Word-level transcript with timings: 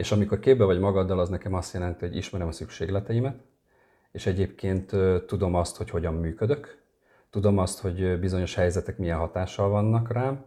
És 0.00 0.12
amikor 0.12 0.38
képbe 0.38 0.64
vagy 0.64 0.78
magaddal, 0.78 1.20
az 1.20 1.28
nekem 1.28 1.54
azt 1.54 1.74
jelenti, 1.74 2.06
hogy 2.06 2.16
ismerem 2.16 2.48
a 2.48 2.52
szükségleteimet, 2.52 3.34
és 4.12 4.26
egyébként 4.26 4.92
tudom 5.26 5.54
azt, 5.54 5.76
hogy 5.76 5.90
hogyan 5.90 6.14
működök, 6.14 6.78
tudom 7.30 7.58
azt, 7.58 7.80
hogy 7.80 8.18
bizonyos 8.20 8.54
helyzetek 8.54 8.98
milyen 8.98 9.18
hatással 9.18 9.68
vannak 9.68 10.12
rám, 10.12 10.44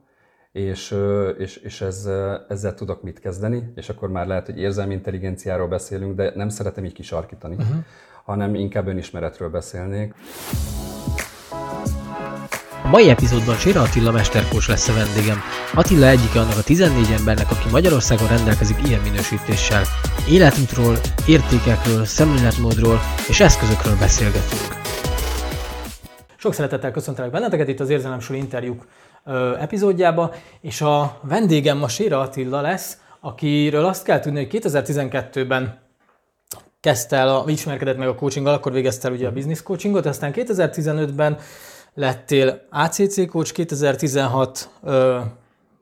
és, 0.51 0.97
és, 1.37 1.57
és 1.57 1.81
ez, 1.81 2.09
ezzel 2.47 2.73
tudok 2.73 3.03
mit 3.03 3.19
kezdeni, 3.19 3.71
és 3.75 3.89
akkor 3.89 4.09
már 4.09 4.27
lehet, 4.27 4.45
hogy 4.45 4.59
érzelmi 4.59 4.93
intelligenciáról 4.93 5.67
beszélünk, 5.67 6.15
de 6.15 6.31
nem 6.35 6.49
szeretem 6.49 6.85
így 6.85 6.93
kisarkítani, 6.93 7.55
uh-huh. 7.55 7.83
hanem 8.23 8.55
inkább 8.55 8.87
önismeretről 8.87 9.49
beszélnék. 9.49 10.13
A 12.85 12.89
mai 12.89 13.09
epizódban 13.09 13.55
Séra 13.55 13.81
Attila 13.81 14.11
mesterkós 14.11 14.67
lesz 14.67 14.87
a 14.87 14.93
vendégem. 14.93 15.37
Attila 15.73 16.07
egyike 16.07 16.39
annak 16.39 16.57
a 16.57 16.63
14 16.63 17.11
embernek, 17.11 17.51
aki 17.51 17.69
Magyarországon 17.71 18.27
rendelkezik 18.27 18.77
ilyen 18.87 19.01
minősítéssel. 19.01 19.83
Életútról, 20.29 20.97
értékekről, 21.27 22.05
szemléletmódról 22.05 22.99
és 23.27 23.39
eszközökről 23.39 23.95
beszélgetünk. 23.99 24.61
Sok 26.35 26.53
szeretettel 26.53 26.91
köszöntelek 26.91 27.31
benneteket 27.31 27.67
itt 27.67 27.79
az 27.79 27.89
Érzelemsúly 27.89 28.37
interjúk 28.37 28.85
epizódjába, 29.59 30.33
és 30.61 30.81
a 30.81 31.19
vendégem 31.21 31.77
ma 31.77 31.87
Séra 31.87 32.19
Attila 32.19 32.61
lesz, 32.61 32.97
akiről 33.19 33.85
azt 33.85 34.03
kell 34.03 34.19
tudni, 34.19 34.45
hogy 34.45 34.61
2012-ben 34.63 35.81
kezdte 36.79 37.15
el, 37.15 37.35
a, 37.35 37.43
ismerkedett 37.47 37.97
meg 37.97 38.07
a 38.07 38.15
coachinggal, 38.15 38.53
akkor 38.53 38.71
végezte 38.71 39.07
el 39.07 39.13
ugye 39.13 39.27
a 39.27 39.31
business 39.31 39.61
coachingot, 39.61 40.05
aztán 40.05 40.31
2015-ben 40.35 41.37
lettél 41.93 42.61
ACC 42.69 43.29
coach, 43.29 43.51
2016 43.51 44.69
ö, 44.83 45.19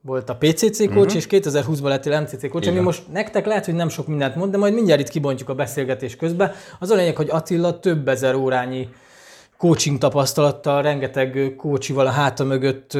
volt 0.00 0.28
a 0.28 0.36
PCC 0.36 0.78
coach, 0.78 0.96
uh-huh. 0.96 1.14
és 1.14 1.26
2020-ban 1.30 1.82
lettél 1.82 2.20
MCC 2.20 2.40
coach, 2.48 2.66
Igen. 2.66 2.76
ami 2.76 2.84
most 2.84 3.02
nektek 3.12 3.46
lehet, 3.46 3.64
hogy 3.64 3.74
nem 3.74 3.88
sok 3.88 4.06
mindent 4.06 4.34
mond, 4.34 4.50
de 4.50 4.58
majd 4.58 4.74
mindjárt 4.74 5.00
itt 5.00 5.08
kibontjuk 5.08 5.48
a 5.48 5.54
beszélgetés 5.54 6.16
közben. 6.16 6.52
Az 6.78 6.90
a 6.90 6.94
lényeg, 6.94 7.16
hogy 7.16 7.30
Attila 7.30 7.80
több 7.80 8.08
ezer 8.08 8.34
órányi 8.34 8.88
coaching 9.62 9.98
tapasztalattal, 9.98 10.82
rengeteg 10.82 11.54
kócsival 11.56 12.06
a 12.06 12.10
háta 12.10 12.44
mögött 12.44 12.92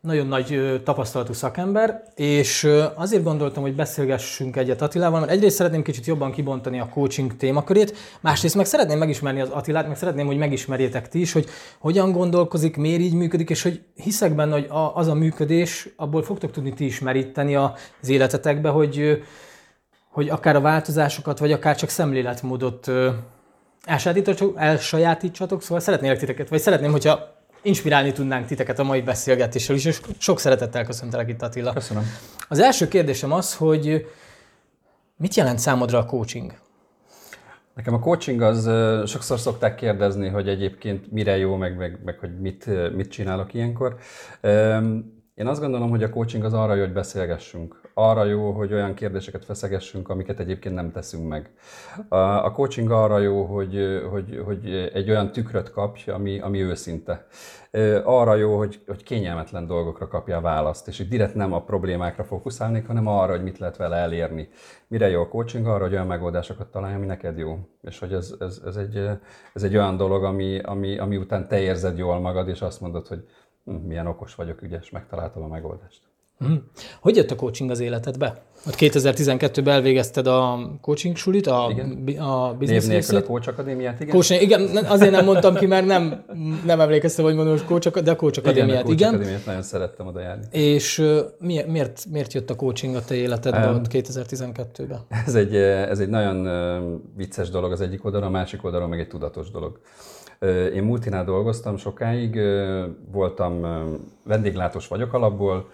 nagyon 0.00 0.26
nagy 0.26 0.80
tapasztalatú 0.84 1.32
szakember, 1.32 2.02
és 2.14 2.68
azért 2.94 3.22
gondoltam, 3.22 3.62
hogy 3.62 3.74
beszélgessünk 3.74 4.56
egyet 4.56 4.82
Attilával, 4.82 5.20
mert 5.20 5.32
egyrészt 5.32 5.56
szeretném 5.56 5.82
kicsit 5.82 6.06
jobban 6.06 6.32
kibontani 6.32 6.80
a 6.80 6.88
coaching 6.88 7.36
témakörét, 7.36 7.96
másrészt 8.20 8.54
meg 8.54 8.66
szeretném 8.66 8.98
megismerni 8.98 9.40
az 9.40 9.48
Attilát, 9.48 9.86
meg 9.86 9.96
szeretném, 9.96 10.26
hogy 10.26 10.36
megismerjétek 10.36 11.08
ti 11.08 11.20
is, 11.20 11.32
hogy 11.32 11.46
hogyan 11.78 12.12
gondolkozik, 12.12 12.76
miért 12.76 13.00
így 13.00 13.14
működik, 13.14 13.50
és 13.50 13.62
hogy 13.62 13.82
hiszek 13.94 14.34
benne, 14.34 14.52
hogy 14.52 14.66
az 14.94 15.06
a 15.06 15.14
működés, 15.14 15.88
abból 15.96 16.22
fogtok 16.22 16.50
tudni 16.50 16.72
ti 16.72 16.84
is 16.84 17.00
meríteni 17.00 17.54
az 17.54 18.08
életetekbe, 18.08 18.68
hogy, 18.68 19.22
hogy 20.10 20.28
akár 20.28 20.56
a 20.56 20.60
változásokat, 20.60 21.38
vagy 21.38 21.52
akár 21.52 21.76
csak 21.76 21.88
szemléletmódot 21.88 22.90
elsajátítsatok, 24.56 25.62
szóval 25.62 25.80
szeretnélek 25.80 26.18
titeket, 26.18 26.48
vagy 26.48 26.60
szeretném, 26.60 26.90
hogyha 26.90 27.38
inspirálni 27.62 28.12
tudnánk 28.12 28.46
titeket 28.46 28.78
a 28.78 28.82
mai 28.82 29.00
beszélgetéssel 29.00 29.76
is, 29.76 29.84
és 29.84 30.00
sok 30.18 30.38
szeretettel 30.38 30.84
köszöntelek 30.84 31.28
itt 31.28 31.42
Attila. 31.42 31.72
Köszönöm. 31.72 32.02
Az 32.48 32.58
első 32.58 32.88
kérdésem 32.88 33.32
az, 33.32 33.54
hogy 33.56 34.06
mit 35.16 35.34
jelent 35.34 35.58
számodra 35.58 35.98
a 35.98 36.04
coaching? 36.04 36.52
Nekem 37.74 37.94
a 37.94 37.98
coaching 37.98 38.42
az 38.42 38.62
sokszor 39.10 39.38
szokták 39.38 39.74
kérdezni, 39.74 40.28
hogy 40.28 40.48
egyébként 40.48 41.12
mire 41.12 41.36
jó, 41.36 41.56
meg, 41.56 41.76
meg, 41.76 41.98
meg 42.04 42.18
hogy 42.18 42.40
mit, 42.40 42.66
mit 42.94 43.10
csinálok 43.10 43.54
ilyenkor. 43.54 43.96
Én 45.34 45.46
azt 45.46 45.60
gondolom, 45.60 45.90
hogy 45.90 46.02
a 46.02 46.10
coaching 46.10 46.44
az 46.44 46.52
arra 46.52 46.74
jó, 46.74 46.80
hogy 46.80 46.92
beszélgessünk. 46.92 47.79
Arra 47.94 48.24
jó, 48.24 48.50
hogy 48.50 48.72
olyan 48.72 48.94
kérdéseket 48.94 49.44
feszegessünk, 49.44 50.08
amiket 50.08 50.38
egyébként 50.38 50.74
nem 50.74 50.92
teszünk 50.92 51.28
meg. 51.28 51.50
A 52.08 52.52
coaching 52.52 52.90
arra 52.90 53.18
jó, 53.18 53.44
hogy, 53.44 54.02
hogy, 54.10 54.42
hogy 54.44 54.90
egy 54.92 55.10
olyan 55.10 55.32
tükröt 55.32 55.70
kapj, 55.70 56.10
ami, 56.10 56.40
ami 56.40 56.62
őszinte. 56.62 57.26
Arra 58.04 58.34
jó, 58.34 58.56
hogy, 58.56 58.80
hogy 58.86 59.02
kényelmetlen 59.02 59.66
dolgokra 59.66 60.08
kapja 60.08 60.40
választ, 60.40 60.88
és 60.88 60.96
hogy 60.96 61.08
direkt 61.08 61.34
nem 61.34 61.52
a 61.52 61.62
problémákra 61.62 62.24
fókuszálnék, 62.24 62.86
hanem 62.86 63.06
arra, 63.06 63.32
hogy 63.32 63.42
mit 63.42 63.58
lehet 63.58 63.76
vele 63.76 63.96
elérni. 63.96 64.48
Mire 64.88 65.08
jó 65.08 65.20
a 65.20 65.28
coaching? 65.28 65.66
Arra, 65.66 65.82
hogy 65.82 65.92
olyan 65.92 66.06
megoldásokat 66.06 66.70
találja, 66.70 66.96
ami 66.96 67.06
neked 67.06 67.38
jó. 67.38 67.58
És 67.82 67.98
hogy 67.98 68.12
ez, 68.12 68.34
ez, 68.38 68.60
ez, 68.66 68.76
egy, 68.76 68.96
ez 69.54 69.62
egy 69.62 69.76
olyan 69.76 69.96
dolog, 69.96 70.24
ami, 70.24 70.58
ami, 70.58 70.98
ami 70.98 71.16
után 71.16 71.48
te 71.48 71.60
érzed 71.60 71.98
jól 71.98 72.20
magad, 72.20 72.48
és 72.48 72.60
azt 72.60 72.80
mondod, 72.80 73.06
hogy 73.06 73.24
Hm, 73.64 73.72
milyen 73.72 74.06
okos 74.06 74.34
vagyok, 74.34 74.62
ügyes, 74.62 74.90
megtaláltam 74.90 75.42
a 75.42 75.46
megoldást. 75.46 76.09
Hm. 76.44 76.52
Hogy 77.00 77.16
jött 77.16 77.30
a 77.30 77.36
coaching 77.36 77.70
az 77.70 77.80
életedbe? 77.80 78.42
Ott 78.66 78.74
2012-ben 78.78 79.74
elvégezted 79.74 80.26
a 80.26 80.70
coaching 80.80 81.16
sulit, 81.16 81.46
a, 81.46 81.68
igen. 81.70 82.18
a 82.18 82.54
business 82.58 82.86
Név 82.86 82.92
nélkül 82.92 83.16
a 83.16 83.22
Coach 83.22 83.48
Akadémiát, 83.48 84.00
igen? 84.00 84.14
Coach, 84.14 84.42
igen, 84.42 84.76
azért 84.84 85.10
nem 85.10 85.24
mondtam 85.24 85.54
ki, 85.54 85.66
mert 85.66 85.86
nem, 85.86 86.24
nem 86.64 86.80
emlékeztem, 86.80 87.24
hogy 87.24 87.34
mondom, 87.34 87.56
hogy 87.56 87.64
coach, 87.64 88.00
de 88.02 88.10
a 88.10 88.16
Coach 88.16 88.38
Akadémiát, 88.38 88.88
igen. 88.88 89.08
A 89.08 89.10
Coach 89.10 89.14
Akadémiát 89.14 89.46
nagyon 89.46 89.62
szerettem 89.62 90.06
oda 90.06 90.20
járni. 90.20 90.44
És 90.50 91.04
miért, 91.38 92.06
miért 92.10 92.32
jött 92.32 92.50
a 92.50 92.56
coaching 92.56 92.94
a 92.94 93.04
te 93.04 93.14
életedbe 93.14 93.68
um, 93.68 93.74
ott 93.74 93.86
2012-ben? 93.90 95.00
Ez 95.26 95.34
egy, 95.34 95.54
ez 95.54 95.98
egy 95.98 96.08
nagyon 96.08 96.48
vicces 97.16 97.50
dolog 97.50 97.72
az 97.72 97.80
egyik 97.80 98.04
oldalon, 98.04 98.26
a 98.26 98.30
másik 98.30 98.64
oldalon 98.64 98.88
meg 98.88 99.00
egy 99.00 99.08
tudatos 99.08 99.50
dolog. 99.50 99.80
Én 100.74 100.82
multinál 100.82 101.24
dolgoztam 101.24 101.76
sokáig, 101.76 102.40
voltam 103.12 103.66
vendéglátós 104.24 104.88
vagyok 104.88 105.12
alapból, 105.12 105.68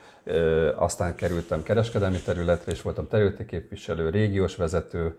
aztán 0.77 1.15
kerültem 1.15 1.63
kereskedelmi 1.63 2.21
területre, 2.25 2.73
és 2.73 2.83
voltam 2.83 3.09
területeképviselő, 3.09 4.11
régiós 4.11 4.57
vezető, 4.57 5.17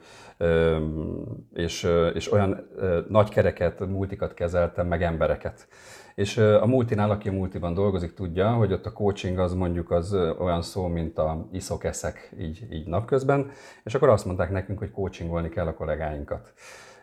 és, 1.54 1.88
és 2.14 2.32
olyan 2.32 2.68
nagy 3.10 3.30
kereket, 3.30 3.88
multikat 3.88 4.34
kezeltem, 4.34 4.88
meg 4.88 5.04
embereket. 5.04 5.68
És 6.16 6.38
a 6.38 6.66
multinál, 6.66 7.12
aki 7.12 7.30
a 7.30 7.32
multiban 7.32 7.74
dolgozik, 7.74 8.14
tudja, 8.14 8.54
hogy 8.54 8.74
ott 8.74 8.86
a 8.86 8.94
coaching 8.94 9.40
az 9.40 9.54
mondjuk 9.54 9.92
az 9.92 10.14
olyan 10.40 10.62
szó, 10.62 10.88
mint 10.88 11.18
a 11.18 11.48
iszok 11.52 11.84
eszek 11.84 12.32
így, 12.40 12.68
így 12.72 12.88
napközben, 12.88 13.52
és 13.84 13.96
akkor 13.96 14.10
azt 14.10 14.26
mondták 14.26 14.52
nekünk, 14.52 14.80
hogy 14.80 14.92
coachingolni 14.92 15.50
kell 15.50 15.68
a 15.68 15.74
kollégáinkat 15.74 16.54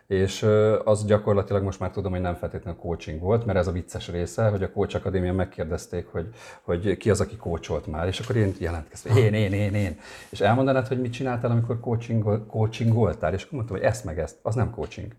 és 0.07 0.47
az 0.85 1.05
gyakorlatilag 1.05 1.63
most 1.63 1.81
már 1.81 1.91
tudom, 1.91 2.13
hogy 2.13 2.21
nem 2.21 2.35
feltétlenül 2.35 2.81
coaching 2.81 3.21
volt, 3.21 3.45
mert 3.47 3.59
ez 3.59 3.67
a 3.67 3.73
vicces 3.73 4.09
része, 4.09 4.49
hogy 4.49 4.63
a 4.63 4.71
Coach 4.71 4.97
Akadémia 4.97 5.33
megkérdezték, 5.33 6.07
hogy, 6.07 6.29
hogy 6.63 6.97
ki 6.97 7.11
az, 7.11 7.21
aki 7.21 7.37
coacholt 7.37 7.87
már, 7.87 8.07
és 8.07 8.21
akkor 8.21 8.37
én 8.37 8.55
jelentkeztem, 8.59 9.17
én, 9.17 9.35
én, 9.35 9.53
én, 9.53 9.75
én. 9.75 9.99
És 10.29 10.41
elmondanád, 10.41 10.87
hogy 10.87 11.01
mit 11.01 11.13
csináltál, 11.13 11.51
amikor 11.51 11.81
coaching, 11.81 12.47
coachingoltál, 12.47 13.35
és 13.35 13.43
akkor 13.43 13.53
mondtam, 13.53 13.77
hogy 13.77 13.87
ezt 13.87 14.05
meg 14.05 14.19
ezt, 14.19 14.37
az 14.43 14.55
nem 14.55 14.71
coaching. 14.71 15.13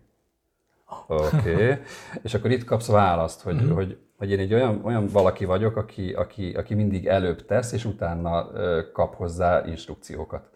Oké. 1.06 1.52
Okay. 1.52 1.74
És 2.22 2.34
akkor 2.34 2.50
itt 2.50 2.64
kapsz 2.64 2.86
választ, 2.86 3.42
hogy, 3.42 3.54
mm-hmm. 3.54 3.70
hogy, 3.70 3.98
hogy 4.18 4.30
én 4.30 4.38
egy 4.38 4.54
olyan, 4.54 4.80
olyan 4.84 5.08
valaki 5.08 5.44
vagyok, 5.44 5.76
aki, 5.76 6.12
aki, 6.12 6.52
aki 6.52 6.74
mindig 6.74 7.06
előbb 7.06 7.44
tesz, 7.46 7.72
és 7.72 7.84
utána 7.84 8.50
kap 8.92 9.14
hozzá 9.14 9.66
instrukciókat. 9.66 10.48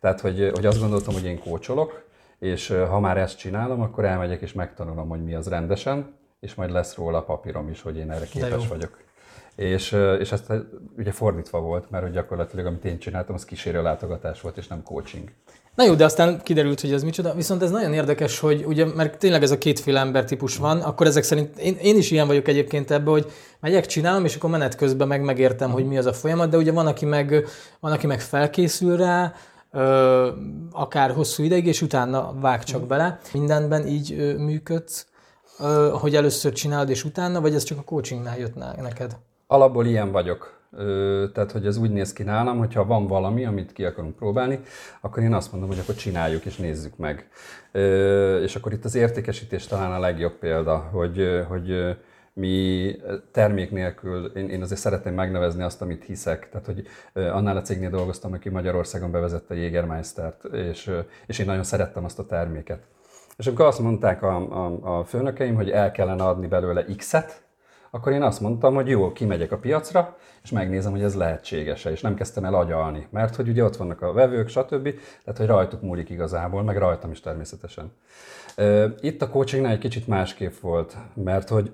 Tehát, 0.00 0.20
hogy, 0.20 0.50
hogy 0.54 0.66
azt 0.66 0.80
gondoltam, 0.80 1.14
hogy 1.14 1.24
én 1.24 1.38
kócsolok, 1.40 2.06
és 2.38 2.68
ha 2.68 3.00
már 3.00 3.18
ezt 3.18 3.38
csinálom, 3.38 3.80
akkor 3.80 4.04
elmegyek 4.04 4.40
és 4.40 4.52
megtanulom, 4.52 5.08
hogy 5.08 5.24
mi 5.24 5.34
az 5.34 5.48
rendesen, 5.48 6.14
és 6.40 6.54
majd 6.54 6.70
lesz 6.70 6.94
róla 6.94 7.22
papírom 7.22 7.68
is, 7.68 7.82
hogy 7.82 7.96
én 7.96 8.10
erre 8.10 8.26
képes 8.26 8.68
vagyok. 8.68 8.98
És, 9.56 9.92
és 10.18 10.32
ezt 10.32 10.52
ugye 10.96 11.12
fordítva 11.12 11.60
volt, 11.60 11.90
mert 11.90 12.04
hogy 12.04 12.12
gyakorlatilag 12.12 12.66
amit 12.66 12.84
én 12.84 12.98
csináltam, 12.98 13.34
az 13.34 13.44
kísérő 13.44 13.82
látogatás 13.82 14.40
volt, 14.40 14.56
és 14.56 14.66
nem 14.66 14.82
coaching. 14.82 15.30
Na 15.78 15.84
jó, 15.84 15.94
de 15.94 16.04
aztán 16.04 16.40
kiderült, 16.42 16.80
hogy 16.80 16.92
ez 16.92 17.02
micsoda. 17.02 17.34
Viszont 17.34 17.62
ez 17.62 17.70
nagyon 17.70 17.92
érdekes, 17.92 18.38
hogy 18.38 18.64
ugye, 18.66 18.84
mert 18.84 19.18
tényleg 19.18 19.42
ez 19.42 19.50
a 19.50 19.58
kétféle 19.58 20.00
embertípus 20.00 20.56
van, 20.56 20.80
akkor 20.80 21.06
ezek 21.06 21.22
szerint 21.22 21.58
én, 21.58 21.76
én 21.82 21.96
is 21.96 22.10
ilyen 22.10 22.26
vagyok 22.26 22.48
egyébként 22.48 22.90
ebben, 22.90 23.12
hogy 23.12 23.32
megyek, 23.60 23.86
csinálom, 23.86 24.24
és 24.24 24.36
akkor 24.36 24.50
menet 24.50 24.76
közben 24.76 25.08
meg 25.08 25.22
megértem, 25.22 25.70
hogy 25.70 25.86
mi 25.86 25.98
az 25.98 26.06
a 26.06 26.12
folyamat, 26.12 26.48
de 26.48 26.56
ugye 26.56 26.72
van, 26.72 26.86
aki 26.86 27.04
meg, 27.04 27.46
van, 27.80 27.92
aki 27.92 28.06
meg 28.06 28.20
felkészül 28.20 28.96
rá, 28.96 29.32
akár 30.72 31.10
hosszú 31.10 31.42
ideig, 31.42 31.66
és 31.66 31.82
utána 31.82 32.32
vág 32.40 32.64
csak 32.64 32.86
bele. 32.86 33.18
Mindenben 33.32 33.86
így 33.86 34.36
működsz, 34.38 35.06
hogy 35.92 36.14
először 36.16 36.52
csinálod, 36.52 36.90
és 36.90 37.04
utána, 37.04 37.40
vagy 37.40 37.54
ez 37.54 37.62
csak 37.62 37.78
a 37.78 37.82
coachingnál 37.82 38.38
jött 38.38 38.54
neked? 38.54 39.16
Alapból 39.46 39.86
ilyen 39.86 40.12
vagyok. 40.12 40.56
Tehát, 41.32 41.52
hogy 41.52 41.66
ez 41.66 41.76
úgy 41.76 41.90
néz 41.90 42.12
ki 42.12 42.22
nálam, 42.22 42.58
hogyha 42.58 42.84
van 42.84 43.06
valami, 43.06 43.44
amit 43.44 43.72
ki 43.72 43.84
akarunk 43.84 44.16
próbálni, 44.16 44.60
akkor 45.00 45.22
én 45.22 45.34
azt 45.34 45.52
mondom, 45.52 45.68
hogy 45.70 45.78
akkor 45.78 45.94
csináljuk 45.94 46.44
és 46.44 46.56
nézzük 46.56 46.96
meg. 46.96 47.28
És 48.42 48.56
akkor 48.56 48.72
itt 48.72 48.84
az 48.84 48.94
értékesítés 48.94 49.66
talán 49.66 49.92
a 49.92 49.98
legjobb 49.98 50.38
példa, 50.38 50.76
hogy, 50.76 51.44
hogy 51.48 51.96
mi 52.38 52.96
termék 53.32 53.70
nélkül, 53.70 54.24
én, 54.24 54.48
én 54.48 54.62
azért 54.62 54.80
szeretném 54.80 55.14
megnevezni 55.14 55.62
azt, 55.62 55.82
amit 55.82 56.04
hiszek. 56.04 56.48
Tehát, 56.48 56.66
hogy 56.66 56.86
annál 57.12 57.56
a 57.56 57.62
cégnél 57.62 57.90
dolgoztam, 57.90 58.32
aki 58.32 58.48
Magyarországon 58.48 59.10
bevezette 59.10 59.54
Jägermeistert, 59.54 60.44
és, 60.44 60.90
és 61.26 61.38
én 61.38 61.46
nagyon 61.46 61.62
szerettem 61.62 62.04
azt 62.04 62.18
a 62.18 62.26
terméket. 62.26 62.82
És 63.36 63.46
amikor 63.46 63.64
azt 63.64 63.78
mondták 63.78 64.22
a, 64.22 64.64
a, 64.64 64.98
a 64.98 65.04
főnökeim, 65.04 65.54
hogy 65.54 65.70
el 65.70 65.90
kellene 65.90 66.24
adni 66.24 66.46
belőle 66.46 66.84
X-et, 66.96 67.42
akkor 67.90 68.12
én 68.12 68.22
azt 68.22 68.40
mondtam, 68.40 68.74
hogy 68.74 68.88
jó, 68.88 69.12
kimegyek 69.12 69.52
a 69.52 69.58
piacra, 69.58 70.16
és 70.42 70.50
megnézem, 70.50 70.92
hogy 70.92 71.02
ez 71.02 71.14
lehetséges-e, 71.14 71.90
és 71.90 72.00
nem 72.00 72.14
kezdtem 72.14 72.44
el 72.44 72.54
agyalni, 72.54 73.06
mert 73.10 73.36
hogy 73.36 73.48
ugye 73.48 73.64
ott 73.64 73.76
vannak 73.76 74.02
a 74.02 74.12
vevők, 74.12 74.48
stb., 74.48 74.94
tehát 75.24 75.38
hogy 75.38 75.46
rajtuk 75.46 75.82
múlik 75.82 76.10
igazából, 76.10 76.62
meg 76.62 76.76
rajtam 76.76 77.10
is 77.10 77.20
természetesen. 77.20 77.92
Itt 79.00 79.22
a 79.22 79.28
coachingnál 79.28 79.72
egy 79.72 79.78
kicsit 79.78 80.06
másképp 80.06 80.54
volt, 80.60 80.96
mert 81.14 81.48
hogy 81.48 81.72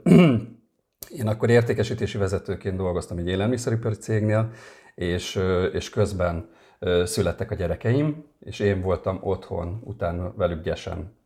én 1.19 1.26
akkor 1.26 1.50
értékesítési 1.50 2.19
vezetőként 2.19 2.76
dolgoztam 2.76 3.19
egy 3.19 3.28
élelmiszeripari 3.28 3.94
cégnél, 3.94 4.50
és, 4.94 5.40
és 5.72 5.90
közben 5.90 6.48
születtek 7.04 7.50
a 7.50 7.54
gyerekeim, 7.54 8.25
és 8.40 8.58
én 8.58 8.81
voltam 8.81 9.19
otthon 9.22 9.81
utána 9.84 10.32
velük 10.36 10.62
gyesen. 10.62 11.16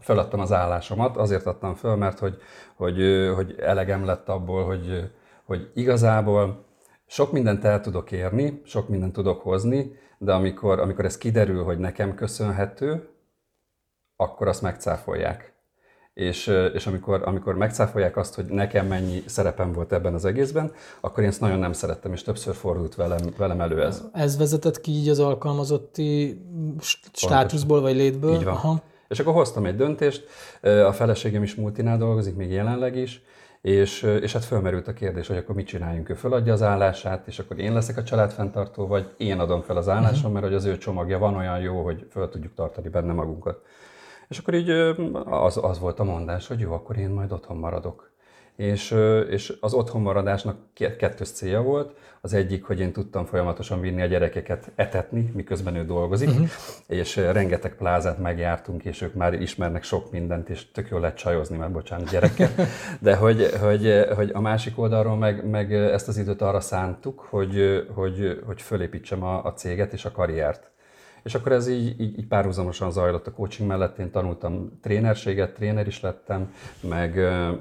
Föladtam 0.00 0.40
az 0.40 0.52
állásomat, 0.52 1.16
azért 1.16 1.46
adtam 1.46 1.74
föl, 1.74 1.96
mert 1.96 2.18
hogy, 2.18 2.36
hogy, 2.74 3.00
hogy 3.34 3.54
elegem 3.58 4.04
lett 4.04 4.28
abból, 4.28 4.64
hogy, 4.64 5.10
hogy 5.44 5.70
igazából 5.74 6.64
sok 7.06 7.32
mindent 7.32 7.64
el 7.64 7.80
tudok 7.80 8.12
érni, 8.12 8.60
sok 8.64 8.88
mindent 8.88 9.12
tudok 9.12 9.40
hozni, 9.40 9.96
de 10.18 10.32
amikor, 10.32 10.78
amikor 10.78 11.04
ez 11.04 11.18
kiderül, 11.18 11.64
hogy 11.64 11.78
nekem 11.78 12.14
köszönhető, 12.14 13.11
akkor 14.22 14.48
azt 14.48 14.62
megcáfolják 14.62 15.52
és, 16.14 16.52
és 16.74 16.86
amikor, 16.86 17.22
amikor 17.24 17.56
megcáfolják 17.56 18.16
azt, 18.16 18.34
hogy 18.34 18.44
nekem 18.44 18.86
mennyi 18.86 19.22
szerepem 19.26 19.72
volt 19.72 19.92
ebben 19.92 20.14
az 20.14 20.24
egészben, 20.24 20.72
akkor 21.00 21.22
én 21.22 21.28
ezt 21.28 21.40
nagyon 21.40 21.58
nem 21.58 21.72
szerettem, 21.72 22.12
és 22.12 22.22
többször 22.22 22.54
fordult 22.54 22.94
velem, 22.94 23.18
velem 23.36 23.60
elő 23.60 23.82
ez. 23.82 24.02
Ez 24.12 24.38
vezetett 24.38 24.80
ki 24.80 24.90
így 24.90 25.08
az 25.08 25.18
alkalmazotti 25.18 26.42
státuszból, 27.12 27.80
vagy 27.80 27.96
létből? 27.96 28.34
Így 28.34 28.44
van. 28.44 28.54
Aha. 28.54 28.82
És 29.08 29.20
akkor 29.20 29.32
hoztam 29.32 29.66
egy 29.66 29.76
döntést, 29.76 30.24
a 30.62 30.92
feleségem 30.92 31.42
is 31.42 31.54
multinál 31.54 31.98
dolgozik, 31.98 32.36
még 32.36 32.50
jelenleg 32.50 32.96
is, 32.96 33.22
és, 33.60 34.02
és 34.02 34.32
hát 34.32 34.44
fölmerült 34.44 34.88
a 34.88 34.92
kérdés, 34.92 35.26
hogy 35.26 35.36
akkor 35.36 35.54
mit 35.54 35.66
csináljunk, 35.66 36.08
ő 36.08 36.14
föladja 36.14 36.52
az 36.52 36.62
állását, 36.62 37.26
és 37.26 37.38
akkor 37.38 37.58
én 37.58 37.72
leszek 37.72 37.96
a 37.96 38.02
családfenntartó, 38.02 38.86
vagy 38.86 39.14
én 39.16 39.38
adom 39.38 39.60
fel 39.60 39.76
az 39.76 39.88
állásom, 39.88 40.16
uh-huh. 40.16 40.32
mert 40.32 40.44
hogy 40.44 40.54
az 40.54 40.64
ő 40.64 40.78
csomagja 40.78 41.18
van 41.18 41.36
olyan 41.36 41.60
jó, 41.60 41.82
hogy 41.84 42.06
föl 42.10 42.28
tudjuk 42.28 42.54
tartani 42.54 42.88
benne 42.88 43.12
magunkat. 43.12 43.60
És 44.32 44.38
akkor 44.38 44.54
így 44.54 44.70
az, 45.24 45.58
az 45.62 45.78
volt 45.78 45.98
a 45.98 46.04
mondás, 46.04 46.46
hogy 46.46 46.60
jó, 46.60 46.72
akkor 46.72 46.98
én 46.98 47.08
majd 47.08 47.32
otthon 47.32 47.56
maradok. 47.56 48.10
És, 48.56 48.96
és 49.30 49.56
az 49.60 49.74
otthon 49.74 50.00
maradásnak 50.00 50.56
kettős 50.98 51.30
célja 51.30 51.62
volt. 51.62 51.94
Az 52.20 52.32
egyik, 52.32 52.64
hogy 52.64 52.80
én 52.80 52.92
tudtam 52.92 53.24
folyamatosan 53.24 53.80
vinni 53.80 54.02
a 54.02 54.06
gyerekeket 54.06 54.70
etetni, 54.74 55.30
miközben 55.34 55.76
ő 55.76 55.84
dolgozik, 55.84 56.28
uh-huh. 56.28 56.48
és 56.86 57.16
rengeteg 57.16 57.76
plázát 57.76 58.18
megjártunk, 58.18 58.84
és 58.84 59.02
ők 59.02 59.14
már 59.14 59.32
ismernek 59.32 59.82
sok 59.82 60.10
mindent, 60.10 60.48
és 60.48 60.70
tök 60.70 60.88
jól 60.88 61.00
lehet 61.00 61.16
csajozni, 61.16 61.56
mert 61.56 61.72
bocsánat, 61.72 62.10
gyerekek. 62.10 62.50
De 63.00 63.16
hogy, 63.16 63.50
hogy, 63.60 64.06
hogy 64.14 64.30
a 64.32 64.40
másik 64.40 64.78
oldalról 64.78 65.16
meg, 65.16 65.48
meg 65.48 65.74
ezt 65.74 66.08
az 66.08 66.18
időt 66.18 66.42
arra 66.42 66.60
szántuk, 66.60 67.20
hogy, 67.20 67.86
hogy, 67.94 68.42
hogy 68.46 68.62
fölépítsem 68.62 69.22
a, 69.22 69.44
a 69.44 69.52
céget 69.52 69.92
és 69.92 70.04
a 70.04 70.12
karriert. 70.12 70.71
És 71.22 71.34
akkor 71.34 71.52
ez 71.52 71.68
így, 71.68 72.00
így, 72.00 72.18
így 72.18 72.26
párhuzamosan 72.26 72.90
zajlott 72.90 73.26
a 73.26 73.32
coaching 73.32 73.68
mellett. 73.68 73.98
Én 73.98 74.10
tanultam 74.10 74.78
trénerséget, 74.82 75.54
tréner 75.54 75.86
is 75.86 76.00
lettem, 76.00 76.54
meg, 76.80 77.14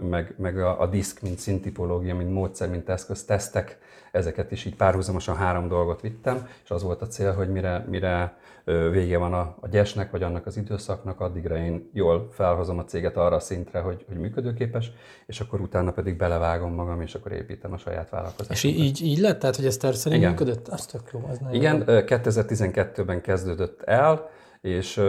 meg, 0.09 0.33
meg 0.37 0.59
a, 0.59 0.81
a 0.81 0.87
diszk, 0.87 1.21
mint 1.21 1.39
szintipológia, 1.39 2.15
mint 2.15 2.33
módszer, 2.33 2.69
mint 2.69 2.89
eszköz, 2.89 3.25
tesztek, 3.25 3.77
ezeket 4.11 4.51
is 4.51 4.65
így 4.65 4.75
párhuzamosan 4.75 5.35
három 5.35 5.67
dolgot 5.67 6.01
vittem, 6.01 6.47
és 6.63 6.69
az 6.69 6.83
volt 6.83 7.01
a 7.01 7.07
cél, 7.07 7.33
hogy 7.33 7.49
mire, 7.49 7.85
mire 7.89 8.37
vége 8.65 9.17
van 9.17 9.33
a, 9.33 9.55
a 9.59 9.67
gyesnek, 9.67 10.11
vagy 10.11 10.23
annak 10.23 10.45
az 10.45 10.57
időszaknak, 10.57 11.19
addigra 11.19 11.57
én 11.57 11.89
jól 11.93 12.27
felhozom 12.31 12.77
a 12.79 12.83
céget 12.83 13.17
arra 13.17 13.35
a 13.35 13.39
szintre, 13.39 13.79
hogy, 13.79 14.05
hogy 14.07 14.17
működőképes, 14.17 14.91
és 15.25 15.39
akkor 15.39 15.61
utána 15.61 15.91
pedig 15.91 16.17
belevágom 16.17 16.73
magam, 16.73 17.01
és 17.01 17.15
akkor 17.15 17.31
építem 17.31 17.73
a 17.73 17.77
saját 17.77 18.09
vállalkozásomat. 18.09 18.77
És 18.77 18.85
így, 18.85 19.01
így 19.01 19.19
lett? 19.19 19.39
Tehát, 19.39 19.55
hogy 19.55 19.65
ez 19.65 19.77
terv 19.77 19.95
szerint 19.95 20.21
Igen. 20.21 20.31
működött? 20.33 20.67
Az 20.67 20.85
tök 20.85 21.09
jó, 21.13 21.27
az 21.29 21.39
Igen, 21.51 21.83
2012-ben 21.87 23.21
kezdődött 23.21 23.81
el, 23.81 24.29
és 24.61 25.01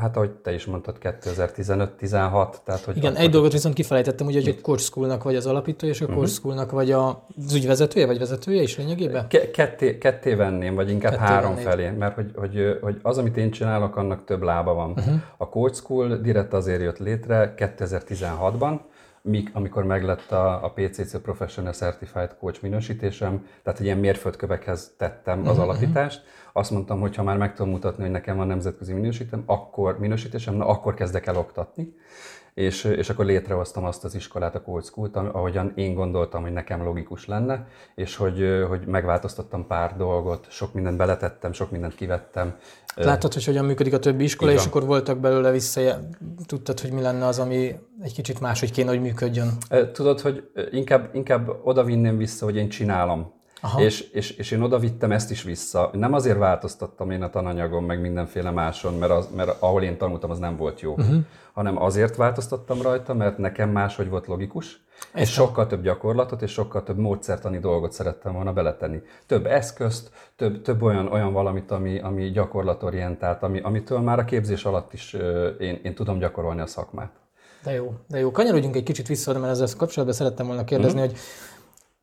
hát 0.00 0.16
ahogy 0.16 0.30
te 0.30 0.52
is 0.52 0.64
mondtad, 0.64 0.96
2015-16, 1.02 2.54
tehát 2.64 2.84
hogy... 2.84 2.96
Igen, 2.96 3.16
egy 3.16 3.30
dolgot 3.30 3.52
viszont 3.52 3.74
kifelejtettem, 3.74 4.26
ugye, 4.26 4.40
hogy 4.42 4.60
a 4.62 4.76
School-nak 4.76 5.22
vagy 5.22 5.36
az 5.36 5.46
alapítója, 5.46 5.92
és 5.92 6.00
a 6.00 6.06
uh-huh. 6.06 6.26
School-nak 6.26 6.70
vagy 6.70 6.90
az 6.90 7.54
ügyvezetője, 7.54 8.06
vagy 8.06 8.18
vezetője 8.18 8.62
is 8.62 8.76
lényegében? 8.76 9.28
Ke- 9.28 9.50
ketté, 9.50 9.98
ketté 9.98 10.34
venném, 10.34 10.74
vagy 10.74 10.90
inkább 10.90 11.12
ketté 11.12 11.24
három 11.24 11.54
vennéd. 11.54 11.68
felé, 11.68 11.90
mert 11.90 12.14
hogy, 12.14 12.30
hogy, 12.34 12.78
hogy 12.80 12.98
az, 13.02 13.18
amit 13.18 13.36
én 13.36 13.50
csinálok, 13.50 13.96
annak 13.96 14.24
több 14.24 14.42
lába 14.42 14.74
van. 14.74 14.90
Uh-huh. 14.90 15.20
A 15.36 15.68
School 15.72 16.16
direkt 16.16 16.52
azért 16.52 16.80
jött 16.80 16.98
létre 16.98 17.54
2016-ban, 17.56 18.78
míg, 19.22 19.50
amikor 19.52 19.84
meglett 19.84 20.30
a, 20.30 20.64
a 20.64 20.72
PCC 20.74 21.20
Professional 21.22 21.72
Certified 21.72 22.36
Coach 22.40 22.62
minősítésem, 22.62 23.46
tehát 23.62 23.78
egy 23.78 23.84
ilyen 23.84 23.98
mérföldkövekhez 23.98 24.94
tettem 24.96 25.40
az 25.40 25.46
uh-huh. 25.46 25.62
alapítást, 25.62 26.22
azt 26.52 26.70
mondtam, 26.70 27.00
hogy 27.00 27.16
ha 27.16 27.22
már 27.22 27.36
meg 27.36 27.54
tudom 27.54 27.72
mutatni, 27.72 28.02
hogy 28.02 28.12
nekem 28.12 28.36
van 28.36 28.46
nemzetközi 28.46 28.92
minősítem, 28.92 29.42
akkor 29.46 29.98
minősítésem, 29.98 30.54
na 30.54 30.66
akkor 30.66 30.94
kezdek 30.94 31.26
el 31.26 31.36
oktatni. 31.36 31.94
És, 32.54 32.84
és 32.84 33.10
akkor 33.10 33.24
létrehoztam 33.24 33.84
azt 33.84 34.04
az 34.04 34.14
iskolát, 34.14 34.54
a 34.54 34.62
Cold 34.62 34.84
School-t, 34.84 35.16
ahogyan 35.16 35.72
én 35.74 35.94
gondoltam, 35.94 36.42
hogy 36.42 36.52
nekem 36.52 36.82
logikus 36.82 37.26
lenne, 37.26 37.66
és 37.94 38.16
hogy, 38.16 38.64
hogy 38.68 38.86
megváltoztattam 38.86 39.66
pár 39.66 39.96
dolgot, 39.96 40.46
sok 40.50 40.74
mindent 40.74 40.96
beletettem, 40.96 41.52
sok 41.52 41.70
mindent 41.70 41.94
kivettem. 41.94 42.56
Láttad, 42.94 43.32
hogy 43.32 43.44
hogyan 43.44 43.64
működik 43.64 43.92
a 43.92 43.98
többi 43.98 44.24
iskola, 44.24 44.52
és 44.52 44.66
akkor 44.66 44.84
voltak 44.86 45.18
belőle 45.18 45.50
vissza, 45.50 45.80
tudtad, 46.46 46.80
hogy 46.80 46.92
mi 46.92 47.00
lenne 47.00 47.26
az, 47.26 47.38
ami 47.38 47.74
egy 48.02 48.12
kicsit 48.14 48.40
máshogy 48.40 48.72
kéne, 48.72 48.88
hogy 48.88 49.00
működjön? 49.00 49.50
Tudod, 49.92 50.20
hogy 50.20 50.50
inkább, 50.70 51.14
inkább 51.14 51.50
oda 51.62 51.84
vinném 51.84 52.16
vissza, 52.16 52.44
hogy 52.44 52.56
én 52.56 52.68
csinálom. 52.68 53.32
És, 53.76 54.00
és, 54.00 54.30
és 54.30 54.50
én 54.50 54.62
oda 54.62 54.78
vittem 54.78 55.12
ezt 55.12 55.30
is 55.30 55.42
vissza. 55.42 55.90
Nem 55.92 56.12
azért 56.12 56.38
változtattam 56.38 57.10
én 57.10 57.22
a 57.22 57.30
tananyagon, 57.30 57.82
meg 57.82 58.00
mindenféle 58.00 58.50
máson, 58.50 58.94
mert, 58.94 59.12
az, 59.12 59.28
mert 59.36 59.62
ahol 59.62 59.82
én 59.82 59.98
tanultam, 59.98 60.30
az 60.30 60.38
nem 60.38 60.56
volt 60.56 60.80
jó, 60.80 60.92
uh-huh. 60.92 61.16
hanem 61.52 61.82
azért 61.82 62.16
változtattam 62.16 62.82
rajta, 62.82 63.14
mert 63.14 63.38
nekem 63.38 63.70
máshogy 63.70 64.08
volt 64.08 64.26
logikus, 64.26 64.80
és, 65.14 65.20
és 65.20 65.32
sokkal 65.32 65.66
több 65.66 65.82
gyakorlatot 65.82 66.42
és 66.42 66.52
sokkal 66.52 66.82
több 66.82 66.98
módszertani 66.98 67.58
dolgot 67.58 67.92
szerettem 67.92 68.32
volna 68.32 68.52
beletenni. 68.52 69.02
Több 69.26 69.46
eszközt, 69.46 70.10
több, 70.36 70.62
több 70.62 70.82
olyan, 70.82 71.06
olyan 71.06 71.32
valamit, 71.32 71.70
ami, 71.70 71.98
ami 71.98 72.30
gyakorlatorientált, 72.30 73.42
ami, 73.42 73.60
amitől 73.60 74.00
már 74.00 74.18
a 74.18 74.24
képzés 74.24 74.64
alatt 74.64 74.92
is 74.92 75.12
én, 75.58 75.80
én 75.82 75.94
tudom 75.94 76.18
gyakorolni 76.18 76.60
a 76.60 76.66
szakmát. 76.66 77.10
De 77.62 77.72
jó, 77.72 77.94
de 78.08 78.18
jó. 78.18 78.30
Kanyarodjunk 78.30 78.76
egy 78.76 78.82
kicsit 78.82 79.06
vissza, 79.06 79.38
mert 79.38 79.52
ezzel 79.52 79.68
kapcsolatban 79.76 80.18
szerettem 80.18 80.46
volna 80.46 80.64
kérdezni, 80.64 81.00
uh-huh. 81.00 81.14
hogy 81.14 81.20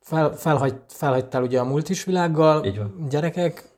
fel, 0.08 0.32
felhagy, 0.36 0.74
felhagytál 0.88 1.42
ugye 1.42 1.60
a 1.60 1.64
multis 1.64 2.04
világgal, 2.04 2.64
Így 2.64 2.78
van. 2.78 3.06
gyerekek, 3.10 3.68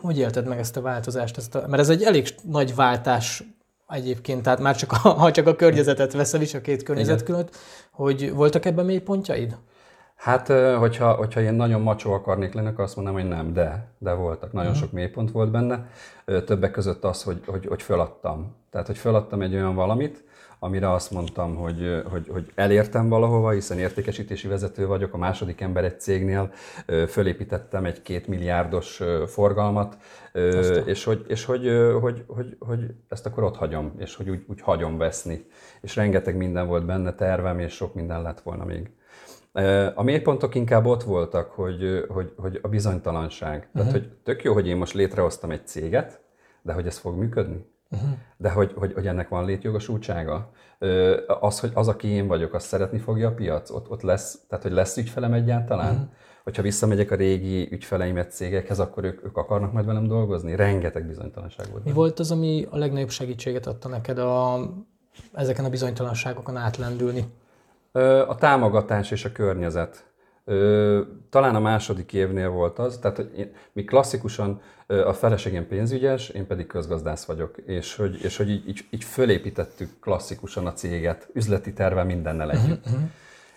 hogy 0.00 0.18
élted 0.18 0.46
meg 0.46 0.58
ezt 0.58 0.76
a 0.76 0.80
változást? 0.80 1.36
Ezt 1.36 1.54
a, 1.54 1.64
mert 1.68 1.82
ez 1.82 1.88
egy 1.88 2.02
elég 2.02 2.28
nagy 2.42 2.74
váltás 2.74 3.44
egyébként, 3.88 4.42
tehát 4.42 4.60
már 4.60 4.76
csak 4.76 4.92
a, 4.92 4.96
ha 5.22 5.30
csak 5.30 5.46
a 5.46 5.56
környezetet 5.56 6.12
veszel 6.12 6.40
is, 6.40 6.54
a 6.54 6.60
két 6.60 6.82
környezet 6.82 7.20
Igen. 7.20 7.34
között, 7.34 7.56
hogy 7.90 8.32
voltak 8.32 8.64
ebben 8.64 8.84
mély 8.84 8.98
pontjaid? 8.98 9.56
Hát, 10.14 10.48
hogyha, 10.78 11.12
hogyha 11.12 11.40
én 11.40 11.54
nagyon 11.54 11.80
macsó 11.80 12.12
akarnék 12.12 12.54
lenni, 12.54 12.68
akkor 12.68 12.84
azt 12.84 12.96
mondom, 12.96 13.14
hogy 13.14 13.28
nem, 13.28 13.52
de, 13.52 13.88
de 13.98 14.12
voltak. 14.12 14.52
Nagyon 14.52 14.70
uh-huh. 14.70 14.84
sok 14.84 14.92
mélypont 14.92 15.30
volt 15.30 15.50
benne. 15.50 15.86
Többek 16.24 16.70
között 16.70 17.04
az, 17.04 17.22
hogy, 17.22 17.42
hogy, 17.46 17.66
hogy 17.66 17.82
föladtam. 17.82 18.56
Tehát, 18.70 18.86
hogy 18.86 18.98
föladtam 18.98 19.42
egy 19.42 19.54
olyan 19.54 19.74
valamit, 19.74 20.24
amire 20.64 20.92
azt 20.92 21.10
mondtam, 21.10 21.54
hogy, 21.54 22.02
hogy, 22.10 22.28
hogy 22.28 22.52
elértem 22.54 23.08
valahova, 23.08 23.50
hiszen 23.50 23.78
értékesítési 23.78 24.48
vezető 24.48 24.86
vagyok, 24.86 25.14
a 25.14 25.16
második 25.16 25.60
ember 25.60 25.84
egy 25.84 26.00
cégnél, 26.00 26.52
fölépítettem 27.08 27.84
egy 27.84 28.02
két 28.02 28.26
milliárdos 28.26 29.02
forgalmat, 29.26 29.96
Aztán. 30.32 30.88
és, 30.88 31.04
hogy, 31.04 31.24
és 31.28 31.44
hogy, 31.44 31.68
hogy, 32.00 32.24
hogy, 32.26 32.56
hogy 32.58 32.94
ezt 33.08 33.26
akkor 33.26 33.42
ott 33.42 33.56
hagyom, 33.56 33.92
és 33.98 34.16
hogy 34.16 34.30
úgy, 34.30 34.44
úgy 34.48 34.60
hagyom 34.60 34.98
veszni. 34.98 35.46
És 35.80 35.96
rengeteg 35.96 36.36
minden 36.36 36.66
volt 36.66 36.86
benne, 36.86 37.14
tervem, 37.14 37.58
és 37.58 37.72
sok 37.72 37.94
minden 37.94 38.22
lett 38.22 38.40
volna 38.40 38.64
még. 38.64 38.90
A 39.94 40.02
mélypontok 40.02 40.54
inkább 40.54 40.86
ott 40.86 41.02
voltak, 41.02 41.50
hogy, 41.50 42.04
hogy, 42.08 42.32
hogy 42.36 42.58
a 42.62 42.68
bizonytalanság. 42.68 43.56
Uh-huh. 43.56 43.72
Tehát, 43.72 43.92
hogy 43.92 44.08
tök 44.22 44.42
jó, 44.42 44.52
hogy 44.52 44.66
én 44.66 44.76
most 44.76 44.94
létrehoztam 44.94 45.50
egy 45.50 45.66
céget, 45.66 46.20
de 46.62 46.72
hogy 46.72 46.86
ez 46.86 46.98
fog 46.98 47.16
működni? 47.16 47.72
Uh-huh. 47.94 48.18
De 48.36 48.50
hogy, 48.50 48.72
hogy, 48.76 48.92
hogy 48.92 49.06
ennek 49.06 49.28
van 49.28 49.44
létjogosultsága? 49.44 50.50
Az, 51.40 51.60
hogy 51.60 51.70
az, 51.74 51.88
aki 51.88 52.08
én 52.08 52.26
vagyok, 52.26 52.54
azt 52.54 52.66
szeretni 52.66 52.98
fogja 52.98 53.28
a 53.28 53.34
piac? 53.34 53.70
Ott, 53.70 53.90
ott 53.90 54.02
lesz, 54.02 54.38
tehát 54.48 54.64
hogy 54.64 54.72
lesz 54.72 54.96
ügyfelem 54.96 55.32
egyáltalán? 55.32 55.92
Uh-huh. 55.92 56.08
Hogyha 56.44 56.62
visszamegyek 56.62 57.10
a 57.10 57.14
régi 57.14 57.68
ügyfeleimet 57.72 58.32
cégekhez, 58.32 58.78
akkor 58.78 59.04
ők, 59.04 59.24
ők 59.24 59.36
akarnak 59.36 59.72
majd 59.72 59.86
velem 59.86 60.06
dolgozni? 60.06 60.56
Rengeteg 60.56 61.06
bizonytalanság 61.06 61.66
volt. 61.70 61.84
Mi 61.84 61.92
volt 61.92 62.18
az, 62.18 62.30
ami 62.30 62.66
a 62.70 62.76
legnagyobb 62.76 63.10
segítséget 63.10 63.66
adta 63.66 63.88
neked 63.88 64.18
a, 64.18 64.60
ezeken 65.32 65.64
a 65.64 65.68
bizonytalanságokon 65.68 66.56
átlendülni? 66.56 67.24
A 68.26 68.34
támogatás 68.34 69.10
és 69.10 69.24
a 69.24 69.32
környezet. 69.32 70.04
Talán 71.30 71.54
a 71.54 71.60
második 71.60 72.12
évnél 72.12 72.48
volt 72.48 72.78
az, 72.78 72.98
tehát 72.98 73.16
hogy 73.16 73.30
én, 73.36 73.52
mi 73.72 73.84
klasszikusan 73.84 74.60
a 74.86 75.12
feleségem 75.12 75.66
pénzügyes, 75.66 76.28
én 76.28 76.46
pedig 76.46 76.66
közgazdász 76.66 77.24
vagyok, 77.24 77.56
és 77.66 77.96
hogy, 77.96 78.18
és 78.22 78.36
hogy 78.36 78.50
így, 78.50 78.68
így, 78.68 78.84
így 78.90 79.04
fölépítettük 79.04 79.90
klasszikusan 80.00 80.66
a 80.66 80.72
céget, 80.72 81.28
üzleti 81.32 81.72
terve 81.72 82.02
mindennel 82.02 82.50
együtt. 82.50 82.86
Uh-huh. 82.86 83.02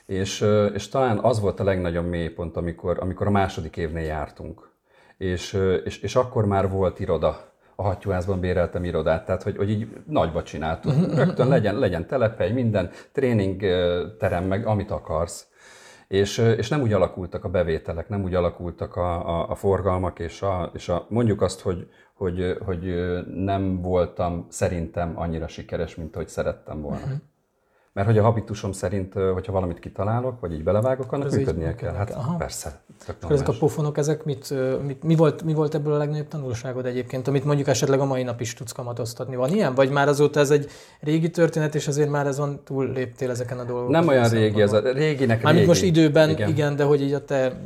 És, 0.06 0.46
és 0.74 0.90
talán 0.90 1.18
az 1.18 1.40
volt 1.40 1.60
a 1.60 1.64
legnagyobb 1.64 2.08
mélypont, 2.08 2.58
amikor, 2.58 2.98
amikor 3.00 3.28
a 3.28 3.32
második 3.32 3.78
évnél 3.78 4.06
jártunk. 4.06 4.70
És, 5.18 5.60
és, 5.84 6.00
és 6.00 6.16
akkor 6.16 6.46
már 6.46 6.70
volt 6.70 7.00
iroda. 7.00 7.52
A 7.76 7.84
hattyúházban 7.84 8.40
béreltem 8.40 8.84
irodát, 8.84 9.26
tehát 9.26 9.44
hogy, 9.44 9.58
hogy 9.58 9.70
így 9.70 9.88
nagyba 10.06 10.44
csináltuk. 10.44 10.94
Mhm, 10.94 11.02
mhm, 11.02 11.16
Rögtön 11.16 11.48
legyen, 11.48 11.80
legyen 11.80 12.08
telephely, 12.08 12.52
minden, 12.52 12.90
tréning 13.12 13.62
terem, 14.20 14.44
meg 14.44 14.66
amit 14.66 14.92
akarsz. 14.92 15.48
És, 16.08 16.38
és 16.38 16.70
nem 16.70 16.82
úgy 16.82 16.94
alakultak 16.94 17.44
a 17.44 17.50
bevételek, 17.50 18.10
nem 18.10 18.24
úgy 18.24 18.36
alakultak 18.36 18.96
a, 18.96 19.28
a, 19.28 19.50
a 19.50 19.56
forgalmak, 19.56 20.20
és, 20.20 20.42
a, 20.42 20.72
és 20.74 20.90
a, 20.90 21.06
mondjuk 21.10 21.42
azt, 21.42 21.62
hogy, 21.62 21.88
hogy, 22.14 22.58
hogy 22.66 22.96
nem 23.34 23.82
voltam 23.82 24.46
szerintem 24.50 25.20
annyira 25.20 25.48
sikeres, 25.48 25.96
mint 25.96 26.16
ahogy 26.16 26.28
szerettem 26.28 26.82
volna. 26.82 27.04
Uh-huh. 27.04 27.18
Mert 27.98 28.10
hogy 28.10 28.18
a 28.18 28.24
habitusom 28.24 28.72
szerint, 28.72 29.14
hogyha 29.14 29.52
valamit 29.52 29.80
kitalálok, 29.80 30.40
vagy 30.40 30.54
így 30.54 30.64
belevágok, 30.64 31.12
annak 31.12 31.28
Ez 31.28 31.36
működnie 31.36 31.76
kell. 31.76 31.94
Hát 31.94 32.12
Aha. 32.12 32.36
persze. 32.36 32.80
ezek 33.30 33.48
a 33.48 33.54
pofonok, 33.60 33.98
ezek 33.98 34.24
mit, 34.24 34.54
mit, 34.86 35.04
mi, 35.04 35.16
volt, 35.16 35.44
mi 35.44 35.54
volt 35.54 35.76
ebből 35.76 35.94
a 35.94 35.98
legnagyobb 35.98 36.28
tanulságod 36.28 36.86
egyébként, 36.86 37.28
amit 37.28 37.46
mondjuk 37.46 37.68
esetleg 37.68 38.00
a 38.00 38.06
mai 38.06 38.24
nap 38.24 38.42
is 38.42 38.54
tudsz 38.54 38.72
kamatoztatni? 38.72 39.36
Van 39.36 39.50
ilyen? 39.50 39.76
Vagy 39.76 39.92
már 39.92 40.08
azóta 40.08 40.40
ez 40.40 40.52
egy 40.52 40.70
régi 41.00 41.30
történet, 41.30 41.76
és 41.76 41.88
azért 41.88 42.10
már 42.10 42.28
ez 42.28 42.38
van, 42.38 42.60
túl 42.64 42.92
léptél 42.92 43.30
ezeken 43.30 43.60
a 43.60 43.64
dolgokon? 43.64 43.92
Nem 43.92 44.08
olyan 44.08 44.30
régi, 44.30 44.62
ez 44.62 44.74
a 44.74 44.80
réginek 44.80 45.42
Mármint 45.42 45.66
régi. 45.66 45.68
most 45.68 45.84
időben, 45.84 46.30
igen. 46.30 46.50
igen, 46.50 46.76
de 46.76 46.84
hogy 46.84 47.02
így 47.02 47.14
a 47.14 47.26
te 47.26 47.62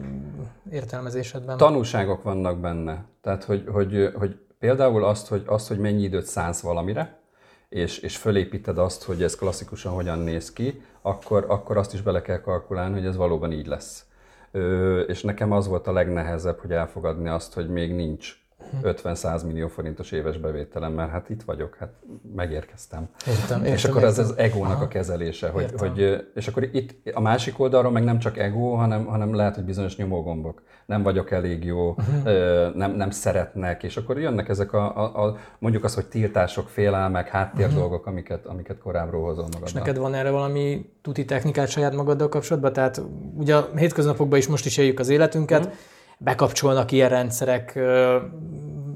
értelmezésedben. 0.71 1.57
Tanulságok 1.57 2.23
vannak 2.23 2.59
benne. 2.59 3.05
Tehát, 3.21 3.43
hogy, 3.43 3.63
hogy, 3.67 4.11
hogy 4.15 4.35
például 4.59 5.03
azt, 5.05 5.27
hogy, 5.27 5.43
azt, 5.45 5.67
hogy 5.67 5.77
mennyi 5.77 6.03
időt 6.03 6.25
szánsz 6.25 6.61
valamire, 6.61 7.19
és, 7.71 7.97
és 7.97 8.17
fölépíted 8.17 8.77
azt, 8.77 9.03
hogy 9.03 9.23
ez 9.23 9.35
klasszikusan 9.35 9.93
hogyan 9.93 10.19
néz 10.19 10.53
ki, 10.53 10.81
akkor, 11.01 11.45
akkor 11.47 11.77
azt 11.77 11.93
is 11.93 12.01
bele 12.01 12.21
kell 12.21 12.41
kalkulálni, 12.41 12.93
hogy 12.93 13.05
ez 13.05 13.15
valóban 13.15 13.51
így 13.51 13.65
lesz. 13.65 14.05
Ö, 14.51 14.99
és 14.99 15.21
nekem 15.21 15.51
az 15.51 15.67
volt 15.67 15.87
a 15.87 15.91
legnehezebb, 15.91 16.59
hogy 16.59 16.71
elfogadni 16.71 17.29
azt, 17.29 17.53
hogy 17.53 17.69
még 17.69 17.93
nincs 17.93 18.40
50-100 18.83 19.45
millió 19.45 19.67
forintos 19.67 20.11
éves 20.11 20.37
bevételem, 20.37 20.93
mert 20.93 21.11
hát 21.11 21.29
itt 21.29 21.41
vagyok, 21.43 21.75
hát 21.79 21.89
megérkeztem. 22.35 23.09
Értem, 23.27 23.59
értem, 23.59 23.73
és 23.73 23.85
akkor 23.85 24.03
értem. 24.03 24.09
ez 24.09 24.19
az 24.19 24.37
egónak 24.37 24.75
Aha. 24.75 24.83
a 24.83 24.87
kezelése, 24.87 25.49
hogy, 25.49 25.71
hogy, 25.77 26.25
és 26.35 26.47
akkor 26.47 26.63
itt 26.71 27.09
a 27.13 27.21
másik 27.21 27.59
oldalról 27.59 27.91
meg 27.91 28.03
nem 28.03 28.19
csak 28.19 28.37
ego, 28.37 28.73
hanem, 28.73 29.05
hanem 29.05 29.35
lehet, 29.35 29.55
hogy 29.55 29.63
bizonyos 29.63 29.95
nyomógombok. 29.95 30.61
Nem 30.85 31.03
vagyok 31.03 31.31
elég 31.31 31.63
jó, 31.63 31.89
uh-huh. 31.89 32.75
nem, 32.75 32.91
nem 32.91 33.09
szeretnek, 33.09 33.83
és 33.83 33.97
akkor 33.97 34.19
jönnek 34.19 34.49
ezek 34.49 34.73
a, 34.73 34.97
a, 34.97 35.25
a 35.25 35.37
mondjuk 35.59 35.83
az, 35.83 35.95
hogy 35.95 36.05
tiltások, 36.05 36.69
félelmek, 36.69 37.27
háttér 37.27 37.65
uh-huh. 37.65 37.79
dolgok, 37.79 38.05
amiket, 38.05 38.45
amiket 38.45 38.77
korábbról 38.77 39.23
hozol 39.23 39.43
magadnak. 39.43 39.67
És 39.67 39.73
neked 39.73 39.97
van 39.97 40.13
erre 40.13 40.29
valami 40.29 40.91
tuti 41.01 41.25
technikát 41.25 41.67
saját 41.67 41.95
magaddal 41.95 42.29
kapcsolatban? 42.29 42.73
Tehát 42.73 43.01
ugye 43.37 43.55
a 43.55 43.69
hétköznapokban 43.75 44.39
is 44.39 44.47
most 44.47 44.65
is 44.65 44.77
éljük 44.77 44.99
az 44.99 45.09
életünket, 45.09 45.59
uh-huh 45.65 45.79
bekapcsolnak 46.23 46.91
ilyen 46.91 47.09
rendszerek, 47.09 47.79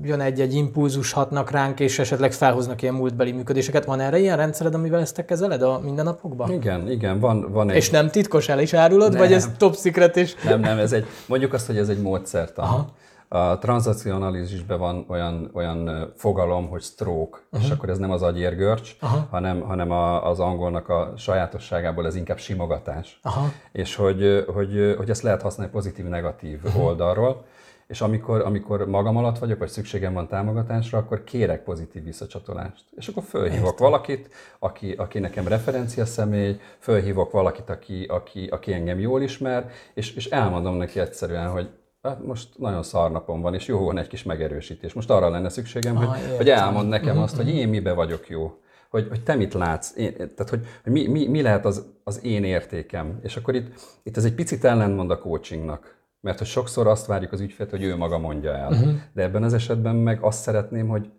jön 0.02 0.20
egy-egy 0.20 0.54
impulzus, 0.54 1.12
hatnak 1.12 1.52
ránk, 1.52 1.80
és 1.80 2.00
esetleg 2.00 2.34
felhoznak 2.34 2.82
ilyen 2.82 2.94
múltbeli 2.94 3.32
működéseket. 3.32 3.86
Van 3.86 4.00
erre 4.00 4.20
ilyen 4.20 4.38
rendszered, 4.38 4.74
amivel 4.74 5.00
ezt 5.00 5.16
te 5.16 5.26
kezeled 5.26 5.62
a 5.62 5.80
mindennapokban? 5.84 6.52
Igen, 6.52 6.90
igen, 6.92 7.20
van, 7.20 7.52
van 7.52 7.70
egy... 7.70 7.76
És 7.76 7.90
nem 7.90 8.10
titkos, 8.10 8.50
el 8.50 8.60
is 8.60 8.74
árulod, 8.74 9.10
nem. 9.10 9.20
vagy 9.20 9.34
ez 9.34 9.50
top 9.58 9.76
secret 9.76 10.16
is? 10.16 10.36
Nem, 10.44 10.60
nem, 10.60 10.78
ez 10.78 10.92
egy, 10.92 11.06
mondjuk 11.28 11.54
azt, 11.54 11.66
hogy 11.66 11.78
ez 11.78 11.90
egy 11.90 12.02
módszertan. 12.02 12.66
Aha. 12.66 12.90
A 13.36 13.58
tranzakcionalizmusban 13.58 14.80
van 14.80 15.06
olyan, 15.08 15.50
olyan 15.54 16.12
fogalom, 16.16 16.70
hogy 16.70 16.82
stroke, 16.82 17.38
uh-huh. 17.52 17.68
és 17.68 17.70
akkor 17.74 17.90
ez 17.90 17.98
nem 17.98 18.12
az 18.12 18.22
agyérgörcs, 18.22 18.96
uh-huh. 19.02 19.22
hanem, 19.30 19.62
hanem 19.62 19.92
a, 19.92 20.30
az 20.30 20.40
angolnak 20.40 20.90
a 20.90 21.14
sajátosságából 21.18 22.06
ez 22.06 22.16
inkább 22.16 22.38
simogatás. 22.38 23.20
Uh-huh. 23.24 23.44
És 23.72 23.96
hogy, 23.96 24.46
hogy, 24.54 24.96
hogy 24.98 25.10
ezt 25.10 25.22
lehet 25.22 25.42
használni 25.42 25.72
pozitív-negatív 25.72 26.60
uh-huh. 26.64 26.86
oldalról 26.86 27.46
és 27.88 28.02
amikor, 28.02 28.42
amikor 28.42 28.88
magam 28.88 29.18
alatt 29.18 29.38
vagyok, 29.40 29.60
vagy 29.60 29.70
szükségem 29.70 30.14
van 30.14 30.28
támogatásra, 30.28 30.98
akkor 30.98 31.24
kérek 31.24 31.64
pozitív 31.64 32.04
visszacsatolást. 32.04 32.84
És 32.96 33.08
akkor 33.08 33.24
fölhívok 33.24 33.72
Értem. 33.72 33.90
valakit, 33.90 34.30
aki, 34.60 34.92
aki 34.92 35.20
nekem 35.20 35.48
referencia 35.48 36.06
személy, 36.06 36.60
fölhívok 36.80 37.32
valakit, 37.32 37.70
aki, 37.70 38.04
aki, 38.04 38.48
aki 38.48 38.74
engem 38.74 39.00
jól 39.00 39.22
ismer, 39.22 39.70
és, 39.94 40.16
és 40.16 40.26
elmondom 40.26 40.76
neki 40.76 41.00
egyszerűen, 41.00 41.50
hogy 41.50 41.70
hát 42.06 42.26
most 42.26 42.58
nagyon 42.58 42.84
szar 42.84 43.12
napom 43.12 43.42
van, 43.42 43.54
és 43.54 43.68
jó 43.68 43.86
van 43.86 43.98
egy 43.98 44.08
kis 44.08 44.24
megerősítés. 44.24 44.94
Most 44.94 45.10
arra 45.10 45.30
lenne 45.30 45.50
szükségem, 45.50 45.98
ah, 45.98 46.04
hogy, 46.04 46.38
hogy 46.38 46.50
elmond 46.50 46.90
nekem 46.90 47.18
azt, 47.18 47.36
hogy 47.36 47.50
én 47.50 47.70
mibe 47.70 47.94
vagyok 47.94 48.30
jó. 48.30 48.60
Hogy, 48.90 49.08
hogy 49.10 49.24
te 49.24 49.36
mit 49.36 49.54
látsz, 49.54 49.96
én, 49.98 50.14
tehát 50.14 50.50
hogy, 50.50 50.68
hogy 50.84 50.92
mi, 50.92 51.08
mi, 51.08 51.28
mi 51.28 51.42
lehet 51.42 51.66
az, 51.66 51.86
az 52.04 52.24
én 52.24 52.44
értékem. 52.44 53.20
És 53.24 53.36
akkor 53.36 53.56
itt, 53.56 54.00
itt 54.04 54.18
ez 54.18 54.26
egy 54.26 54.36
picit 54.36 54.64
ellentmond 54.64 55.12
a 55.12 55.20
coachingnak. 55.20 55.96
Mert 56.22 56.38
hogy 56.38 56.48
sokszor 56.48 56.88
azt 56.88 57.06
várjuk 57.06 57.32
az 57.32 57.40
ügyfélt, 57.40 57.70
hogy 57.70 57.84
ő 57.84 57.96
maga 57.96 58.18
mondja 58.18 58.56
el. 58.56 58.72
Uh-huh. 58.72 58.94
De 59.14 59.24
ebben 59.24 59.44
az 59.44 59.54
esetben 59.54 59.96
meg 59.96 60.22
azt 60.22 60.42
szeretném, 60.42 60.88
hogy 60.88 61.12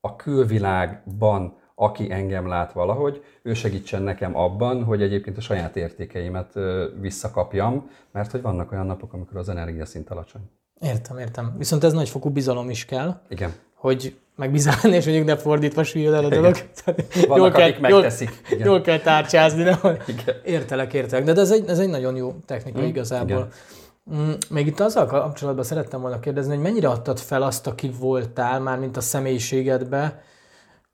a 0.00 0.16
külvilágban 0.16 1.57
aki 1.80 2.10
engem 2.10 2.48
lát 2.48 2.72
valahogy, 2.72 3.24
ő 3.42 3.54
segítsen 3.54 4.02
nekem 4.02 4.36
abban, 4.36 4.84
hogy 4.84 5.02
egyébként 5.02 5.36
a 5.36 5.40
saját 5.40 5.76
értékeimet 5.76 6.52
visszakapjam, 7.00 7.90
mert 8.12 8.30
hogy 8.30 8.42
vannak 8.42 8.72
olyan 8.72 8.86
napok, 8.86 9.12
amikor 9.12 9.36
az 9.36 9.48
energiaszint 9.48 10.10
alacsony. 10.10 10.42
Értem, 10.80 11.18
értem. 11.18 11.54
Viszont 11.58 11.84
ez 11.84 11.92
nagyfokú 11.92 12.30
bizalom 12.30 12.70
is 12.70 12.84
kell. 12.84 13.20
Igen. 13.28 13.52
Hogy 13.74 14.16
megbízálni, 14.36 14.96
és 14.96 15.04
mondjuk 15.04 15.26
ne 15.26 15.36
fordítva 15.36 15.82
süllyed 15.82 16.12
el 16.12 16.24
a 16.24 16.28
dolog. 16.28 16.56
Vannak, 17.28 17.36
jól 17.36 17.50
kell, 17.50 17.72
megteszik. 17.80 18.30
Jól, 18.50 18.60
jól 18.60 18.80
kell 18.80 18.98
tárcsázni, 18.98 19.62
nem? 19.62 19.78
Igen. 20.06 20.34
Értelek, 20.44 20.92
értelek. 20.92 21.24
De 21.24 21.40
ez 21.40 21.50
egy, 21.50 21.68
ez 21.68 21.78
egy 21.78 21.88
nagyon 21.88 22.16
jó 22.16 22.34
technika 22.46 22.78
hmm. 22.78 22.88
igazából. 22.88 23.48
Igen. 24.10 24.22
Mm, 24.22 24.32
még 24.50 24.66
itt 24.66 24.80
azzal 24.80 25.06
kapcsolatban 25.06 25.64
szerettem 25.64 26.00
volna 26.00 26.20
kérdezni, 26.20 26.54
hogy 26.54 26.62
mennyire 26.62 26.88
adtad 26.88 27.18
fel 27.18 27.42
azt, 27.42 27.66
aki 27.66 27.90
voltál, 27.98 28.60
már 28.60 28.78
mint 28.78 28.96
a 28.96 29.00
személyiségedbe, 29.00 30.22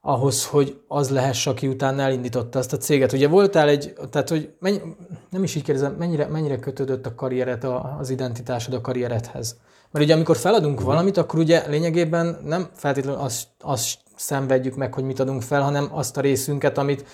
ahhoz, 0.07 0.47
hogy 0.47 0.81
az 0.89 1.11
lehess, 1.11 1.47
aki 1.47 1.67
utána 1.67 2.03
elindította 2.03 2.59
ezt 2.59 2.73
a 2.73 2.77
céget. 2.77 3.13
Ugye 3.13 3.29
voltál 3.29 3.69
egy, 3.69 3.93
tehát 4.11 4.29
hogy 4.29 4.53
mennyi, 4.59 4.79
nem 5.31 5.43
is 5.43 5.55
így 5.55 5.63
kérdezem, 5.63 5.95
mennyire, 5.99 6.27
mennyire 6.27 6.59
kötődött 6.59 7.07
a 7.07 7.15
karrieret, 7.15 7.67
az 7.99 8.11
identitásod 8.11 8.75
a 8.75 8.81
karrieredhez? 8.81 9.57
Mert 9.91 10.05
ugye 10.05 10.15
amikor 10.15 10.37
feladunk 10.37 10.75
uh-huh. 10.75 10.93
valamit, 10.93 11.17
akkor 11.17 11.39
ugye 11.39 11.69
lényegében 11.69 12.39
nem 12.45 12.69
feltétlenül 12.73 13.21
azt, 13.21 13.47
azt 13.61 13.99
szenvedjük 14.17 14.77
meg, 14.77 14.95
hogy 14.95 15.05
mit 15.05 15.21
adunk 15.21 15.43
fel, 15.43 15.63
hanem 15.63 15.89
azt 15.93 16.17
a 16.17 16.21
részünket, 16.21 16.79
amit 16.79 17.05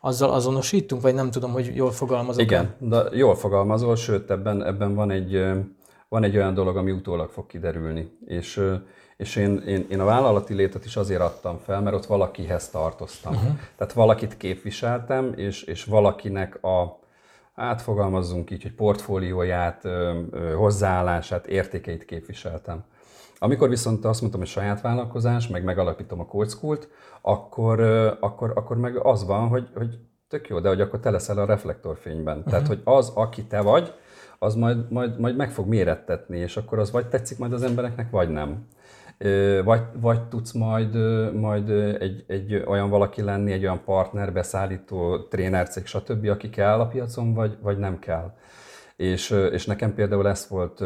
azzal 0.00 0.30
azonosítunk, 0.30 1.02
vagy 1.02 1.14
nem 1.14 1.30
tudom, 1.30 1.52
hogy 1.52 1.70
jól 1.74 1.90
fogalmazok. 1.90 2.42
Igen, 2.42 2.74
de 2.78 3.02
jól 3.12 3.34
fogalmazol, 3.34 3.96
sőt 3.96 4.30
ebben, 4.30 4.64
ebben 4.64 4.94
van, 4.94 5.10
egy, 5.10 5.42
van 6.08 6.24
egy 6.24 6.36
olyan 6.36 6.54
dolog, 6.54 6.76
ami 6.76 6.90
utólag 6.90 7.30
fog 7.30 7.46
kiderülni. 7.46 8.18
És 8.26 8.60
és 9.20 9.36
én, 9.36 9.62
én, 9.66 9.86
én 9.90 10.00
a 10.00 10.04
vállalati 10.04 10.54
létet 10.54 10.84
is 10.84 10.96
azért 10.96 11.20
adtam 11.20 11.58
fel, 11.58 11.80
mert 11.80 11.96
ott 11.96 12.06
valakihez 12.06 12.68
tartoztam. 12.68 13.34
Uh-huh. 13.34 13.58
Tehát 13.76 13.92
valakit 13.92 14.36
képviseltem, 14.36 15.32
és, 15.36 15.62
és 15.62 15.84
valakinek 15.84 16.64
a, 16.64 16.98
hát 17.54 17.82
fogalmazzunk 17.82 18.50
így, 18.50 18.62
hogy 18.62 18.74
portfólióját, 18.74 19.88
hozzáállását, 20.56 21.46
értékeit 21.46 22.04
képviseltem. 22.04 22.84
Amikor 23.38 23.68
viszont 23.68 24.04
azt 24.04 24.20
mondtam, 24.20 24.40
hogy 24.40 24.50
saját 24.50 24.80
vállalkozás, 24.80 25.48
meg 25.48 25.64
megalapítom 25.64 26.20
a 26.20 26.44
School-t, 26.44 26.88
akkor, 27.20 27.80
akkor, 28.20 28.52
akkor 28.54 28.76
meg 28.76 28.96
az 28.96 29.26
van, 29.26 29.48
hogy, 29.48 29.68
hogy 29.74 29.98
tök 30.28 30.48
jó, 30.48 30.60
de 30.60 30.68
hogy 30.68 30.80
akkor 30.80 31.00
te 31.00 31.10
leszel 31.10 31.38
a 31.38 31.44
reflektorfényben. 31.44 32.36
Uh-huh. 32.36 32.52
Tehát, 32.52 32.66
hogy 32.66 32.80
az, 32.84 33.12
aki 33.14 33.44
te 33.44 33.60
vagy, 33.60 33.92
az 34.38 34.54
majd, 34.54 34.90
majd, 34.90 35.20
majd 35.20 35.36
meg 35.36 35.50
fog 35.50 35.66
mérettetni, 35.66 36.38
és 36.38 36.56
akkor 36.56 36.78
az 36.78 36.90
vagy 36.90 37.06
tetszik 37.06 37.38
majd 37.38 37.52
az 37.52 37.62
embereknek, 37.62 38.10
vagy 38.10 38.28
nem 38.28 38.66
vagy, 39.64 39.82
vagy 40.00 40.22
tudsz 40.22 40.52
majd, 40.52 40.94
majd 41.34 41.70
egy, 42.00 42.24
egy 42.26 42.62
olyan 42.66 42.90
valaki 42.90 43.22
lenni, 43.22 43.52
egy 43.52 43.62
olyan 43.62 43.84
partner, 43.84 44.32
beszállító, 44.32 45.18
trénercég, 45.18 45.86
stb., 45.86 46.28
aki 46.28 46.50
kell 46.50 46.80
a 46.80 46.86
piacon, 46.86 47.34
vagy, 47.34 47.56
vagy 47.62 47.78
nem 47.78 47.98
kell. 47.98 48.34
És, 48.96 49.30
és 49.30 49.66
nekem 49.66 49.94
például 49.94 50.28
ez 50.28 50.46
volt 50.48 50.82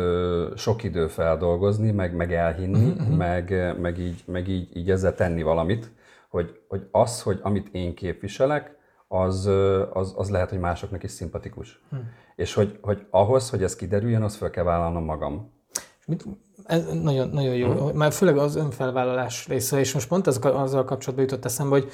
sok 0.58 0.82
idő 0.82 1.06
feldolgozni, 1.06 1.90
meg, 1.90 2.14
meg 2.14 2.32
elhinni, 2.32 2.90
uh-huh. 2.90 3.16
meg, 3.16 3.74
meg, 3.80 3.98
így, 3.98 4.22
meg 4.26 4.48
így, 4.48 4.76
így 4.76 4.90
ezzel 4.90 5.14
tenni 5.14 5.42
valamit, 5.42 5.90
hogy, 6.28 6.60
hogy 6.68 6.88
az, 6.90 7.22
hogy 7.22 7.38
amit 7.42 7.68
én 7.72 7.94
képviselek, 7.94 8.76
az, 9.08 9.46
az, 9.92 10.14
az 10.16 10.30
lehet, 10.30 10.50
hogy 10.50 10.58
másoknak 10.58 11.02
is 11.02 11.10
szimpatikus. 11.10 11.82
Uh-huh. 11.92 12.08
És 12.36 12.54
hogy, 12.54 12.78
hogy 12.80 13.06
ahhoz, 13.10 13.50
hogy 13.50 13.62
ez 13.62 13.76
kiderüljön, 13.76 14.22
az 14.22 14.36
fel 14.36 14.50
kell 14.50 14.64
vállalnom 14.64 15.04
magam. 15.04 15.52
Mit, 16.06 16.24
ez 16.64 16.84
nagyon, 17.02 17.28
nagyon 17.28 17.54
jó, 17.54 17.70
hmm. 17.72 17.96
már 17.96 18.12
főleg 18.12 18.38
az 18.38 18.56
önfelvállalás 18.56 19.46
része, 19.48 19.78
és 19.78 19.92
most 19.94 20.08
pont 20.08 20.26
az, 20.26 20.38
azzal 20.42 20.84
kapcsolatban 20.84 21.24
jutott 21.24 21.44
eszembe, 21.44 21.74
hogy, 21.78 21.90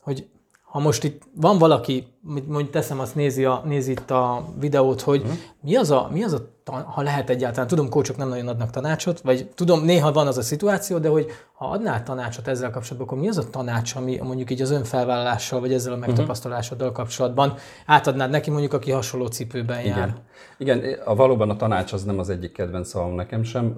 hogy 0.00 0.28
ha 0.62 0.78
most 0.78 1.04
itt 1.04 1.22
van 1.34 1.58
valaki, 1.58 2.06
mondjuk 2.20 2.70
teszem, 2.70 3.00
azt 3.00 3.14
nézi, 3.14 3.44
a, 3.44 3.62
nézi 3.64 3.90
itt 3.90 4.10
a 4.10 4.44
videót, 4.58 5.00
hogy 5.00 5.20
uh-huh. 5.20 5.36
mi 5.60 5.76
az 5.76 5.90
a, 5.90 6.08
mi 6.12 6.22
az 6.22 6.32
a 6.32 6.53
ha 6.64 7.02
lehet 7.02 7.30
egyáltalán, 7.30 7.68
tudom, 7.68 7.88
kócsok 7.88 8.16
nem 8.16 8.28
nagyon 8.28 8.48
adnak 8.48 8.70
tanácsot, 8.70 9.20
vagy 9.20 9.48
tudom, 9.54 9.84
néha 9.84 10.12
van 10.12 10.26
az 10.26 10.38
a 10.38 10.42
szituáció, 10.42 10.98
de 10.98 11.08
hogy 11.08 11.26
ha 11.52 11.66
adnál 11.66 12.02
tanácsot 12.02 12.48
ezzel 12.48 12.70
kapcsolatban, 12.70 13.06
akkor 13.06 13.18
mi 13.18 13.28
az 13.28 13.38
a 13.38 13.50
tanács, 13.50 13.94
ami 13.94 14.20
mondjuk 14.22 14.50
így 14.50 14.62
az 14.62 14.70
önfelvállalással, 14.70 15.60
vagy 15.60 15.72
ezzel 15.72 15.92
a 15.92 15.96
mhm. 15.96 16.06
megtapasztalásoddal 16.06 16.92
kapcsolatban 16.92 17.54
átadnád 17.86 18.30
neki 18.30 18.50
mondjuk, 18.50 18.72
aki 18.72 18.90
hasonló 18.90 19.26
cipőben 19.26 19.80
Igen. 19.80 19.98
jár? 19.98 20.14
Igen, 20.58 20.98
a 21.04 21.14
valóban 21.14 21.50
a 21.50 21.56
tanács 21.56 21.92
az 21.92 22.04
nem 22.04 22.18
az 22.18 22.30
egyik 22.30 22.52
kedvenc 22.52 22.88
szavam 22.88 23.14
nekem 23.14 23.42
sem. 23.42 23.76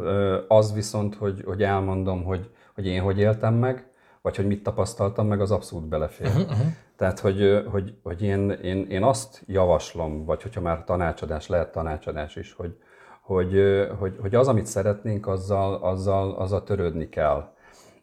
Az 0.48 0.72
viszont, 0.72 1.14
hogy, 1.14 1.42
hogy 1.44 1.62
elmondom, 1.62 2.24
hogy, 2.24 2.50
hogy 2.74 2.86
én 2.86 3.02
hogy 3.02 3.18
éltem 3.18 3.54
meg, 3.54 3.86
vagy 4.26 4.36
hogy 4.36 4.46
mit 4.46 4.62
tapasztaltam 4.62 5.26
meg, 5.26 5.40
az 5.40 5.50
abszolút 5.50 5.88
belefér. 5.88 6.26
Uh-huh, 6.26 6.42
uh-huh. 6.42 6.66
Tehát, 6.96 7.18
hogy, 7.18 7.64
hogy, 7.70 7.94
hogy 8.02 8.22
én, 8.22 8.50
én, 8.50 8.86
én 8.88 9.02
azt 9.02 9.42
javaslom, 9.46 10.24
vagy 10.24 10.42
hogyha 10.42 10.60
már 10.60 10.84
tanácsadás, 10.84 11.48
lehet 11.48 11.72
tanácsadás 11.72 12.36
is, 12.36 12.52
hogy, 12.52 12.76
hogy, 13.22 13.60
hogy, 13.98 14.16
hogy 14.20 14.34
az, 14.34 14.48
amit 14.48 14.66
szeretnénk, 14.66 15.26
azzal, 15.26 15.74
azzal, 15.74 16.32
azzal 16.32 16.62
törődni 16.62 17.08
kell. 17.08 17.52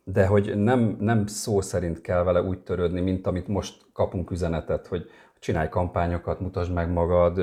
De 0.03 0.25
hogy 0.25 0.57
nem, 0.57 0.97
nem 0.99 1.25
szó 1.27 1.61
szerint 1.61 2.01
kell 2.01 2.23
vele 2.23 2.41
úgy 2.41 2.59
törődni, 2.59 3.01
mint 3.01 3.27
amit 3.27 3.47
most 3.47 3.85
kapunk 3.93 4.31
üzenetet, 4.31 4.87
hogy 4.87 5.09
csinálj 5.43 5.69
kampányokat, 5.69 6.39
mutasd 6.39 6.73
meg 6.73 6.91
magad, 6.91 7.35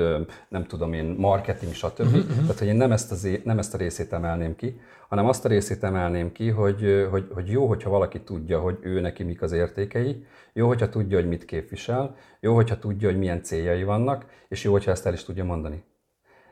nem 0.47 0.65
tudom 0.65 0.93
én, 0.93 1.05
marketing, 1.05 1.73
stb. 1.73 1.99
Uh-huh. 1.99 2.35
Tehát, 2.35 2.59
hogy 2.59 2.67
én 2.67 2.75
nem 2.75 2.91
ezt, 2.91 3.11
az, 3.11 3.27
nem 3.43 3.57
ezt 3.57 3.73
a 3.73 3.77
részét 3.77 4.13
emelném 4.13 4.55
ki, 4.55 4.79
hanem 5.07 5.27
azt 5.27 5.45
a 5.45 5.47
részét 5.47 5.83
emelném 5.83 6.31
ki, 6.31 6.49
hogy, 6.49 7.07
hogy, 7.09 7.27
hogy 7.33 7.47
jó, 7.47 7.67
hogyha 7.67 7.89
valaki 7.89 8.21
tudja, 8.21 8.59
hogy 8.59 8.77
ő 8.81 8.99
neki 8.99 9.23
mik 9.23 9.41
az 9.41 9.51
értékei, 9.51 10.25
jó, 10.53 10.67
hogyha 10.67 10.89
tudja, 10.89 11.17
hogy 11.17 11.27
mit 11.27 11.45
képvisel, 11.45 12.15
jó, 12.39 12.55
hogyha 12.55 12.79
tudja, 12.79 13.09
hogy 13.09 13.17
milyen 13.17 13.43
céljai 13.43 13.83
vannak, 13.83 14.25
és 14.47 14.63
jó, 14.63 14.71
hogyha 14.71 14.91
ezt 14.91 15.05
el 15.05 15.13
is 15.13 15.23
tudja 15.23 15.43
mondani. 15.43 15.83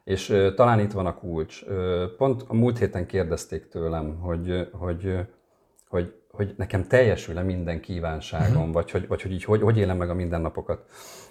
És 0.04 0.30
uh, 0.30 0.54
talán 0.54 0.80
itt 0.80 0.92
van 0.92 1.06
a 1.06 1.16
kulcs. 1.16 1.62
Uh, 1.62 2.04
pont 2.18 2.44
a 2.48 2.54
múlt 2.54 2.78
héten 2.78 3.06
kérdezték 3.06 3.68
tőlem, 3.68 4.16
hogy, 4.20 4.68
hogy, 4.72 5.16
hogy, 5.88 6.19
hogy 6.40 6.54
nekem 6.58 6.88
teljesül-e 6.88 7.42
minden 7.42 7.80
kívánságom, 7.82 8.58
uh-huh. 8.58 8.74
vagy, 8.74 8.92
hogy, 8.92 9.08
vagy 9.08 9.22
hogy 9.22 9.32
így 9.32 9.44
hogy, 9.44 9.62
hogy 9.62 9.78
élem 9.78 9.98
meg 9.98 10.10
a 10.10 10.14
mindennapokat. 10.14 10.86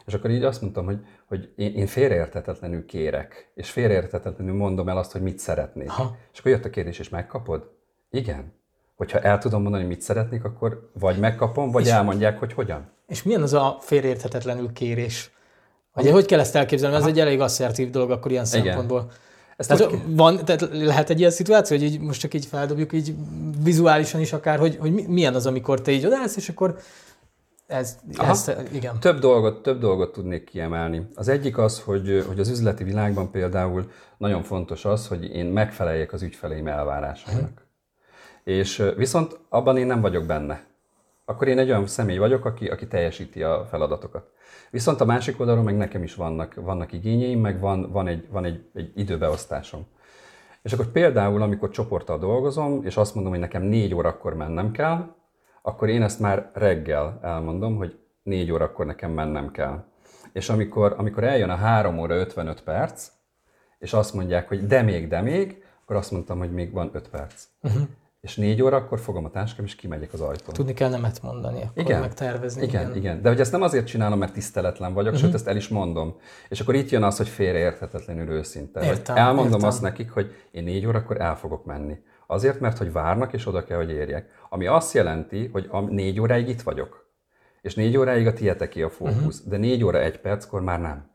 És 0.07 0.15
akkor 0.15 0.31
így 0.31 0.43
azt 0.43 0.61
mondtam, 0.61 0.85
hogy, 0.85 0.99
hogy 1.27 1.53
én, 1.57 1.75
én 1.75 1.87
félreértetetlenül 1.87 2.85
kérek, 2.85 3.51
és 3.55 3.71
félreértetetlenül 3.71 4.55
mondom 4.55 4.89
el 4.89 4.99
azt, 4.99 5.13
hogy 5.13 5.21
mit 5.21 5.39
szeretnék. 5.39 5.89
Ha. 5.89 6.17
És 6.33 6.39
akkor 6.39 6.51
jött 6.51 6.65
a 6.65 6.71
kérdés, 6.71 6.99
és 6.99 7.09
megkapod? 7.09 7.71
Igen. 8.11 8.53
Hogyha 8.97 9.19
el 9.19 9.39
tudom 9.39 9.63
mondani, 9.63 9.85
mit 9.85 10.01
szeretnék, 10.01 10.45
akkor 10.45 10.91
vagy 10.93 11.19
megkapom, 11.19 11.71
vagy 11.71 11.85
és, 11.85 11.91
elmondják, 11.91 12.39
hogy 12.39 12.53
hogyan. 12.53 12.91
És 13.07 13.23
milyen 13.23 13.43
az 13.43 13.53
a 13.53 13.77
félreérthetetlenül 13.81 14.73
kérés? 14.73 15.33
Vagy 15.93 16.11
hogy 16.11 16.27
kell 16.27 16.41
ezt 16.41 16.57
elképzelni? 16.57 16.97
Ez 16.97 17.07
egy 17.07 17.21
elég 17.21 17.41
asszertív 17.41 17.91
dolog 17.91 18.11
akkor 18.11 18.31
ilyen 18.31 18.47
Igen. 18.47 18.63
szempontból. 18.63 19.11
Ezt 19.59 19.69
tehát, 19.69 19.95
van, 20.07 20.45
tehát 20.45 20.69
lehet 20.73 21.11
egy 21.11 21.19
ilyen 21.19 21.31
szituáció, 21.31 21.77
hogy 21.77 21.87
így 21.87 22.01
most 22.01 22.21
csak 22.21 22.35
így 22.35 22.47
feldobjuk 22.47 22.93
így 22.93 23.15
vizuálisan 23.63 24.21
is 24.21 24.33
akár, 24.33 24.59
hogy, 24.59 24.77
hogy 24.81 24.93
milyen 24.93 25.35
az, 25.35 25.47
amikor 25.47 25.81
te 25.81 25.91
így 25.91 26.07
odaállsz, 26.07 26.37
és 26.37 26.49
akkor 26.49 26.79
ez, 27.67 27.99
ez, 28.17 28.51
igen. 28.73 29.01
Több 29.01 29.19
dolgot, 29.19 29.63
több 29.63 29.81
dolgot 29.81 30.13
tudnék 30.13 30.45
kiemelni. 30.45 31.09
Az 31.15 31.29
egyik 31.29 31.59
az, 31.59 31.81
hogy, 31.81 32.25
hogy 32.29 32.41
az 32.41 32.49
üzleti 32.49 32.85
világban 32.85 33.31
például 33.31 33.91
nagyon 34.17 34.43
fontos 34.43 34.85
az, 34.85 35.07
hogy 35.07 35.25
én 35.25 35.47
megfeleljek 35.47 36.13
az 36.13 36.23
ügyfeleim 36.23 36.67
elvárásainak. 36.67 37.43
Hmm. 37.43 38.55
És 38.55 38.85
viszont 38.97 39.39
abban 39.49 39.77
én 39.77 39.87
nem 39.87 40.01
vagyok 40.01 40.25
benne. 40.25 40.65
Akkor 41.25 41.49
én 41.49 41.59
egy 41.59 41.69
olyan 41.69 41.87
személy 41.87 42.19
vagyok, 42.19 42.45
aki, 42.45 42.69
aki 42.69 42.87
teljesíti 42.87 43.43
a 43.43 43.67
feladatokat. 43.71 44.31
Viszont 44.71 45.01
a 45.01 45.05
másik 45.05 45.41
oldalon 45.41 45.65
meg 45.65 45.77
nekem 45.77 46.03
is 46.03 46.15
vannak, 46.15 46.55
vannak 46.55 46.93
igényeim, 46.93 47.41
meg 47.41 47.61
van, 47.61 47.93
van, 47.93 48.07
egy, 48.07 48.29
van 48.31 48.45
egy, 48.45 48.71
egy 48.75 48.93
időbeosztásom. 48.95 49.87
És 50.63 50.73
akkor 50.73 50.87
például, 50.87 51.43
amikor 51.43 51.71
csoporttal 51.71 52.19
dolgozom, 52.19 52.85
és 52.85 52.97
azt 52.97 53.15
mondom, 53.15 53.33
hogy 53.33 53.41
nekem 53.41 53.63
négy 53.63 53.95
órakor 53.95 54.35
mennem 54.35 54.71
kell, 54.71 55.15
akkor 55.63 55.89
én 55.89 56.03
ezt 56.03 56.21
már 56.21 56.51
reggel 56.55 57.19
elmondom, 57.23 57.77
hogy 57.77 57.99
négy 58.23 58.51
órakor 58.51 58.87
nekem 58.87 59.11
mennem 59.11 59.51
kell. 59.51 59.85
És 60.33 60.49
amikor, 60.49 60.95
amikor 60.97 61.25
eljön 61.25 61.51
a 61.51 61.55
3 61.55 61.99
óra 61.99 62.15
55 62.15 62.63
perc, 62.63 63.11
és 63.79 63.93
azt 63.93 64.15
mondják, 64.15 64.49
hogy 64.49 64.67
de 64.67 64.83
még, 64.83 65.09
de 65.09 65.21
még, 65.21 65.63
akkor 65.83 65.97
azt 65.97 66.11
mondtam, 66.11 66.39
hogy 66.39 66.53
még 66.53 66.73
van 66.73 66.91
5 66.93 67.09
perc. 67.09 67.45
Uh-huh 67.63 67.83
és 68.21 68.37
négy 68.37 68.63
óra, 68.63 68.77
akkor 68.77 69.01
fogom 69.01 69.25
a 69.25 69.31
táskám, 69.31 69.65
és 69.65 69.75
kimegyek 69.75 70.13
az 70.13 70.21
ajtón. 70.21 70.55
Tudni 70.55 70.75
kell 70.75 70.91
nemet 70.91 71.23
mondani, 71.23 71.63
akkor 71.63 71.83
igen, 71.83 72.01
meg 72.01 72.15
tervezni. 72.15 72.63
Igen, 72.63 72.83
igen, 72.83 72.97
igen. 72.97 73.23
De 73.23 73.29
hogy 73.29 73.41
ezt 73.41 73.53
nem 73.53 73.63
azért 73.63 73.87
csinálom, 73.87 74.19
mert 74.19 74.33
tiszteletlen 74.33 74.93
vagyok, 74.93 75.13
uh-huh. 75.13 75.27
sőt, 75.27 75.35
ezt 75.35 75.49
el 75.49 75.57
is 75.57 75.69
mondom. 75.69 76.17
És 76.49 76.61
akkor 76.61 76.75
itt 76.75 76.91
jön 76.91 77.03
az, 77.03 77.17
hogy 77.17 77.29
félreérthetetlenül 77.29 78.31
őszinte. 78.31 78.85
Értem, 78.85 79.17
elmondom 79.17 79.53
értem. 79.53 79.69
azt 79.69 79.83
nekik, 79.83 80.11
hogy 80.11 80.35
én 80.51 80.65
négy 80.65 80.87
órakor 80.87 81.21
el 81.21 81.37
fogok 81.37 81.65
menni. 81.65 81.99
Azért, 82.27 82.61
mert 82.61 82.79
hogy 82.79 82.93
várnak, 82.93 83.33
és 83.33 83.47
oda 83.47 83.65
kell, 83.65 83.77
hogy 83.77 83.91
érjek. 83.91 84.31
Ami 84.49 84.67
azt 84.67 84.95
jelenti, 84.95 85.49
hogy 85.53 85.67
a 85.71 85.81
négy 85.81 86.21
óráig 86.21 86.49
itt 86.49 86.63
vagyok. 86.63 87.07
És 87.61 87.75
négy 87.75 87.97
óráig 87.97 88.27
a 88.27 88.33
tieteké 88.33 88.83
a 88.83 88.91
fókusz, 88.91 89.37
uh-huh. 89.37 89.51
de 89.51 89.57
négy 89.57 89.85
óra 89.85 90.01
egy 90.01 90.21
perckor 90.21 90.63
már 90.63 90.81
nem. 90.81 91.11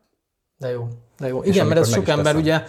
De 0.56 0.70
jó, 0.70 0.88
de 1.18 1.28
jó. 1.28 1.42
Igen, 1.42 1.66
mert 1.66 1.80
ez 1.80 1.92
sok 1.92 2.08
ember 2.08 2.24
teszem. 2.24 2.40
ugye 2.40 2.62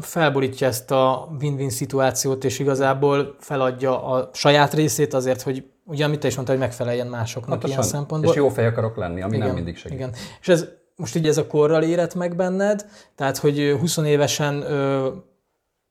felborítja 0.00 0.66
ezt 0.66 0.90
a 0.90 1.28
win-win 1.40 1.70
szituációt, 1.70 2.44
és 2.44 2.58
igazából 2.58 3.36
feladja 3.38 4.04
a 4.04 4.30
saját 4.32 4.74
részét 4.74 5.14
azért, 5.14 5.42
hogy 5.42 5.64
ugye, 5.84 6.04
amit 6.04 6.20
te 6.20 6.26
is 6.26 6.34
mondtad, 6.34 6.56
hogy 6.56 6.66
megfeleljen 6.66 7.06
másoknak 7.06 7.50
Pontosan. 7.50 7.76
ilyen 7.76 7.90
szempontból. 7.90 8.30
És 8.30 8.36
jó 8.36 8.48
fej 8.48 8.66
akarok 8.66 8.96
lenni, 8.96 9.22
ami 9.22 9.34
igen, 9.34 9.46
nem 9.46 9.56
mindig 9.56 9.76
segít. 9.76 9.98
Igen. 9.98 10.12
És 10.40 10.48
ez 10.48 10.66
most 10.96 11.16
így 11.16 11.26
ez 11.26 11.38
a 11.38 11.46
korral 11.46 11.82
érett 11.82 12.14
meg 12.14 12.36
benned, 12.36 12.86
tehát 13.14 13.36
hogy 13.36 13.76
20 13.80 13.96
évesen 13.96 14.62
ö, 14.62 15.08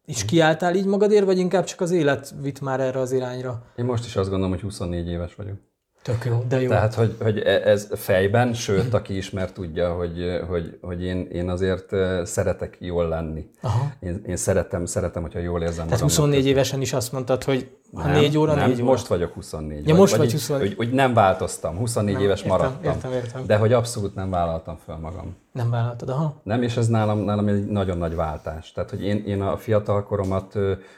is 0.05 0.25
kiálltál 0.25 0.75
így 0.75 0.85
magadért, 0.85 1.25
vagy 1.25 1.37
inkább 1.37 1.63
csak 1.63 1.81
az 1.81 1.91
élet 1.91 2.33
vitt 2.41 2.61
már 2.61 2.79
erre 2.79 2.99
az 2.99 3.11
irányra? 3.11 3.63
Én 3.75 3.85
most 3.85 4.05
is 4.05 4.15
azt 4.15 4.29
gondolom, 4.29 4.53
hogy 4.53 4.61
24 4.61 5.07
éves 5.07 5.35
vagyok. 5.35 5.55
Tök 6.03 6.25
jó, 6.25 6.43
de 6.47 6.61
jó. 6.61 6.69
Tehát, 6.69 6.93
hogy, 6.93 7.15
hogy 7.21 7.39
e- 7.39 7.61
ez 7.69 7.87
fejben, 7.95 8.53
sőt, 8.53 8.93
aki 8.93 9.17
ismer 9.17 9.51
tudja, 9.51 9.93
hogy, 9.93 10.41
hogy, 10.49 10.77
hogy 10.81 11.03
én, 11.03 11.27
én 11.31 11.49
azért 11.49 11.89
szeretek 12.23 12.77
jól 12.79 13.07
lenni. 13.07 13.49
Aha. 13.61 13.91
Én, 13.99 14.23
én 14.27 14.35
szeretem, 14.35 14.85
szeretem, 14.85 15.21
hogyha 15.21 15.39
jól 15.39 15.61
érzem 15.61 15.85
Tehát 15.85 15.99
24 16.01 16.35
közben. 16.35 16.51
évesen 16.53 16.81
is 16.81 16.93
azt 16.93 17.11
mondtad, 17.11 17.43
hogy 17.43 17.69
ha 17.93 18.03
nem, 18.07 18.11
4 18.11 18.37
óra, 18.37 18.53
nem, 18.53 18.69
4 18.69 18.81
óra. 18.81 18.91
most 18.91 19.07
vagyok 19.07 19.33
24. 19.33 19.87
Ja, 19.87 19.95
most 19.95 20.11
vagy, 20.15 20.19
vagy 20.19 20.31
24. 20.31 20.67
Hogy, 20.67 20.77
hogy 20.77 20.93
nem 20.93 21.13
változtam, 21.13 21.77
24 21.77 22.13
nem, 22.13 22.23
éves 22.23 22.41
értem, 22.41 22.57
maradtam. 22.57 22.91
Értem, 22.93 23.11
értem. 23.11 23.45
De 23.45 23.55
hogy 23.55 23.73
abszolút 23.73 24.15
nem 24.15 24.29
vállaltam 24.29 24.77
fel 24.85 24.97
magam. 24.97 25.35
Nem 25.51 25.69
vállaltad, 25.69 26.09
aha. 26.09 26.41
Nem, 26.43 26.61
és 26.63 26.77
ez 26.77 26.87
nálam, 26.87 27.19
nálam 27.19 27.47
egy 27.47 27.65
nagyon 27.65 27.97
nagy 27.97 28.15
váltás. 28.15 28.71
Tehát, 28.71 28.89
hogy 28.89 29.03
én, 29.03 29.23
én 29.25 29.41
a 29.41 29.57
fiatal 29.57 30.03
koromat 30.03 30.55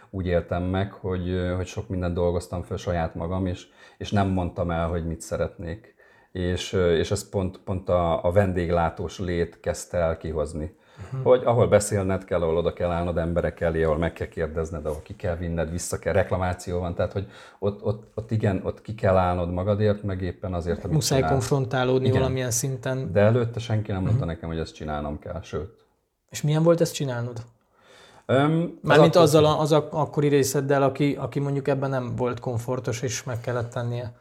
úgy 0.09 0.25
éltem 0.25 0.63
meg, 0.63 0.91
hogy, 0.91 1.51
hogy 1.55 1.65
sok 1.67 1.89
mindent 1.89 2.13
dolgoztam 2.13 2.63
fel 2.63 2.77
saját 2.77 3.15
magam, 3.15 3.45
és, 3.45 3.67
és 3.97 4.11
nem 4.11 4.27
mondtam 4.27 4.71
el, 4.71 4.87
hogy 4.87 5.05
mit 5.05 5.21
szeretnék. 5.21 5.95
És, 6.31 6.73
és 6.73 7.11
ez 7.11 7.29
pont, 7.29 7.57
pont 7.57 7.89
a, 7.89 8.25
a 8.25 8.31
vendéglátós 8.31 9.19
lét 9.19 9.59
kezdte 9.59 9.97
el 9.97 10.17
kihozni. 10.17 10.75
Uh-huh. 11.03 11.21
Hogy 11.23 11.41
ahol 11.45 11.67
beszélned 11.67 12.23
kell, 12.23 12.41
ahol 12.41 12.57
oda 12.57 12.73
kell 12.73 12.89
állnod 12.89 13.17
emberek 13.17 13.61
elé, 13.61 13.83
ahol 13.83 13.97
meg 13.97 14.13
kell 14.13 14.27
kérdezned, 14.27 14.85
ahol 14.85 15.01
ki 15.03 15.15
kell 15.15 15.35
vinned, 15.35 15.71
vissza 15.71 15.99
kell, 15.99 16.13
reklamáció 16.13 16.79
van, 16.79 16.95
tehát 16.95 17.11
hogy 17.11 17.27
ott, 17.59 17.83
ott, 17.83 18.11
ott 18.15 18.31
igen, 18.31 18.61
ott 18.63 18.81
ki 18.81 18.95
kell 18.95 19.17
állnod 19.17 19.51
magadért, 19.51 20.03
meg 20.03 20.21
éppen 20.21 20.53
azért, 20.53 20.83
amit 20.83 20.95
Muszáj 20.95 21.17
csinál. 21.17 21.33
konfrontálódni 21.33 22.07
igen. 22.07 22.19
valamilyen 22.19 22.51
szinten. 22.51 23.11
De 23.11 23.19
előtte 23.19 23.59
senki 23.59 23.91
nem 23.91 24.01
mondta 24.01 24.17
uh-huh. 24.17 24.33
nekem, 24.33 24.49
hogy 24.49 24.59
ezt 24.59 24.73
csinálnom 24.73 25.19
kell, 25.19 25.41
sőt. 25.41 25.85
És 26.29 26.41
milyen 26.41 26.63
volt 26.63 26.81
ezt 26.81 26.93
csinálnod? 26.93 27.41
Um, 28.27 28.79
Mármint 28.81 29.15
az 29.15 29.21
azzal 29.21 29.45
a, 29.45 29.59
az 29.59 29.71
a, 29.71 29.87
akkori 29.91 30.27
részeddel, 30.27 30.83
aki, 30.83 31.15
aki 31.19 31.39
mondjuk 31.39 31.67
ebben 31.67 31.89
nem 31.89 32.15
volt 32.15 32.39
komfortos, 32.39 33.01
és 33.01 33.23
meg 33.23 33.41
kellett 33.41 33.71
tennie. 33.71 34.13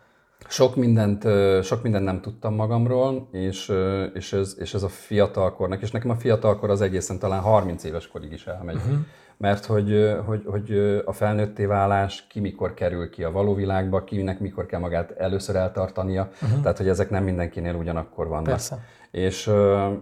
Sok 0.48 0.76
mindent, 0.76 1.26
sok 1.64 1.82
mindent 1.82 2.04
nem 2.04 2.20
tudtam 2.20 2.54
magamról, 2.54 3.28
és, 3.30 3.72
és, 4.14 4.32
ez, 4.32 4.56
és 4.58 4.74
ez 4.74 4.82
a 4.82 4.88
fiatalkornak, 4.88 5.82
és 5.82 5.90
nekem 5.90 6.10
a 6.10 6.14
fiatalkor 6.14 6.70
az 6.70 6.80
egészen 6.80 7.18
talán 7.18 7.40
30 7.40 7.84
éves 7.84 8.08
korig 8.08 8.32
is 8.32 8.46
elmegy. 8.46 8.76
Uh-huh. 8.76 8.96
Mert 9.36 9.64
hogy, 9.64 10.16
hogy, 10.26 10.42
hogy 10.46 11.02
a 11.04 11.12
felnőtté 11.12 11.64
válás 11.64 12.26
ki 12.28 12.40
mikor 12.40 12.74
kerül 12.74 13.10
ki 13.10 13.24
a 13.24 13.30
való 13.30 13.54
világba, 13.54 14.04
kinek 14.04 14.40
mikor 14.40 14.66
kell 14.66 14.80
magát 14.80 15.10
először 15.10 15.56
eltartania, 15.56 16.30
uh-huh. 16.42 16.60
tehát 16.60 16.76
hogy 16.76 16.88
ezek 16.88 17.10
nem 17.10 17.24
mindenkinél 17.24 17.74
ugyanakkor 17.74 18.28
vannak. 18.28 18.44
Persze. 18.44 18.78
És, 19.14 19.50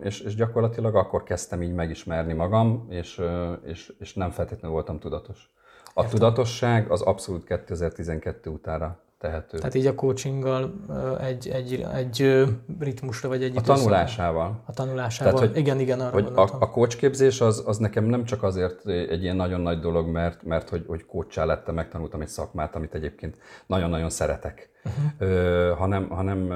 és, 0.00 0.20
és 0.20 0.34
gyakorlatilag 0.34 0.94
akkor 0.94 1.22
kezdtem 1.22 1.62
így 1.62 1.74
megismerni 1.74 2.32
magam, 2.32 2.86
és, 2.88 3.20
és, 3.64 3.92
és 3.98 4.14
nem 4.14 4.30
feltétlenül 4.30 4.70
voltam 4.70 4.98
tudatos. 4.98 5.50
A 5.84 6.02
Értem. 6.02 6.10
tudatosság 6.10 6.90
az 6.90 7.00
abszolút 7.00 7.44
2012 7.44 8.50
utára 8.50 9.00
tehető. 9.22 9.56
Tehát 9.56 9.74
így 9.74 9.86
a 9.86 9.94
coachinggal 9.94 10.72
egy, 11.20 11.48
egy, 11.48 11.86
egy 11.94 12.44
ritmusra, 12.78 13.28
vagy 13.28 13.42
egy 13.42 13.56
A 13.56 13.60
tanulásával. 13.60 14.62
A 14.66 14.72
tanulásával. 14.72 15.32
Tehát, 15.32 15.48
hogy, 15.48 15.58
igen, 15.58 15.80
igen, 15.80 16.00
arra 16.00 16.10
hogy 16.10 16.26
a, 16.34 16.40
a 16.40 16.70
coachképzés 16.70 17.40
az, 17.40 17.62
az 17.66 17.78
nekem 17.78 18.04
nem 18.04 18.24
csak 18.24 18.42
azért 18.42 18.86
egy 18.86 19.22
ilyen 19.22 19.36
nagyon 19.36 19.60
nagy 19.60 19.80
dolog, 19.80 20.08
mert, 20.08 20.42
mert 20.42 20.68
hogy, 20.68 20.84
hogy 20.86 21.06
coachá 21.06 21.44
lettem, 21.44 21.74
megtanultam 21.74 22.20
egy 22.20 22.28
szakmát, 22.28 22.74
amit 22.76 22.94
egyébként 22.94 23.36
nagyon-nagyon 23.66 24.10
szeretek. 24.10 24.70
Uh-huh. 24.84 25.30
Ö, 25.30 25.72
hanem, 25.78 26.08
hanem 26.08 26.52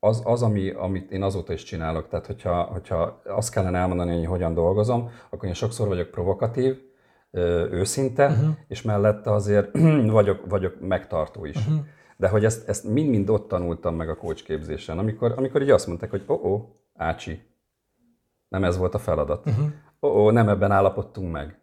az, 0.00 0.22
az 0.24 0.42
ami, 0.42 0.70
amit 0.70 1.10
én 1.10 1.22
azóta 1.22 1.52
is 1.52 1.62
csinálok. 1.62 2.08
Tehát, 2.08 2.26
hogyha, 2.26 2.62
hogyha 2.62 3.22
azt 3.24 3.50
kellene 3.50 3.78
elmondani, 3.78 4.16
hogy 4.16 4.26
hogyan 4.26 4.54
dolgozom, 4.54 5.10
akkor 5.30 5.48
én 5.48 5.54
sokszor 5.54 5.88
vagyok 5.88 6.10
provokatív, 6.10 6.76
őszinte, 7.70 8.26
uh-huh. 8.26 8.48
és 8.68 8.82
mellette 8.82 9.32
azért 9.32 9.78
vagyok, 10.18 10.40
vagyok 10.48 10.80
megtartó 10.80 11.44
is. 11.44 11.56
Uh-huh. 11.56 11.76
De 12.16 12.28
hogy 12.28 12.44
ezt, 12.44 12.68
ezt 12.68 12.84
mind-mind 12.84 13.30
ott 13.30 13.48
tanultam 13.48 13.94
meg 13.94 14.08
a 14.08 14.16
coach 14.16 14.44
képzésen, 14.44 14.98
amikor, 14.98 15.34
amikor 15.36 15.62
így 15.62 15.70
azt 15.70 15.86
mondták, 15.86 16.10
hogy 16.10 16.24
ó, 16.26 16.34
oh, 16.34 16.44
oh, 16.44 16.64
Ácsi, 16.94 17.42
nem 18.48 18.64
ez 18.64 18.76
volt 18.76 18.94
a 18.94 18.98
feladat. 18.98 19.46
Uh-huh. 19.46 19.66
Ó, 20.00 20.08
oh, 20.08 20.16
oh, 20.16 20.32
nem 20.32 20.48
ebben 20.48 20.70
állapodtunk 20.70 21.32
meg. 21.32 21.58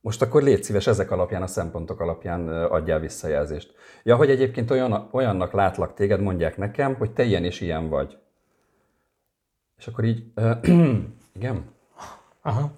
Most 0.00 0.22
akkor 0.22 0.42
légy 0.42 0.62
szíves, 0.62 0.86
ezek 0.86 1.10
alapján, 1.10 1.42
a 1.42 1.46
szempontok 1.46 2.00
alapján 2.00 2.48
adjál 2.48 3.00
visszajelzést. 3.00 3.74
Ja, 4.02 4.16
hogy 4.16 4.30
egyébként 4.30 4.70
olyan, 4.70 5.08
olyannak 5.10 5.52
látlak 5.52 5.94
téged, 5.94 6.20
mondják 6.20 6.56
nekem, 6.56 6.94
hogy 6.94 7.12
te 7.12 7.22
ilyen 7.22 7.44
és 7.44 7.60
ilyen 7.60 7.88
vagy. 7.88 8.18
És 9.78 9.86
akkor 9.86 10.04
így, 10.04 10.32
igen? 11.38 11.64
Aha 12.42 12.70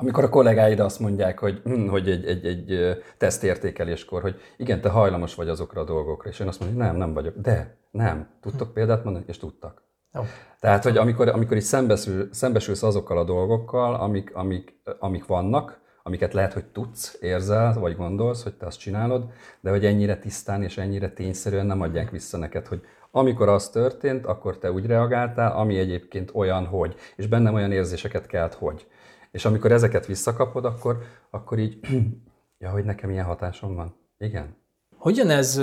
amikor 0.00 0.24
a 0.24 0.28
kollégáid 0.28 0.80
azt 0.80 1.00
mondják, 1.00 1.38
hogy, 1.38 1.60
hm, 1.64 1.86
hogy 1.86 2.10
egy, 2.10 2.24
egy, 2.24 2.46
egy 2.46 2.96
tesztértékeléskor, 3.16 4.22
hogy 4.22 4.40
igen, 4.56 4.80
te 4.80 4.88
hajlamos 4.88 5.34
vagy 5.34 5.48
azokra 5.48 5.80
a 5.80 5.84
dolgokra, 5.84 6.30
és 6.30 6.40
én 6.40 6.48
azt 6.48 6.60
mondom, 6.60 6.78
hogy 6.78 6.86
nem, 6.86 6.96
nem 6.96 7.14
vagyok. 7.14 7.36
De, 7.36 7.76
nem. 7.90 8.28
Tudtok 8.40 8.72
példát 8.72 9.04
mondani? 9.04 9.24
És 9.28 9.38
tudtak. 9.38 9.82
Jó. 10.14 10.22
Tehát, 10.60 10.82
hogy 10.82 10.96
amikor, 10.96 11.28
amikor 11.28 11.56
is 11.56 11.64
szembesül, 11.64 12.28
szembesülsz 12.32 12.82
azokkal 12.82 13.18
a 13.18 13.24
dolgokkal, 13.24 13.94
amik, 13.94 14.34
amik, 14.34 14.82
amik 14.98 15.26
vannak, 15.26 15.80
amiket 16.02 16.32
lehet, 16.32 16.52
hogy 16.52 16.64
tudsz, 16.64 17.16
érzel, 17.20 17.78
vagy 17.78 17.96
gondolsz, 17.96 18.42
hogy 18.42 18.54
te 18.54 18.66
azt 18.66 18.78
csinálod, 18.78 19.30
de 19.60 19.70
hogy 19.70 19.84
ennyire 19.84 20.18
tisztán 20.18 20.62
és 20.62 20.78
ennyire 20.78 21.10
tényszerűen 21.10 21.66
nem 21.66 21.80
adják 21.80 22.10
vissza 22.10 22.36
neked, 22.36 22.66
hogy 22.66 22.80
amikor 23.10 23.48
az 23.48 23.68
történt, 23.68 24.26
akkor 24.26 24.58
te 24.58 24.72
úgy 24.72 24.86
reagáltál, 24.86 25.52
ami 25.52 25.78
egyébként 25.78 26.30
olyan, 26.34 26.66
hogy, 26.66 26.94
és 27.16 27.26
bennem 27.26 27.54
olyan 27.54 27.72
érzéseket 27.72 28.26
kelt, 28.26 28.54
hogy. 28.54 28.86
És 29.30 29.44
amikor 29.44 29.72
ezeket 29.72 30.06
visszakapod, 30.06 30.64
akkor, 30.64 30.98
akkor 31.30 31.58
így, 31.58 31.78
ja, 32.58 32.70
hogy 32.70 32.84
nekem 32.84 33.10
ilyen 33.10 33.24
hatásom 33.24 33.74
van. 33.74 33.94
Igen. 34.18 34.56
Hogyan 34.96 35.30
ez 35.30 35.60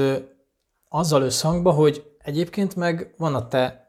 azzal 0.89 1.21
összhangba, 1.21 1.71
hogy 1.71 2.15
egyébként 2.17 2.75
meg 2.75 3.13
van 3.17 3.35
a 3.35 3.47
te 3.47 3.85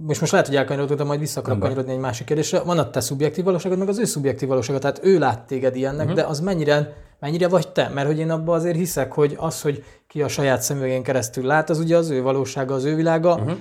most 0.00 0.20
most 0.20 0.32
lehet, 0.32 0.46
hogy 0.46 0.56
elkanyarodok, 0.56 0.96
de 0.96 1.04
majd 1.04 1.20
vissza 1.20 1.40
akarok 1.40 1.58
kanyarodni 1.58 1.92
egy 1.92 1.98
másik 1.98 2.26
kérdésre. 2.26 2.60
Van 2.60 2.78
a 2.78 2.90
te 2.90 3.00
szubjektív 3.00 3.44
valóságod, 3.44 3.78
meg 3.78 3.88
az 3.88 3.98
ő 3.98 4.04
szubjektív 4.04 4.48
valóságod. 4.48 4.80
Tehát 4.80 5.00
ő 5.02 5.18
lát 5.18 5.46
téged 5.46 5.76
ilyennek, 5.76 6.06
uh-huh. 6.06 6.20
de 6.20 6.26
az 6.26 6.40
mennyire, 6.40 6.96
mennyire 7.20 7.48
vagy 7.48 7.68
te? 7.68 7.88
Mert 7.88 8.06
hogy 8.06 8.18
én 8.18 8.30
abban 8.30 8.54
azért 8.54 8.76
hiszek, 8.76 9.12
hogy 9.12 9.34
az, 9.38 9.62
hogy 9.62 9.84
ki 10.06 10.22
a 10.22 10.28
saját 10.28 10.62
szemüvegén 10.62 11.02
keresztül 11.02 11.44
lát, 11.44 11.70
az 11.70 11.78
ugye 11.78 11.96
az 11.96 12.10
ő 12.10 12.22
valósága, 12.22 12.74
az 12.74 12.84
ő 12.84 12.94
világa. 12.94 13.34
Uh-huh. 13.34 13.56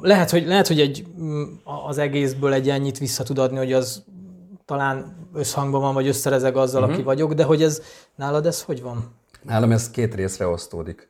Lehet, 0.00 0.30
hogy, 0.30 0.46
lehet, 0.46 0.66
hogy 0.66 0.80
egy, 0.80 1.06
az 1.88 1.98
egészből 1.98 2.52
egy 2.52 2.68
ennyit 2.68 2.98
vissza 2.98 3.22
tud 3.22 3.38
adni, 3.38 3.56
hogy 3.56 3.72
az 3.72 4.04
talán 4.70 5.16
összhangban 5.34 5.80
van, 5.80 5.94
vagy 5.94 6.06
összerezeg 6.06 6.56
azzal, 6.56 6.80
uh-huh. 6.80 6.96
aki 6.96 7.04
vagyok, 7.04 7.32
de 7.32 7.44
hogy 7.44 7.62
ez 7.62 7.82
nálad 8.14 8.46
ez 8.46 8.62
hogy 8.62 8.82
van? 8.82 9.04
Nálam 9.42 9.72
ez 9.72 9.90
két 9.90 10.14
részre 10.14 10.46
osztódik. 10.46 11.08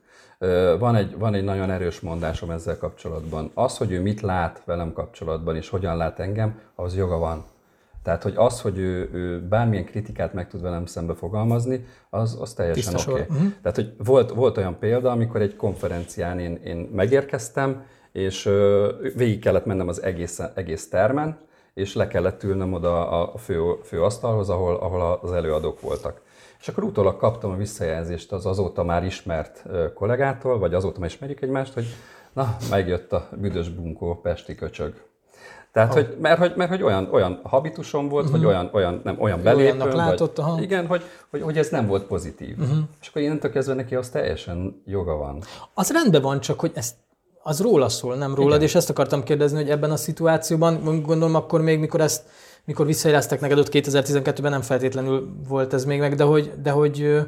Van 0.79 0.95
egy, 0.95 1.17
van 1.17 1.33
egy 1.33 1.43
nagyon 1.43 1.71
erős 1.71 1.99
mondásom 1.99 2.51
ezzel 2.51 2.77
kapcsolatban. 2.77 3.51
Az, 3.53 3.77
hogy 3.77 3.91
ő 3.91 4.01
mit 4.01 4.21
lát 4.21 4.61
velem 4.65 4.93
kapcsolatban, 4.93 5.55
és 5.55 5.69
hogyan 5.69 5.97
lát 5.97 6.19
engem, 6.19 6.59
az 6.75 6.95
joga 6.95 7.17
van. 7.17 7.45
Tehát, 8.03 8.23
hogy 8.23 8.33
az, 8.35 8.61
hogy 8.61 8.77
ő, 8.77 9.09
ő 9.13 9.41
bármilyen 9.47 9.85
kritikát 9.85 10.33
meg 10.33 10.47
tud 10.47 10.61
velem 10.61 10.85
szembe 10.85 11.13
fogalmazni, 11.13 11.85
az, 12.09 12.37
az 12.39 12.53
teljesen 12.53 12.93
oké. 12.95 13.11
Okay. 13.11 13.21
Uh-huh. 13.21 13.51
Tehát, 13.61 13.75
hogy 13.75 13.93
volt, 13.97 14.31
volt 14.31 14.57
olyan 14.57 14.77
példa, 14.79 15.11
amikor 15.11 15.41
egy 15.41 15.55
konferencián 15.55 16.39
én, 16.39 16.55
én 16.63 16.89
megérkeztem, 16.93 17.83
és 18.11 18.49
végig 19.15 19.39
kellett 19.39 19.65
mennem 19.65 19.87
az 19.87 20.01
egész, 20.01 20.39
egész 20.55 20.89
termen, 20.89 21.37
és 21.73 21.95
le 21.95 22.07
kellett 22.07 22.43
ülnöm 22.43 22.73
oda 22.73 23.09
a 23.31 23.37
fő, 23.37 23.61
fő 23.83 24.03
asztalhoz, 24.03 24.49
ahol, 24.49 24.75
ahol 24.75 25.19
az 25.21 25.31
előadók 25.31 25.81
voltak. 25.81 26.21
És 26.59 26.67
akkor 26.67 26.83
utólag 26.83 27.17
kaptam 27.17 27.51
a 27.51 27.55
visszajelzést 27.55 28.31
az 28.31 28.45
azóta 28.45 28.83
már 28.83 29.03
ismert 29.03 29.63
kollégától, 29.93 30.59
vagy 30.59 30.73
azóta 30.73 30.99
már 30.99 31.09
ismerjük 31.09 31.41
egymást, 31.41 31.73
hogy 31.73 31.85
na, 32.33 32.57
megjött 32.69 33.11
a 33.11 33.27
büdös 33.37 33.69
bunkó 33.69 34.19
pesti 34.21 34.55
köcsög. 34.55 34.93
Tehát, 35.71 35.93
hogy, 35.93 36.17
mert, 36.21 36.39
hogy, 36.39 36.53
mert 36.55 36.69
hogy 36.69 36.83
olyan, 36.83 37.09
olyan 37.11 37.39
habitusom 37.43 38.09
volt, 38.09 38.25
uh-huh. 38.25 38.39
vagy 38.39 38.49
olyan, 38.49 38.69
olyan, 38.73 39.01
nem, 39.03 39.15
olyan 39.19 39.43
belépő, 39.43 39.91
látott, 39.91 40.37
vagy, 40.37 40.61
igen, 40.61 40.87
hogy, 40.87 41.03
hogy, 41.29 41.41
hogy 41.41 41.57
ez 41.57 41.69
nem 41.69 41.87
volt 41.87 42.03
pozitív. 42.03 42.59
Uh-huh. 42.59 42.77
És 43.01 43.07
akkor 43.07 43.21
innentől 43.21 43.51
kezdve 43.51 43.73
neki 43.73 43.95
az 43.95 44.09
teljesen 44.09 44.81
joga 44.85 45.15
van. 45.15 45.41
Az 45.73 45.91
rendben 45.91 46.21
van, 46.21 46.39
csak 46.39 46.59
hogy 46.59 46.71
ezt 46.73 46.95
az 47.43 47.61
róla 47.61 47.89
szól, 47.89 48.15
nem 48.15 48.35
rólad, 48.35 48.51
Igen. 48.51 48.67
és 48.67 48.75
ezt 48.75 48.89
akartam 48.89 49.23
kérdezni, 49.23 49.57
hogy 49.57 49.69
ebben 49.69 49.91
a 49.91 49.95
szituációban, 49.95 51.01
gondolom 51.01 51.35
akkor 51.35 51.61
még, 51.61 51.79
mikor 51.79 52.01
ezt, 52.01 52.25
mikor 52.65 52.85
visszajeleztek 52.85 53.39
neked 53.39 53.57
ott 53.57 53.69
2012-ben 53.71 54.51
nem 54.51 54.61
feltétlenül 54.61 55.29
volt 55.47 55.73
ez 55.73 55.85
még 55.85 55.99
meg, 55.99 56.15
de 56.15 56.23
hogy, 56.23 56.53
de 56.61 56.71
hogy 56.71 57.25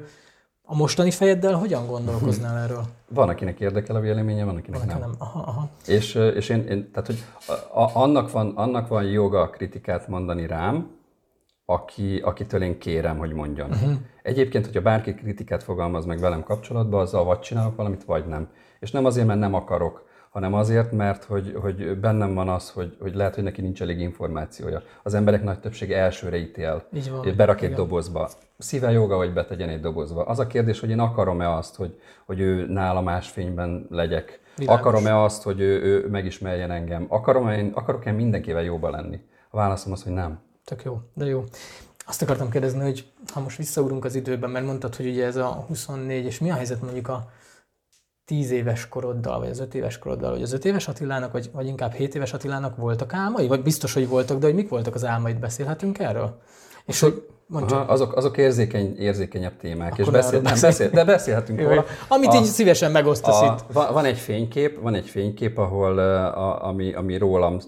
a 0.65 0.75
mostani 0.75 1.11
fejeddel 1.11 1.53
hogyan 1.53 1.87
gondolkoznál 1.87 2.57
erről? 2.63 2.83
Van, 3.07 3.29
akinek 3.29 3.59
érdekel 3.59 3.95
a 3.95 3.99
véleménye, 3.99 4.43
van, 4.43 4.55
akinek 4.55 4.79
van, 4.79 4.87
nem. 4.87 4.99
nem. 4.99 5.15
Aha, 5.17 5.39
aha. 5.39 5.69
És, 5.85 6.15
és 6.15 6.49
én, 6.49 6.67
én, 6.67 6.91
tehát, 6.91 7.07
hogy 7.07 7.23
a, 7.73 8.01
annak, 8.01 8.31
van, 8.31 8.51
annak 8.55 8.87
van 8.87 9.03
joga 9.03 9.49
kritikát 9.49 10.07
mondani 10.07 10.47
rám, 10.47 10.89
aki, 11.65 12.19
akitől 12.19 12.61
én 12.61 12.79
kérem, 12.79 13.17
hogy 13.17 13.33
mondjon. 13.33 13.69
Uh-huh. 13.69 13.93
Egyébként, 14.21 14.65
hogyha 14.65 14.81
bárki 14.81 15.13
kritikát 15.13 15.63
fogalmaz 15.63 16.05
meg 16.05 16.19
velem 16.19 16.43
kapcsolatban, 16.43 17.01
azzal 17.01 17.23
vagy 17.23 17.39
csinálok 17.39 17.75
valamit, 17.75 18.03
vagy 18.03 18.25
nem. 18.25 18.49
És 18.79 18.91
nem 18.91 19.05
azért, 19.05 19.27
mert 19.27 19.39
nem 19.39 19.53
akarok, 19.53 20.05
hanem 20.29 20.53
azért, 20.53 20.91
mert 20.91 21.23
hogy, 21.23 21.57
hogy 21.61 21.99
bennem 21.99 22.33
van 22.33 22.49
az, 22.49 22.69
hogy, 22.69 22.97
hogy 22.99 23.15
lehet, 23.15 23.35
hogy 23.35 23.43
neki 23.43 23.61
nincs 23.61 23.81
elég 23.81 23.99
információja. 23.99 24.81
Az 25.03 25.13
emberek 25.13 25.43
nagy 25.43 25.59
többsége 25.59 25.97
elsőre 25.97 26.37
ítél, 26.37 26.83
Így 26.93 27.11
van, 27.11 27.33
berak 27.35 27.57
egy 27.57 27.63
igen. 27.63 27.75
dobozba. 27.75 28.29
Szíve 28.57 28.91
joga, 28.91 29.17
hogy 29.17 29.33
betegyen 29.33 29.69
egy 29.69 29.79
dobozba. 29.79 30.23
Az 30.25 30.39
a 30.39 30.47
kérdés, 30.47 30.79
hogy 30.79 30.89
én 30.89 30.99
akarom-e 30.99 31.55
azt, 31.55 31.75
hogy, 31.75 31.99
hogy 32.25 32.39
ő 32.39 32.65
nála 32.67 33.01
más 33.01 33.29
fényben 33.29 33.87
legyek. 33.89 34.39
Világos. 34.57 34.79
Akarom-e 34.79 35.21
azt, 35.21 35.43
hogy 35.43 35.59
ő, 35.59 35.81
ő 35.81 36.07
megismerjen 36.09 36.71
engem? 36.71 37.05
Akarom-e, 37.07 37.65
akarok-e 37.73 38.11
mindenkivel 38.11 38.63
jóba 38.63 38.89
lenni? 38.89 39.19
A 39.49 39.57
válaszom 39.57 39.91
az, 39.91 40.03
hogy 40.03 40.13
nem. 40.13 40.39
Tök 40.65 40.83
jó, 40.83 40.99
de 41.13 41.25
jó. 41.25 41.43
Azt 42.05 42.21
akartam 42.21 42.49
kérdezni, 42.49 42.81
hogy 42.81 43.11
ha 43.33 43.39
most 43.39 43.57
visszaugrunk 43.57 44.05
az 44.05 44.15
időben, 44.15 44.49
mert 44.49 44.65
mondtad, 44.65 44.95
hogy 44.95 45.07
ugye 45.07 45.25
ez 45.25 45.35
a 45.35 45.65
24, 45.67 46.25
és 46.25 46.39
mi 46.39 46.51
a 46.51 46.53
helyzet 46.53 46.81
mondjuk 46.81 47.07
a 47.07 47.31
10 48.25 48.51
éves 48.51 48.87
koroddal, 48.87 49.39
vagy 49.39 49.49
az 49.49 49.59
5 49.59 49.75
éves 49.75 49.97
koroddal, 49.97 50.31
vagy 50.31 50.41
az 50.41 50.53
5 50.53 50.65
éves 50.65 50.87
Attilának, 50.87 51.31
vagy, 51.31 51.49
vagy 51.53 51.67
inkább 51.67 51.91
7 51.91 52.15
éves 52.15 52.33
Attilának 52.33 52.75
voltak 52.75 53.13
álmai? 53.13 53.47
Vagy 53.47 53.61
biztos, 53.61 53.93
hogy 53.93 54.07
voltak, 54.07 54.39
de 54.39 54.45
hogy 54.45 54.55
mik 54.55 54.69
voltak 54.69 54.95
az 54.95 55.05
álmaid? 55.05 55.39
Beszélhetünk 55.39 55.99
erről? 55.99 56.41
És 56.85 56.99
hogy 56.99 57.27
Aha, 57.51 57.75
azok, 57.75 58.15
azok 58.15 58.37
érzékeny, 58.37 58.97
érzékenyebb 58.97 59.57
témák, 59.57 59.91
Akkor 59.91 60.05
és 60.05 60.11
beszél, 60.11 60.41
nem, 60.41 60.53
beszél, 60.61 60.89
de 60.89 61.05
beszélhetünk 61.05 61.59
róla. 61.59 61.85
Amit 62.07 62.29
a, 62.29 62.35
így 62.35 62.43
szívesen 62.43 62.91
megosztasz 62.91 63.41
a, 63.41 63.45
itt. 63.45 63.73
Van, 63.73 63.93
van 63.93 64.05
egy 64.05 64.17
fénykép, 64.17 64.81
van 64.81 64.93
egy 64.93 65.07
fénykép, 65.07 65.57
ahol 65.57 65.97
a, 65.99 66.65
ami, 66.65 66.93
ami 66.93 67.17
rólam, 67.17 67.59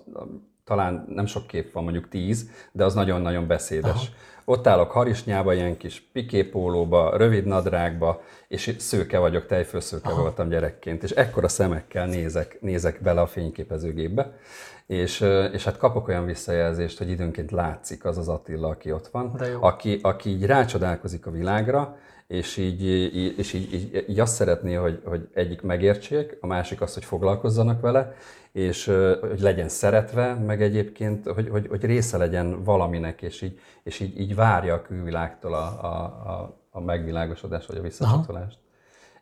talán 0.65 1.05
nem 1.09 1.25
sok 1.25 1.47
kép 1.47 1.71
van, 1.71 1.83
mondjuk 1.83 2.09
tíz, 2.09 2.49
de 2.71 2.83
az 2.83 2.93
nagyon-nagyon 2.93 3.47
beszédes. 3.47 3.91
Aha. 3.91 4.05
Ott 4.45 4.67
állok 4.67 4.91
harisnyába, 4.91 5.53
ilyen 5.53 5.77
kis 5.77 6.09
piképólóba, 6.13 7.17
rövid 7.17 7.45
nadrágba, 7.45 8.21
és 8.47 8.75
szőke 8.77 9.19
vagyok, 9.19 9.45
tejfőszőke 9.45 10.09
Aha. 10.09 10.21
voltam 10.21 10.49
gyerekként, 10.49 11.03
és 11.03 11.11
ekkora 11.11 11.47
szemekkel 11.47 12.05
nézek, 12.05 12.57
nézek 12.61 13.01
bele 13.01 13.21
a 13.21 13.27
fényképezőgépbe, 13.27 14.37
és, 14.85 15.25
és 15.51 15.63
hát 15.63 15.77
kapok 15.77 16.07
olyan 16.07 16.25
visszajelzést, 16.25 16.97
hogy 16.97 17.09
időnként 17.09 17.51
látszik 17.51 18.05
az 18.05 18.17
az 18.17 18.27
Attila, 18.27 18.67
aki 18.67 18.91
ott 18.91 19.07
van, 19.07 19.41
aki, 19.59 19.99
aki 20.01 20.29
így 20.29 20.45
rácsodálkozik 20.45 21.25
a 21.25 21.31
világra, 21.31 21.97
és 22.27 22.57
így, 22.57 22.85
így, 22.85 23.37
és 23.37 23.53
így, 23.53 23.73
így, 23.73 24.05
így 24.07 24.19
azt 24.19 24.35
szeretné, 24.35 24.73
hogy, 24.73 25.01
hogy 25.05 25.27
egyik 25.33 25.61
megértsék, 25.61 26.37
a 26.41 26.47
másik 26.47 26.81
azt, 26.81 26.93
hogy 26.93 27.05
foglalkozzanak 27.05 27.81
vele, 27.81 28.13
és 28.51 28.85
hogy 29.21 29.39
legyen 29.39 29.69
szeretve, 29.69 30.33
meg 30.33 30.61
egyébként, 30.61 31.27
hogy, 31.27 31.49
hogy, 31.49 31.67
hogy 31.67 31.83
része 31.83 32.17
legyen 32.17 32.63
valaminek, 32.63 33.21
és 33.21 33.41
így, 33.41 33.59
és 33.83 33.99
így, 33.99 34.19
így 34.19 34.35
várja 34.35 34.73
a 34.73 34.81
külvilágtól 34.81 35.53
a, 35.53 35.65
a, 35.81 36.03
a, 36.03 36.59
a 36.69 36.81
megvilágosodást, 36.81 37.67
vagy 37.67 37.77
a 37.77 37.81
visszacsatolást. 37.81 38.57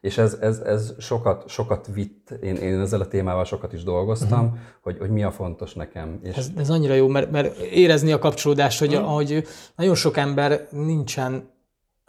És 0.02 0.18
ez, 0.18 0.38
ez, 0.42 0.60
ez 0.60 0.94
sokat, 1.00 1.50
sokat 1.50 1.88
vitt, 1.94 2.32
én, 2.42 2.56
én 2.56 2.80
ezzel 2.80 3.02
a 3.02 3.08
témával 3.08 3.46
sokat 3.46 3.74
is 3.74 3.84
dolgoztam, 3.84 4.46
uh-huh. 4.46 4.60
hogy, 4.82 4.98
hogy 5.00 5.10
mi 5.10 5.24
a 5.24 5.32
fontos 5.32 5.74
nekem. 5.74 6.20
És... 6.24 6.36
Ez, 6.36 6.52
ez 6.58 6.70
annyira 6.70 6.94
jó, 6.94 7.08
mert, 7.08 7.32
mert 7.32 7.58
érezni 7.58 8.12
a 8.12 8.20
kapcsolódást, 8.20 8.80
hogy 8.80 8.94
uh-huh. 8.94 9.10
ahogy 9.10 9.44
nagyon 9.76 9.96
sok 9.96 10.18
ember 10.18 10.68
nincsen 10.70 11.53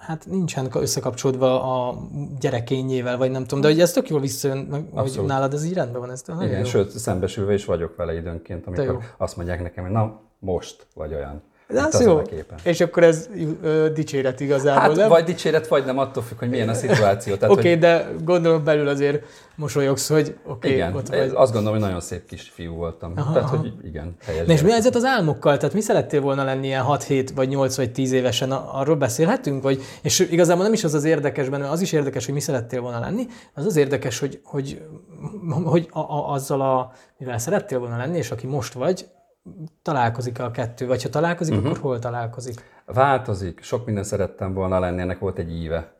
hát 0.06 0.26
nincsen 0.26 0.68
összekapcsolódva 0.72 1.62
a 1.88 1.98
gyerekényével, 2.40 3.16
vagy 3.16 3.30
nem 3.30 3.42
tudom, 3.42 3.60
de 3.60 3.68
hogy 3.68 3.80
ez 3.80 3.92
tök 3.92 4.08
jól 4.08 4.20
visszajön, 4.20 4.88
hogy 4.92 5.20
nálad 5.26 5.52
ez 5.52 5.64
így 5.64 5.74
rendben 5.74 6.00
van. 6.00 6.10
Ez 6.10 6.22
Igen, 6.28 6.58
jó. 6.58 6.64
sőt, 6.64 6.90
szembesülve 6.90 7.52
is 7.54 7.64
vagyok 7.64 7.96
vele 7.96 8.14
időnként, 8.14 8.66
amikor 8.66 8.98
azt 9.16 9.36
mondják 9.36 9.62
nekem, 9.62 9.84
hogy 9.84 9.92
na, 9.92 10.20
most 10.38 10.86
vagy 10.94 11.14
olyan. 11.14 11.42
De 11.68 11.82
az 11.82 12.00
jó. 12.00 12.22
És 12.62 12.80
akkor 12.80 13.02
ez 13.02 13.28
ö, 13.62 13.88
dicséret 13.94 14.40
igazából, 14.40 14.80
hát, 14.80 14.96
nem? 14.96 15.08
Vagy 15.08 15.24
dicséret, 15.24 15.66
vagy 15.66 15.84
nem, 15.84 15.98
attól 15.98 16.22
függ, 16.22 16.38
hogy 16.38 16.48
milyen 16.48 16.68
a 16.68 16.74
szituáció. 16.74 17.34
Oké, 17.34 17.46
okay, 17.46 17.70
hogy... 17.70 17.78
de 17.78 18.08
gondolom 18.24 18.64
belül 18.64 18.88
azért 18.88 19.24
mosolyogsz, 19.56 20.08
hogy 20.08 20.36
oké, 20.42 20.50
okay, 20.52 20.72
igen, 20.72 20.94
ott 20.94 21.08
vagy. 21.08 21.30
azt 21.34 21.52
gondolom, 21.52 21.78
hogy 21.78 21.88
nagyon 21.88 22.00
szép 22.00 22.26
kis 22.26 22.50
fiú 22.54 22.74
voltam. 22.74 23.12
Aha, 23.16 23.32
tehát, 23.32 23.48
hogy 23.48 23.72
igen, 23.84 24.16
helyes. 24.24 24.48
És 24.48 24.62
mi 24.62 24.68
a 24.68 24.72
helyzet 24.72 24.94
az 24.94 25.04
álmokkal? 25.04 25.56
Tehát 25.56 25.74
mi 25.74 25.80
szerettél 25.80 26.20
volna 26.20 26.44
lenni 26.44 26.66
ilyen 26.66 26.84
6-7 26.88 27.28
vagy 27.34 27.48
8 27.48 27.76
vagy 27.76 27.92
10 27.92 28.12
évesen? 28.12 28.52
Arról 28.52 28.96
beszélhetünk? 28.96 29.62
Vagy, 29.62 29.82
és 30.02 30.18
igazából 30.18 30.62
nem 30.62 30.72
is 30.72 30.84
az 30.84 30.94
az 30.94 31.04
érdekes 31.04 31.48
benne, 31.48 31.70
az 31.70 31.80
is 31.80 31.92
érdekes, 31.92 32.24
hogy 32.24 32.34
mi 32.34 32.40
szerettél 32.40 32.80
volna 32.80 33.00
lenni, 33.00 33.26
az 33.54 33.66
az 33.66 33.76
érdekes, 33.76 34.18
hogy, 34.18 34.40
hogy, 34.44 34.80
hogy 35.64 35.88
a, 35.90 35.98
a, 35.98 36.32
azzal 36.32 36.60
a, 36.60 36.92
mivel 37.18 37.38
szerettél 37.38 37.78
volna 37.78 37.96
lenni, 37.96 38.16
és 38.16 38.30
aki 38.30 38.46
most 38.46 38.72
vagy, 38.72 39.06
találkozik 39.82 40.40
a 40.40 40.50
kettő, 40.50 40.86
vagy 40.86 41.02
ha 41.02 41.08
találkozik, 41.08 41.54
uh-huh. 41.54 41.70
akkor 41.70 41.82
hol 41.82 41.98
találkozik? 41.98 42.72
Változik. 42.84 43.62
Sok 43.62 43.84
minden 43.84 44.04
szerettem 44.04 44.54
volna 44.54 44.78
lenni, 44.78 45.00
ennek 45.00 45.18
volt 45.18 45.38
egy 45.38 45.52
íve. 45.52 45.92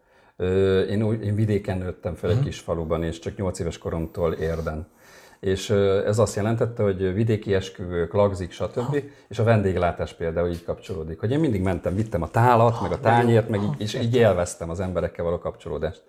Én, 0.88 1.02
úgy, 1.02 1.24
én 1.24 1.34
vidéken 1.34 1.78
nőttem 1.78 2.14
fel 2.14 2.30
uh-huh. 2.30 2.30
egy 2.30 2.36
mhm. 2.36 2.46
kis 2.46 2.58
faluban, 2.60 3.02
és 3.02 3.18
csak 3.18 3.36
8 3.36 3.58
éves 3.58 3.78
koromtól 3.78 4.32
érden. 4.32 4.86
És 5.40 5.70
ez 6.06 6.18
azt 6.18 6.36
jelentette, 6.36 6.82
hogy 6.82 7.14
vidéki 7.14 7.54
esküvők, 7.54 8.12
lagzik, 8.12 8.52
stb. 8.52 8.78
Ha. 8.78 8.96
És 9.28 9.38
a 9.38 9.44
vendéglátás 9.44 10.12
például 10.12 10.48
így 10.48 10.64
kapcsolódik. 10.64 11.20
Hogy 11.20 11.30
én 11.30 11.40
mindig 11.40 11.62
mentem, 11.62 11.94
vittem 11.94 12.22
a 12.22 12.28
tálat, 12.28 12.74
ha, 12.74 12.82
meg 12.82 12.92
a 12.92 13.00
tányért, 13.00 13.48
meg 13.48 13.62
így, 13.62 13.74
és 13.80 13.94
így 13.94 14.14
élveztem 14.14 14.70
az 14.70 14.80
emberekkel 14.80 15.24
való 15.24 15.38
kapcsolódást. 15.38 16.02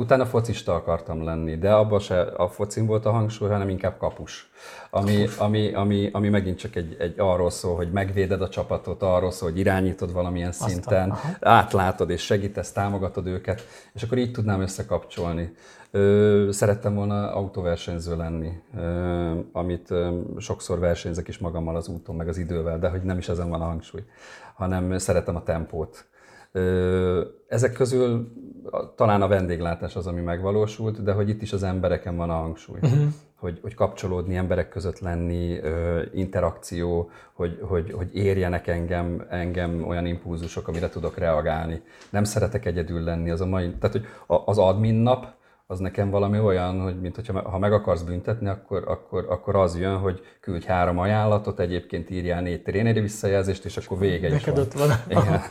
Utána 0.00 0.26
focista 0.26 0.74
akartam 0.74 1.24
lenni, 1.24 1.56
de 1.58 1.72
abban 1.72 1.98
se 1.98 2.20
a 2.20 2.48
focin 2.48 2.86
volt 2.86 3.06
a 3.06 3.10
hangsúly, 3.10 3.48
hanem 3.48 3.68
inkább 3.68 3.96
kapus. 3.98 4.50
Ami, 4.90 5.26
ami, 5.38 5.72
ami, 5.74 6.10
ami 6.12 6.28
megint 6.28 6.58
csak 6.58 6.76
egy, 6.76 6.96
egy 6.98 7.14
arról 7.16 7.50
szól, 7.50 7.76
hogy 7.76 7.92
megvéded 7.92 8.42
a 8.42 8.48
csapatot, 8.48 9.02
arról 9.02 9.30
szól, 9.30 9.50
hogy 9.50 9.58
irányítod 9.58 10.12
valamilyen 10.12 10.52
szinten, 10.52 11.10
Aztán, 11.10 11.36
átlátod 11.40 12.10
és 12.10 12.22
segítesz, 12.22 12.72
támogatod 12.72 13.26
őket, 13.26 13.66
és 13.92 14.02
akkor 14.02 14.18
így 14.18 14.32
tudnám 14.32 14.60
összekapcsolni. 14.60 15.52
Ö, 15.90 16.48
szerettem 16.50 16.94
volna 16.94 17.32
autóversenyző 17.32 18.16
lenni, 18.16 18.52
ö, 18.76 19.38
amit 19.52 19.90
ö, 19.90 20.20
sokszor 20.38 20.78
versenyzek 20.78 21.28
is 21.28 21.38
magammal 21.38 21.76
az 21.76 21.88
úton, 21.88 22.16
meg 22.16 22.28
az 22.28 22.38
idővel, 22.38 22.78
de 22.78 22.88
hogy 22.88 23.02
nem 23.02 23.18
is 23.18 23.28
ezen 23.28 23.48
van 23.48 23.60
a 23.60 23.64
hangsúly, 23.64 24.04
hanem 24.54 24.98
szeretem 24.98 25.36
a 25.36 25.42
tempót. 25.42 26.08
Ö, 26.52 27.24
ezek 27.48 27.72
közül 27.72 28.32
talán 28.96 29.22
a 29.22 29.28
vendéglátás 29.28 29.96
az, 29.96 30.06
ami 30.06 30.20
megvalósult, 30.20 31.02
de 31.02 31.12
hogy 31.12 31.28
itt 31.28 31.42
is 31.42 31.52
az 31.52 31.62
embereken 31.62 32.16
van 32.16 32.30
a 32.30 32.34
hangsúly. 32.34 32.78
Uh-huh. 32.82 33.00
Hogy, 33.36 33.58
hogy 33.62 33.74
kapcsolódni, 33.74 34.36
emberek 34.36 34.68
között 34.68 34.98
lenni, 34.98 35.58
interakció, 36.12 37.10
hogy, 37.32 37.58
hogy, 37.62 37.92
hogy 37.92 38.14
érjenek 38.16 38.66
engem, 38.66 39.26
engem 39.28 39.84
olyan 39.86 40.06
impulzusok, 40.06 40.68
amire 40.68 40.88
tudok 40.88 41.18
reagálni. 41.18 41.82
Nem 42.10 42.24
szeretek 42.24 42.66
egyedül 42.66 43.02
lenni. 43.02 43.30
Az 43.30 43.40
a 43.40 43.46
mai, 43.46 43.74
tehát, 43.74 43.96
hogy 43.96 44.06
az 44.44 44.58
admin 44.58 44.94
nap, 44.94 45.26
az 45.70 45.78
nekem 45.78 46.10
valami 46.10 46.40
olyan, 46.40 46.80
hogy 46.80 47.00
mint 47.00 47.14
hogyha 47.14 47.50
ha 47.50 47.58
meg 47.58 47.72
akarsz 47.72 48.02
büntetni, 48.02 48.48
akkor, 48.48 48.84
akkor, 48.86 49.26
akkor 49.28 49.56
az 49.56 49.78
jön, 49.78 49.96
hogy 49.96 50.20
küldj 50.40 50.66
három 50.66 50.98
ajánlatot, 50.98 51.60
egyébként 51.60 52.10
írjál 52.10 52.42
négy 52.42 52.62
tréneri 52.62 53.00
visszajelzést, 53.00 53.64
és 53.64 53.76
akkor 53.76 53.98
vége 53.98 54.28
Neked 54.28 54.38
is 54.38 54.44
van. 54.44 54.58
ott 54.58 54.72
van. 54.72 54.90
Igen. 55.08 55.42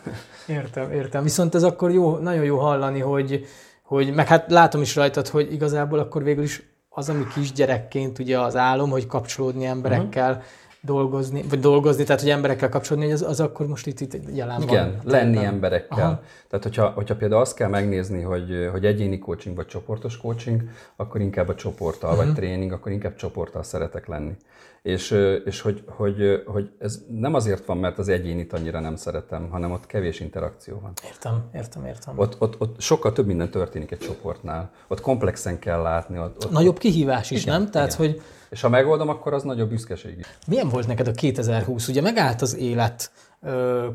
Értem, 0.58 0.92
értem. 0.92 1.24
Viszont 1.24 1.56
ez 1.56 1.64
akkor 1.64 1.92
jó, 1.92 2.18
nagyon 2.18 2.44
jó 2.44 2.58
hallani, 2.58 3.00
hogy, 3.00 3.46
hogy 3.84 4.14
meg 4.14 4.28
hát 4.28 4.52
látom 4.52 4.82
is 4.82 4.96
rajtad, 4.96 5.28
hogy 5.28 5.54
igazából 5.54 6.00
akkor 6.00 6.24
végül 6.24 6.44
is 6.44 6.64
az, 6.90 7.10
ami 7.10 7.24
kisgyerekként 7.34 8.20
ugye 8.20 8.40
az 8.40 8.56
álom, 8.56 8.90
hogy 8.90 9.08
kapcsolódni 9.08 9.66
emberekkel, 9.66 10.32
uh-huh 10.32 10.46
dolgozni, 10.82 11.44
vagy 11.50 11.60
dolgozni, 11.60 12.04
tehát 12.04 12.22
hogy 12.22 12.30
emberekkel 12.30 12.70
kapcsolódni, 12.70 13.12
az, 13.12 13.22
az 13.22 13.40
akkor 13.40 13.68
most 13.68 13.88
itt, 13.88 14.00
itt 14.00 14.14
jelen 14.36 14.62
Igen, 14.62 14.86
van. 14.86 15.12
lenni 15.12 15.34
tényleg. 15.34 15.54
emberekkel. 15.54 16.06
Aha. 16.06 16.22
Tehát 16.48 16.66
hogyha, 16.66 16.90
hogyha 16.90 17.16
például 17.16 17.42
azt 17.42 17.56
kell 17.56 17.70
megnézni, 17.70 18.22
hogy, 18.22 18.70
hogy 18.72 18.86
egyéni 18.86 19.20
coaching 19.20 19.56
vagy 19.56 19.66
csoportos 19.66 20.18
coaching, 20.18 20.62
akkor 20.96 21.22
inkább 21.22 21.48
a 21.48 21.56
csoporttal, 21.56 22.10
uh-huh. 22.10 22.26
vagy 22.26 22.34
mhm. 22.34 22.44
tréning, 22.44 22.72
akkor 22.72 22.92
inkább 22.92 23.16
csoporttal 23.16 23.64
szeretek 23.64 24.08
lenni. 24.08 24.36
És, 24.82 25.12
és 25.46 25.62
hogy, 25.62 25.84
hogy, 25.88 26.44
hogy 26.46 26.70
ez 26.80 27.04
nem 27.10 27.34
azért 27.34 27.66
van, 27.66 27.78
mert 27.78 27.98
az 27.98 28.08
egyénit 28.08 28.54
annyira 28.54 28.80
nem 28.80 28.96
szeretem, 28.96 29.50
hanem 29.50 29.72
ott 29.72 29.86
kevés 29.86 30.20
interakció 30.20 30.80
van. 30.82 30.94
Értem, 31.06 31.50
értem, 31.54 31.86
értem. 31.86 32.20
Ott, 32.20 32.42
ott, 32.42 32.62
ott 32.62 32.82
sokkal 32.82 33.14
több 33.14 33.26
minden 33.26 33.50
történik 33.50 33.92
egy 33.92 33.98
csoportnál. 33.98 34.72
Ott 34.88 35.02
komplexen 35.02 35.60
kell 35.60 35.82
látni. 35.82 36.20
Ott, 36.20 36.46
ott, 36.46 36.52
Nagyobb 36.52 36.78
kihívás 36.78 37.32
is, 37.32 37.42
igen, 37.42 37.60
nem? 37.60 37.72
Tehát, 37.72 37.94
igen. 37.94 38.12
hogy 38.12 38.22
és 38.50 38.62
ha 38.62 38.70
megoldom, 38.70 39.10
akkor 39.10 39.34
az 39.34 39.44
nagyobb 39.44 39.70
büszkeség. 39.70 40.26
Milyen 40.48 40.70
volt 40.70 40.88
neked 40.88 41.08
a 41.08 41.12
2020? 41.12 41.88
Ugye 41.88 42.02
megállt 42.02 42.42
az 42.42 42.56
élet, 42.56 43.12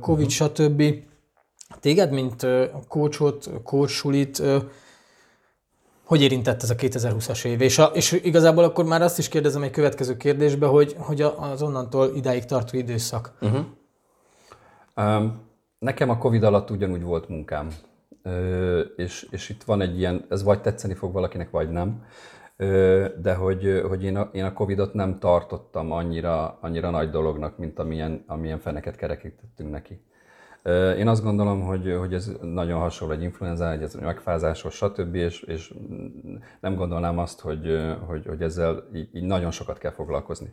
Covid, 0.01 0.27
uh-huh. 0.27 0.49
stb. 0.49 0.83
Téged, 1.81 2.11
mint 2.11 2.47
kócsot, 2.88 3.51
kócsulit, 3.62 4.43
hogy 6.05 6.23
érintett 6.23 6.62
ez 6.62 6.71
a 6.71 6.75
2020-as 6.75 7.45
év? 7.45 7.61
És, 7.61 7.79
a, 7.79 7.85
és 7.85 8.12
igazából 8.12 8.64
akkor 8.64 8.85
már 8.85 9.03
azt 9.03 9.19
is 9.19 9.29
kérdezem 9.29 9.62
egy 9.62 9.71
következő 9.71 10.17
kérdésbe, 10.17 10.67
hogy, 10.67 10.95
hogy 10.99 11.21
az 11.21 11.62
onnantól 11.62 12.11
idáig 12.14 12.45
tartó 12.45 12.79
időszak. 12.79 13.33
Uh-huh. 13.40 13.64
Um, 14.97 15.43
nekem 15.79 16.11
a 16.11 16.19
Covid 16.19 16.43
alatt 16.43 16.71
ugyanúgy 16.71 17.03
volt 17.03 17.29
munkám. 17.29 17.69
Ö, 18.23 18.81
és, 18.81 19.27
és 19.31 19.49
itt 19.49 19.62
van 19.62 19.81
egy 19.81 19.99
ilyen, 19.99 20.27
ez 20.29 20.43
vagy 20.43 20.61
tetszeni 20.61 20.95
fog 20.95 21.12
valakinek, 21.12 21.51
vagy 21.51 21.71
nem 21.71 22.03
de 23.17 23.35
hogy, 23.35 23.83
hogy 23.88 24.05
én, 24.05 24.17
a, 24.17 24.29
én 24.33 24.45
a 24.45 24.53
Covid-ot 24.53 24.95
nem 24.95 25.19
tartottam 25.19 25.93
annyira, 25.93 26.59
annyira 26.61 26.90
nagy 26.90 27.11
dolognak, 27.11 27.59
mint 27.59 27.79
amilyen, 27.79 28.25
amilyen 28.27 28.59
feneket 28.59 28.97
kerekítettünk 28.97 29.71
neki. 29.71 30.05
Én 30.99 31.09
azt 31.09 31.23
gondolom, 31.23 31.61
hogy, 31.61 31.97
hogy 31.99 32.14
ez 32.14 32.31
nagyon 32.40 32.81
hasonló 32.81 33.14
egy 33.14 33.23
influenza, 33.23 33.71
egy 33.71 33.83
ez 33.83 33.95
megfázásos, 33.95 34.75
stb. 34.75 35.14
És, 35.14 35.43
és 35.43 35.75
nem 36.61 36.75
gondolnám 36.75 37.19
azt, 37.19 37.40
hogy, 37.40 37.81
hogy, 38.07 38.27
hogy 38.27 38.43
ezzel 38.43 38.88
így, 38.95 39.09
így 39.12 39.25
nagyon 39.25 39.51
sokat 39.51 39.79
kell 39.79 39.90
foglalkozni. 39.90 40.53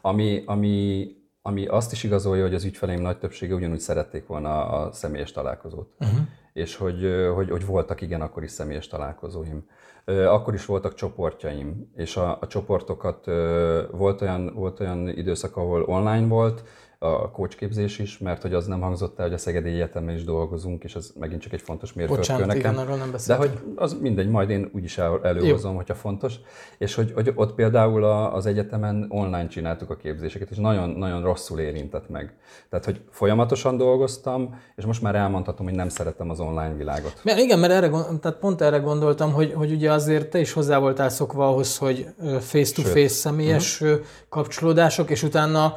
Ami, 0.00 0.42
ami, 0.46 1.06
ami 1.42 1.66
azt 1.66 1.92
is 1.92 2.04
igazolja, 2.04 2.42
hogy 2.42 2.54
az 2.54 2.64
ügyfeleim 2.64 3.00
nagy 3.00 3.18
többsége 3.18 3.54
ugyanúgy 3.54 3.78
szerették 3.78 4.26
volna 4.26 4.68
a 4.68 4.92
személyes 4.92 5.32
találkozót. 5.32 5.94
Uh-huh. 6.00 6.18
És 6.52 6.76
hogy, 6.76 7.28
hogy, 7.34 7.50
hogy 7.50 7.66
voltak 7.66 8.00
igen 8.00 8.20
akkor 8.20 8.42
is 8.42 8.50
személyes 8.50 8.86
találkozóim 8.86 9.66
akkor 10.04 10.54
is 10.54 10.66
voltak 10.66 10.94
csoportjaim, 10.94 11.90
és 11.94 12.16
a, 12.16 12.38
a 12.40 12.46
csoportokat 12.46 13.24
volt 13.90 14.20
olyan, 14.20 14.54
volt 14.54 14.80
olyan 14.80 15.08
időszak, 15.08 15.56
ahol 15.56 15.82
online 15.82 16.26
volt, 16.26 16.64
a 17.04 17.30
coachképzés 17.30 17.98
is, 17.98 18.18
mert 18.18 18.42
hogy 18.42 18.54
az 18.54 18.66
nem 18.66 18.80
hangzott 18.80 19.18
el, 19.18 19.24
hogy 19.24 19.34
a 19.34 19.38
Szegedi 19.38 19.68
Egyetemen 19.68 20.14
is 20.14 20.24
dolgozunk, 20.24 20.84
és 20.84 20.94
ez 20.94 21.12
megint 21.20 21.40
csak 21.40 21.52
egy 21.52 21.60
fontos 21.60 21.92
mérföldkő 21.92 22.44
nekem. 22.44 22.56
Igen, 22.56 22.76
arról 22.76 22.96
nem 22.96 23.14
De 23.26 23.34
hogy 23.34 23.50
az 23.76 23.96
mindegy, 24.00 24.28
majd 24.28 24.50
én 24.50 24.70
úgyis 24.74 24.98
el, 24.98 25.20
előhozom, 25.22 25.70
Jó. 25.70 25.76
hogyha 25.76 25.94
fontos. 25.94 26.34
És 26.78 26.94
hogy, 26.94 27.12
hogy 27.14 27.32
ott 27.34 27.54
például 27.54 28.04
az 28.04 28.46
egyetemen 28.46 29.06
online 29.08 29.46
csináltuk 29.46 29.90
a 29.90 29.96
képzéseket, 29.96 30.50
és 30.50 30.56
nagyon, 30.56 30.90
nagyon 30.90 31.22
rosszul 31.22 31.60
érintett 31.60 32.08
meg. 32.08 32.34
Tehát, 32.70 32.84
hogy 32.84 33.00
folyamatosan 33.10 33.76
dolgoztam, 33.76 34.60
és 34.76 34.84
most 34.84 35.02
már 35.02 35.14
elmondhatom, 35.14 35.66
hogy 35.66 35.74
nem 35.74 35.88
szeretem 35.88 36.30
az 36.30 36.40
online 36.40 36.74
világot. 36.76 37.20
Mert 37.22 37.38
igen, 37.38 37.58
mert 37.58 37.72
erre, 37.72 37.90
tehát 38.20 38.38
pont 38.38 38.60
erre 38.60 38.78
gondoltam, 38.78 39.32
hogy, 39.32 39.52
hogy 39.52 39.72
ugye 39.72 39.92
azért 39.92 40.30
te 40.30 40.38
is 40.38 40.52
hozzá 40.52 40.78
voltál 40.78 41.08
szokva 41.08 41.48
ahhoz, 41.48 41.76
hogy 41.78 42.06
face-to-face 42.40 43.08
személyes 43.14 43.80
uh-huh. 43.80 44.00
kapcsolódások, 44.28 45.10
és 45.10 45.22
utána 45.22 45.74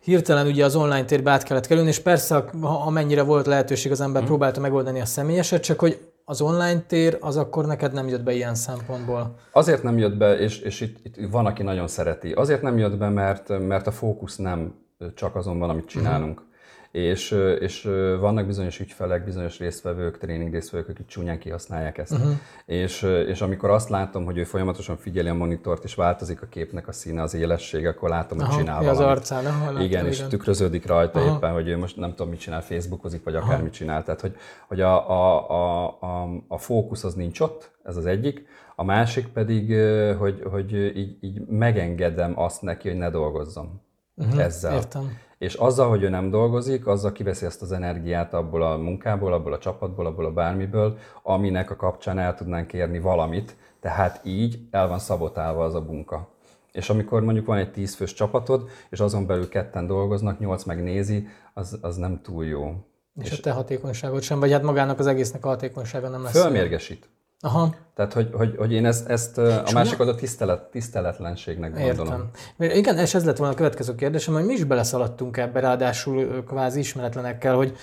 hirtelen 0.00 0.46
ugye 0.46 0.64
az 0.64 0.76
online 0.76 1.04
térbe 1.04 1.30
át 1.30 1.42
kellett 1.42 1.66
kerülni, 1.66 1.88
és 1.88 1.98
persze, 1.98 2.44
amennyire 2.60 3.22
volt 3.22 3.46
lehetőség, 3.46 3.92
az 3.92 4.00
ember 4.00 4.22
mm. 4.22 4.26
próbálta 4.26 4.60
megoldani 4.60 5.00
a 5.00 5.04
személyeset, 5.04 5.62
csak 5.62 5.78
hogy 5.78 5.98
az 6.24 6.40
online 6.40 6.80
tér 6.80 7.16
az 7.20 7.36
akkor 7.36 7.66
neked 7.66 7.92
nem 7.92 8.08
jött 8.08 8.22
be 8.22 8.32
ilyen 8.32 8.54
szempontból? 8.54 9.34
Azért 9.52 9.82
nem 9.82 9.98
jött 9.98 10.16
be, 10.16 10.38
és, 10.38 10.58
és 10.58 10.80
itt, 10.80 11.06
itt 11.06 11.30
van, 11.30 11.46
aki 11.46 11.62
nagyon 11.62 11.88
szereti. 11.88 12.32
Azért 12.32 12.62
nem 12.62 12.78
jött 12.78 12.96
be, 12.96 13.08
mert, 13.08 13.66
mert 13.66 13.86
a 13.86 13.92
fókusz 13.92 14.36
nem 14.36 14.74
csak 15.14 15.36
azon 15.36 15.58
van, 15.58 15.70
amit 15.70 15.86
csinálunk. 15.86 16.40
Mm 16.40 16.48
és, 16.90 17.30
és 17.60 17.82
vannak 18.20 18.46
bizonyos 18.46 18.80
ügyfelek, 18.80 19.24
bizonyos 19.24 19.58
résztvevők, 19.58 20.18
tréning 20.18 20.52
résztvevők, 20.52 20.88
akik 20.88 21.06
csúnyán 21.06 21.38
kihasználják 21.38 21.98
ezt. 21.98 22.12
Uh-huh. 22.12 22.30
És, 22.66 23.02
és 23.02 23.40
amikor 23.40 23.70
azt 23.70 23.88
látom, 23.88 24.24
hogy 24.24 24.38
ő 24.38 24.44
folyamatosan 24.44 24.96
figyeli 24.96 25.28
a 25.28 25.34
monitort, 25.34 25.84
és 25.84 25.94
változik 25.94 26.42
a 26.42 26.46
képnek 26.46 26.88
a 26.88 26.92
színe, 26.92 27.22
az 27.22 27.34
élessége, 27.34 27.88
akkor 27.88 28.08
látom, 28.08 28.38
hogy 28.38 28.56
csinál 28.56 28.78
valamit. 28.78 29.00
az 29.00 29.06
arcán. 29.06 29.46
Aha, 29.46 29.64
látom, 29.64 29.80
igen, 29.80 30.06
és 30.06 30.16
igen. 30.16 30.28
tükröződik 30.28 30.86
rajta 30.86 31.20
Aha. 31.20 31.36
éppen, 31.36 31.52
hogy 31.52 31.68
ő 31.68 31.76
most 31.78 31.96
nem 31.96 32.10
tudom, 32.10 32.28
mit 32.28 32.40
csinál, 32.40 32.62
Facebookozik, 32.62 33.24
vagy 33.24 33.34
akármit 33.34 33.72
csinál. 33.72 34.02
Tehát, 34.02 34.20
hogy, 34.20 34.36
hogy 34.68 34.80
a, 34.80 35.10
a, 35.10 35.50
a, 35.50 35.86
a, 36.00 36.28
a 36.48 36.58
fókusz 36.58 37.04
az 37.04 37.14
nincs 37.14 37.40
ott, 37.40 37.70
ez 37.82 37.96
az 37.96 38.06
egyik. 38.06 38.46
A 38.76 38.84
másik 38.84 39.26
pedig, 39.26 39.74
hogy, 40.18 40.42
hogy 40.50 40.96
így, 40.96 41.16
így 41.20 41.40
megengedem 41.46 42.38
azt 42.38 42.62
neki, 42.62 42.88
hogy 42.88 42.98
ne 42.98 43.10
dolgozzon. 43.10 43.80
uh-huh, 44.16 44.42
ezzel. 44.42 44.74
Értem. 44.74 45.18
És 45.40 45.54
azzal, 45.54 45.88
hogy 45.88 46.02
ő 46.02 46.08
nem 46.08 46.30
dolgozik, 46.30 46.86
azzal 46.86 47.12
kiveszi 47.12 47.46
ezt 47.46 47.62
az 47.62 47.72
energiát 47.72 48.34
abból 48.34 48.62
a 48.62 48.76
munkából, 48.76 49.32
abból 49.32 49.52
a 49.52 49.58
csapatból, 49.58 50.06
abból 50.06 50.24
a 50.24 50.32
bármiből, 50.32 50.98
aminek 51.22 51.70
a 51.70 51.76
kapcsán 51.76 52.18
el 52.18 52.34
tudnánk 52.34 52.72
érni 52.72 52.98
valamit, 52.98 53.56
tehát 53.80 54.20
így 54.24 54.58
el 54.70 54.88
van 54.88 54.98
szabotálva 54.98 55.64
az 55.64 55.74
a 55.74 55.80
munka. 55.80 56.28
És 56.72 56.90
amikor 56.90 57.22
mondjuk 57.22 57.46
van 57.46 57.58
egy 57.58 57.70
tízfős 57.70 58.12
csapatod, 58.12 58.68
és 58.90 59.00
azon 59.00 59.26
belül 59.26 59.48
ketten 59.48 59.86
dolgoznak, 59.86 60.38
nyolc 60.38 60.64
megnézi, 60.64 61.28
az, 61.54 61.78
az 61.80 61.96
nem 61.96 62.20
túl 62.22 62.44
jó. 62.44 62.74
És, 63.22 63.30
és 63.30 63.38
a 63.38 63.42
te 63.42 63.50
hatékonyságod 63.50 64.22
sem, 64.22 64.40
vagy 64.40 64.52
hát 64.52 64.62
magának 64.62 64.98
az 64.98 65.06
egésznek 65.06 65.44
a 65.44 65.48
hatékonysága 65.48 66.08
nem 66.08 66.22
lesz. 66.22 66.40
Fölmérgesít. 66.40 67.08
Aha. 67.40 67.74
Tehát, 67.94 68.12
hogy, 68.12 68.30
hogy, 68.32 68.54
hogy 68.56 68.72
én 68.72 68.86
ezt, 68.86 69.08
ezt 69.08 69.38
a 69.38 69.70
másik 69.72 70.00
a 70.00 70.14
tisztelet, 70.14 70.62
tiszteletlenségnek 70.62 71.78
gondolom. 71.78 72.30
Értem. 72.58 72.78
Igen, 72.78 72.98
és 72.98 73.14
ez 73.14 73.24
lett 73.24 73.36
volna 73.36 73.52
a 73.52 73.56
következő 73.56 73.94
kérdésem, 73.94 74.34
hogy 74.34 74.44
mi 74.44 74.52
is 74.52 74.64
beleszaladtunk 74.64 75.36
ebbe, 75.36 75.60
ráadásul 75.60 76.44
kvázi 76.44 76.78
ismeretlenekkel, 76.78 77.54
hogy 77.54 77.76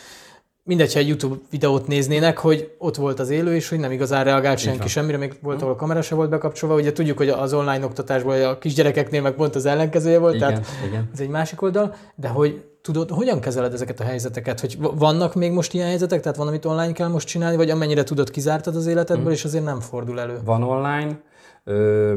mindegy, 0.63 0.93
ha 0.93 1.00
egy 1.00 1.08
YouTube 1.08 1.36
videót 1.50 1.88
néznének, 1.88 2.38
hogy 2.38 2.76
ott 2.78 2.96
volt 2.96 3.20
az 3.20 3.30
élő, 3.30 3.56
és 3.56 3.70
hogy 3.70 3.80
nem 3.80 3.91
igazán 3.91 4.24
reagált 4.24 4.58
senki 4.58 4.88
semmire, 4.88 5.17
még 5.17 5.34
volt, 5.41 5.62
ahol 5.62 5.74
a 5.74 5.76
kamera 5.76 6.02
se 6.02 6.15
volt 6.15 6.30
bekapcsolva. 6.30 6.76
Ugye 6.76 6.91
tudjuk, 6.91 7.17
hogy 7.17 7.30
az 7.30 7.54
online 7.54 7.86
oktatásból 7.86 8.46
a 8.46 8.58
kisgyerekeknél 8.58 9.22
meg 9.22 9.34
pont 9.34 9.56
az 9.56 9.65
ellenkezője 9.65 10.17
volt, 10.17 10.36
Igen. 10.36 10.48
tehát 10.48 10.67
Igen. 10.88 11.10
ez 11.13 11.20
egy 11.20 11.30
másik 11.30 11.62
oldal, 11.62 11.96
de 12.15 12.28
hogy 12.28 12.63
tudod, 12.88 13.10
hogyan 13.10 13.39
kezeled 13.39 13.73
ezeket 13.73 14.00
a 14.00 14.04
helyzeteket? 14.04 14.60
Hogy 14.60 14.78
vannak 14.80 15.36
még 15.36 15.52
most 15.52 15.73
ilyen 15.73 15.88
helyzetek, 15.88 16.21
tehát 16.21 16.38
van, 16.38 16.47
amit 16.47 16.65
online 16.65 16.91
kell 16.91 17.08
most 17.08 17.28
csinálni, 17.28 17.56
vagy 17.56 17.69
amennyire 17.69 18.04
tudod, 18.04 18.30
kizártad 18.30 18.76
az 18.76 18.88
életedből, 18.88 19.30
mm. 19.30 19.32
és 19.32 19.45
azért 19.45 19.63
nem 19.63 19.80
fordul 19.80 20.19
elő? 20.19 20.39
Van 20.45 20.63
online, 20.63 21.19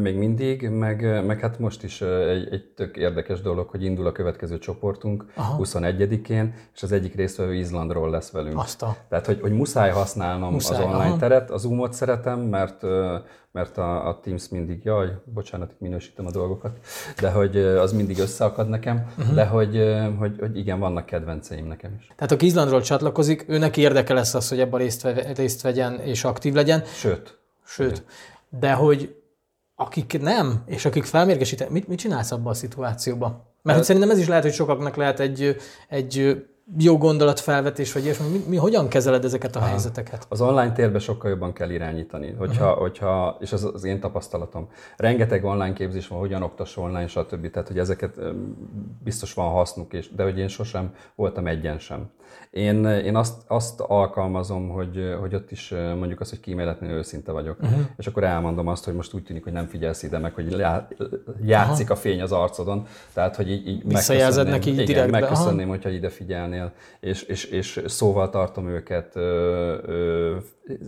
még 0.00 0.16
mindig, 0.16 0.68
meg, 0.68 1.24
meg 1.26 1.40
hát 1.40 1.58
most 1.58 1.82
is 1.82 2.00
egy, 2.00 2.52
egy 2.52 2.64
tök 2.76 2.96
érdekes 2.96 3.40
dolog, 3.40 3.68
hogy 3.68 3.84
indul 3.84 4.06
a 4.06 4.12
következő 4.12 4.58
csoportunk 4.58 5.24
Aha. 5.34 5.58
21-én, 5.62 6.54
és 6.74 6.82
az 6.82 6.92
egyik 6.92 7.14
résztvevő 7.14 7.54
Izlandról 7.54 8.10
lesz 8.10 8.30
velünk. 8.30 8.58
Azt 8.58 8.82
a... 8.82 8.96
Tehát, 9.08 9.26
hogy, 9.26 9.40
hogy 9.40 9.52
muszáj 9.52 9.90
használnom 9.90 10.52
muszáj, 10.52 10.78
az 10.78 10.84
online 10.84 11.04
aha. 11.04 11.16
teret, 11.16 11.50
az 11.50 11.60
Zoomot 11.60 11.92
szeretem, 11.92 12.40
mert 12.40 12.84
mert 13.52 13.78
a, 13.78 14.08
a 14.08 14.20
Teams 14.20 14.48
mindig, 14.48 14.84
jaj, 14.84 15.08
bocsánat, 15.24 15.70
minősítem 15.78 16.26
a 16.26 16.30
dolgokat, 16.30 16.78
de 17.20 17.30
hogy 17.30 17.56
az 17.56 17.92
mindig 17.92 18.18
összeakad 18.18 18.68
nekem, 18.68 19.12
uh-huh. 19.18 19.34
de 19.34 19.46
hogy, 19.46 19.94
hogy, 20.18 20.36
hogy 20.38 20.58
igen, 20.58 20.78
vannak 20.78 21.06
kedvenceim 21.06 21.66
nekem 21.66 21.94
is. 21.98 22.10
Tehát 22.16 22.32
aki 22.32 22.46
Izlandról 22.46 22.80
csatlakozik, 22.80 23.44
őnek 23.48 23.76
érdeke 23.76 24.14
lesz 24.14 24.34
az, 24.34 24.48
hogy 24.48 24.60
ebben 24.60 24.80
részt, 24.80 25.08
részt 25.36 25.62
vegyen 25.62 26.00
és 26.00 26.24
aktív 26.24 26.54
legyen. 26.54 26.84
Sőt. 26.84 27.38
Sőt. 27.64 28.04
De 28.48 28.72
hogy 28.72 29.19
akik 29.80 30.20
nem, 30.20 30.62
és 30.66 30.84
akik 30.84 31.04
felmérgesítenek, 31.04 31.72
mit, 31.72 31.88
mit 31.88 31.98
csinálsz 31.98 32.30
abban 32.30 32.52
a 32.52 32.54
szituációban? 32.54 33.42
Mert 33.62 33.76
hát, 33.76 33.86
szerintem 33.86 34.10
ez 34.10 34.18
is 34.18 34.28
lehet, 34.28 34.42
hogy 34.42 34.52
sokaknak 34.52 34.96
lehet 34.96 35.20
egy, 35.20 35.56
egy 35.88 36.44
jó 36.78 36.98
gondolatfelvetés, 36.98 37.92
vagy 37.92 38.04
ilyesmi. 38.04 38.26
Mi, 38.28 38.44
mi 38.48 38.56
hogyan 38.56 38.88
kezeled 38.88 39.24
ezeket 39.24 39.56
a 39.56 39.60
helyzeteket? 39.60 40.26
Az 40.28 40.40
online 40.40 40.72
térbe 40.72 40.98
sokkal 40.98 41.30
jobban 41.30 41.52
kell 41.52 41.70
irányítani, 41.70 42.34
hogyha, 42.38 42.64
uh-huh. 42.64 42.80
hogyha 42.80 43.36
és 43.40 43.52
az 43.52 43.70
az 43.74 43.84
én 43.84 44.00
tapasztalatom. 44.00 44.68
Rengeteg 44.96 45.44
online 45.44 45.72
képzés 45.72 46.08
van, 46.08 46.18
hogyan 46.18 46.42
oktass 46.42 46.76
online, 46.76 47.06
stb. 47.06 47.50
Tehát, 47.50 47.68
hogy 47.68 47.78
ezeket 47.78 48.18
biztos 49.04 49.34
van 49.34 49.50
hasznuk, 49.50 49.92
és, 49.92 50.14
de 50.14 50.22
hogy 50.22 50.38
én 50.38 50.48
sosem 50.48 50.94
voltam 51.14 51.46
egyen 51.46 51.78
sem. 51.78 52.10
Én, 52.50 52.84
én 52.84 53.16
azt, 53.16 53.42
azt 53.46 53.80
alkalmazom, 53.80 54.68
hogy, 54.68 55.16
hogy 55.20 55.34
ott 55.34 55.50
is 55.50 55.74
mondjuk 55.96 56.20
azt, 56.20 56.30
hogy 56.30 56.40
kíméletlenül 56.40 56.96
őszinte 56.96 57.32
vagyok. 57.32 57.56
Uh-huh. 57.62 57.80
És 57.96 58.06
akkor 58.06 58.24
elmondom 58.24 58.66
azt, 58.66 58.84
hogy 58.84 58.94
most 58.94 59.14
úgy 59.14 59.22
tűnik, 59.22 59.42
hogy 59.44 59.52
nem 59.52 59.66
figyelsz 59.66 60.02
ide, 60.02 60.18
meg 60.18 60.34
hogy 60.34 60.56
játszik 61.44 61.90
Aha. 61.90 61.98
a 61.98 62.02
fény 62.02 62.22
az 62.22 62.32
arcodon. 62.32 62.86
Tehát, 63.12 63.36
hogy 63.36 63.50
így, 63.50 63.68
így 63.68 63.84
megköszönném, 63.84 64.52
neki 64.52 64.70
így 64.70 64.88
igen, 64.88 65.10
megköszönném, 65.10 65.68
hogyha 65.68 65.88
ide 65.88 66.08
figyelnél. 66.08 66.59
És, 67.00 67.22
és, 67.22 67.44
és 67.44 67.82
szóval 67.86 68.30
tartom 68.30 68.68
őket, 68.68 69.14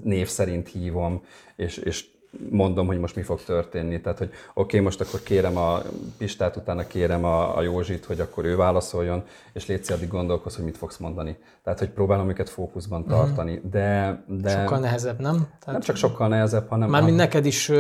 név 0.03 0.29
szerint 0.29 0.69
hívom, 0.69 1.23
és, 1.57 1.77
és 1.77 2.11
mondom, 2.51 2.87
hogy 2.87 2.99
most 2.99 3.17
mi 3.17 3.23
fog 3.23 3.43
történni. 3.43 4.01
Tehát, 4.01 4.19
hogy 4.19 4.29
oké, 4.29 4.39
okay, 4.55 4.81
most 4.81 5.01
akkor 5.01 5.23
kérem 5.23 5.57
a 5.57 5.83
Pistát, 6.19 6.57
utána 6.57 6.87
kérem 6.87 7.25
a, 7.25 7.57
a 7.57 7.63
Józsit, 7.63 8.05
hogy 8.05 8.21
akkor 8.21 8.45
ő 8.45 8.57
válaszoljon, 8.57 9.25
és 9.53 9.67
légy 9.67 9.93
addig 9.93 10.09
gondolkoz, 10.09 10.57
hogy 10.57 10.65
mit 10.65 10.77
fogsz 10.77 10.97
mondani. 10.97 11.37
Tehát, 11.65 11.79
hogy 11.79 11.89
próbálom 11.89 12.29
őket 12.29 12.49
fókuszban 12.49 13.01
mhm. 13.01 13.11
tartani. 13.11 13.61
De, 13.71 14.25
de 14.27 14.51
sokkal 14.51 14.79
nehezebb, 14.79 15.21
nem? 15.21 15.35
Tehát 15.35 15.67
nem 15.67 15.81
csak 15.81 15.97
sokkal 15.97 16.29
nehezebb, 16.29 16.69
hanem... 16.69 16.91
Mármint 16.91 17.17
neked 17.17 17.47
is 17.47 17.73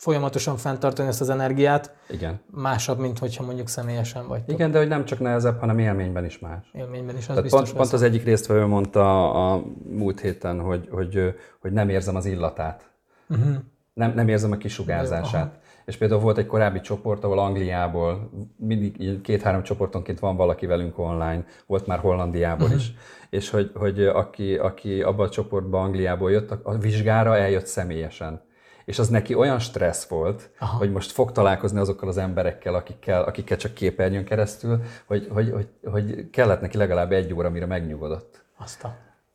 folyamatosan 0.00 0.56
fenntartani 0.56 1.08
ezt 1.08 1.20
az 1.20 1.30
energiát. 1.30 1.94
Igen. 2.08 2.40
Másabb, 2.50 2.98
mint 2.98 3.18
hogyha 3.18 3.44
mondjuk 3.44 3.68
személyesen 3.68 4.28
vagy. 4.28 4.42
Igen, 4.46 4.70
de 4.70 4.78
hogy 4.78 4.88
nem 4.88 5.04
csak 5.04 5.18
nehezebb, 5.18 5.58
hanem 5.58 5.78
élményben 5.78 6.24
is 6.24 6.38
más. 6.38 6.70
Élményben 6.72 7.16
is, 7.16 7.20
az 7.20 7.26
Tehát 7.26 7.42
biztos 7.42 7.60
pont, 7.60 7.76
pont 7.76 7.92
az 7.92 8.02
egyik 8.02 8.24
résztvevő 8.24 8.66
mondta 8.66 9.32
a 9.32 9.62
múlt 9.88 10.20
héten, 10.20 10.60
hogy, 10.60 10.88
hogy, 10.90 11.34
hogy 11.60 11.72
nem 11.72 11.88
érzem 11.88 12.16
az 12.16 12.26
illatát. 12.26 12.90
Uh-huh. 13.28 13.54
Nem, 13.92 14.12
nem 14.14 14.28
érzem 14.28 14.52
a 14.52 14.56
kisugárzását. 14.56 15.46
Aha. 15.46 15.58
És 15.84 15.96
például 15.96 16.20
volt 16.20 16.38
egy 16.38 16.46
korábbi 16.46 16.80
csoport, 16.80 17.24
ahol 17.24 17.38
Angliából, 17.38 18.30
mindig 18.56 19.20
két-három 19.20 19.62
csoportonként 19.62 20.18
van 20.18 20.36
valaki 20.36 20.66
velünk 20.66 20.98
online, 20.98 21.44
volt 21.66 21.86
már 21.86 21.98
Hollandiából 21.98 22.66
uh-huh. 22.66 22.80
is, 22.80 22.94
és 23.30 23.50
hogy, 23.50 23.70
hogy 23.74 24.02
aki, 24.02 24.56
aki 24.56 25.02
abban 25.02 25.26
a 25.26 25.30
csoportban 25.30 25.84
Angliából 25.84 26.30
jött, 26.30 26.50
a 26.50 26.78
vizsgára 26.78 27.36
eljött 27.36 27.66
személyesen. 27.66 28.48
És 28.84 28.98
az 28.98 29.08
neki 29.08 29.34
olyan 29.34 29.58
stressz 29.58 30.08
volt, 30.08 30.50
Aha. 30.58 30.76
hogy 30.76 30.92
most 30.92 31.10
fog 31.10 31.32
találkozni 31.32 31.78
azokkal 31.78 32.08
az 32.08 32.16
emberekkel, 32.16 32.74
akikkel, 32.74 33.22
akikkel 33.22 33.56
csak 33.56 33.74
képernyőn 33.74 34.24
keresztül, 34.24 34.82
hogy, 35.06 35.28
hogy, 35.30 35.50
hogy, 35.50 35.68
hogy 35.90 36.30
kellett 36.30 36.60
neki 36.60 36.76
legalább 36.76 37.12
egy 37.12 37.34
óra, 37.34 37.50
mire 37.50 37.66
megnyugodott. 37.66 38.44
Azt. 38.58 38.86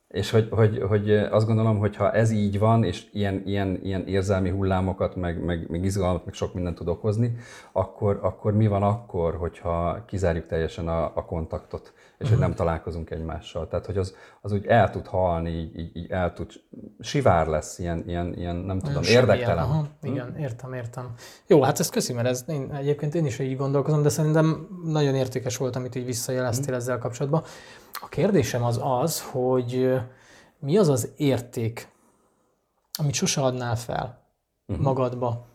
És 0.08 0.30
hogy, 0.30 0.48
hogy, 0.52 0.82
hogy 0.88 1.12
azt 1.12 1.46
gondolom, 1.46 1.78
hogy 1.78 1.96
ha 1.96 2.12
ez 2.12 2.32
így 2.32 2.60
van, 2.60 2.84
és 2.84 3.08
ilyen, 3.12 3.42
ilyen, 3.46 3.80
ilyen 3.84 4.08
érzelmi 4.08 4.50
hullámokat, 4.50 5.16
meg, 5.16 5.44
meg, 5.44 5.70
meg 5.70 5.84
izgalmat, 5.84 6.26
meg 6.26 6.34
sok 6.34 6.54
mindent 6.54 6.76
tud 6.76 6.88
okozni, 6.88 7.36
akkor, 7.72 8.20
akkor 8.22 8.54
mi 8.54 8.68
van 8.68 8.84
akkor, 8.84 9.36
hogyha 9.36 10.04
kizárjuk 10.06 10.46
teljesen 10.46 10.88
a, 10.88 11.04
a 11.04 11.26
kontaktot, 11.26 11.94
és 12.18 12.30
hogy 12.30 12.38
nem 12.38 12.50
mhm. 12.50 12.58
találkozunk 12.58 13.10
egymással. 13.10 13.68
Tehát, 13.68 13.86
hogy 13.86 13.98
az, 13.98 14.16
az 14.42 14.52
úgy 14.52 14.66
el 14.66 14.90
tud 14.90 15.08
halni, 15.08 15.50
így, 15.50 15.96
így, 15.98 16.12
el 16.12 16.34
tud, 16.34 16.52
sivár 17.00 17.48
lesz, 17.48 17.80
ilyen, 17.80 18.04
ilyen, 18.08 18.34
ilyen 18.34 18.56
nem 18.56 18.80
tudom, 18.80 19.04
Olyan 19.04 19.20
érdektelen. 19.20 19.64
Aha, 19.64 19.88
hm? 20.02 20.08
Igen, 20.08 20.36
értem, 20.38 20.74
értem. 20.74 21.14
Jó, 21.48 21.62
hát 21.62 21.80
ezt 21.80 21.92
köszi, 21.92 22.14
mert 22.14 22.28
ez, 22.28 22.44
én, 22.48 22.72
egyébként 22.74 23.16
én 23.16 23.26
is 23.26 23.40
így 23.40 23.58
gondolkozom, 23.58 24.02
de 24.02 24.10
szerintem 24.10 24.68
nagyon 24.84 25.16
értékes 25.16 25.58
volt, 25.58 25.76
amit 25.76 25.96
így 25.96 26.06
visszajeleztél 26.06 26.64
uh-huh. 26.64 26.78
ezzel 26.78 26.98
kapcsolatban. 26.98 27.44
A 27.94 28.08
kérdésem 28.10 28.64
az 28.64 28.80
az, 28.84 29.22
hogy 29.22 30.00
mi 30.60 30.78
az 30.78 30.90
az 30.90 31.12
érték, 31.18 31.88
amit 33.00 33.14
sose 33.14 33.42
adnál 33.42 33.76
fel 33.76 34.22
uh-huh. 34.68 34.86
magadba? 34.86 35.46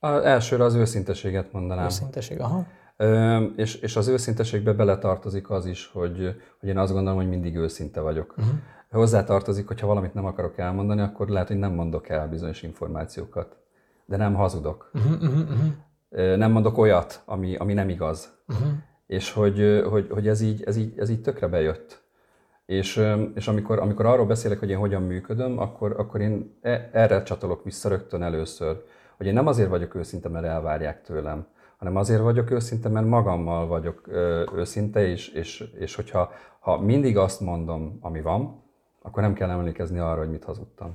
A 0.00 0.06
elsőre 0.06 0.64
az 0.64 0.74
őszinteséget 0.74 1.52
mondanám. 1.52 1.84
Őszinteség, 1.84 2.40
aha. 2.40 2.66
És, 3.56 3.74
és 3.74 3.96
az 3.96 4.08
őszinteségbe 4.08 4.72
beletartozik 4.72 5.50
az 5.50 5.66
is, 5.66 5.90
hogy, 5.92 6.42
hogy 6.60 6.68
én 6.68 6.78
azt 6.78 6.92
gondolom, 6.92 7.18
hogy 7.18 7.28
mindig 7.28 7.56
őszinte 7.56 8.00
vagyok. 8.00 8.34
Uh-huh. 8.38 8.54
Hozzá 8.90 9.24
tartozik, 9.24 9.66
hogyha 9.66 9.86
valamit 9.86 10.14
nem 10.14 10.24
akarok 10.24 10.58
elmondani, 10.58 11.00
akkor 11.00 11.28
lehet, 11.28 11.48
hogy 11.48 11.58
nem 11.58 11.72
mondok 11.72 12.08
el 12.08 12.28
bizonyos 12.28 12.62
információkat. 12.62 13.56
De 14.06 14.16
nem 14.16 14.34
hazudok. 14.34 14.90
Uh-huh, 14.94 15.22
uh-huh, 15.22 15.50
uh-huh. 15.50 16.36
Nem 16.36 16.50
mondok 16.50 16.78
olyat, 16.78 17.22
ami, 17.24 17.56
ami 17.56 17.72
nem 17.72 17.88
igaz. 17.88 18.38
Uh-huh 18.48 18.68
és 19.08 19.32
hogy, 19.32 19.84
hogy, 19.88 20.06
hogy 20.10 20.28
ez, 20.28 20.40
így, 20.40 20.62
ez, 20.62 20.76
így, 20.76 20.98
ez 20.98 21.08
így 21.08 21.20
tökre 21.20 21.46
bejött. 21.46 22.02
És, 22.66 23.04
és 23.34 23.48
amikor, 23.48 23.78
amikor 23.78 24.06
arról 24.06 24.26
beszélek, 24.26 24.58
hogy 24.58 24.70
én 24.70 24.76
hogyan 24.76 25.02
működöm, 25.02 25.58
akkor, 25.58 25.94
akkor 25.98 26.20
én 26.20 26.58
e, 26.60 26.90
erre 26.92 27.22
csatolok 27.22 27.64
vissza 27.64 27.88
rögtön 27.88 28.22
először, 28.22 28.82
hogy 29.16 29.26
én 29.26 29.32
nem 29.32 29.46
azért 29.46 29.68
vagyok 29.68 29.94
őszinte, 29.94 30.28
mert 30.28 30.44
elvárják 30.44 31.02
tőlem, 31.02 31.46
hanem 31.78 31.96
azért 31.96 32.20
vagyok 32.20 32.50
őszinte, 32.50 32.88
mert 32.88 33.06
magammal 33.06 33.66
vagyok 33.66 34.08
őszinte, 34.54 35.06
és, 35.06 35.28
és, 35.28 35.64
és 35.78 35.94
hogyha 35.94 36.32
ha 36.58 36.80
mindig 36.80 37.16
azt 37.16 37.40
mondom, 37.40 37.98
ami 38.00 38.20
van, 38.20 38.62
akkor 39.02 39.22
nem 39.22 39.32
kell 39.32 39.50
emlékezni 39.50 39.98
arra, 39.98 40.18
hogy 40.18 40.30
mit 40.30 40.44
hazudtam. 40.44 40.94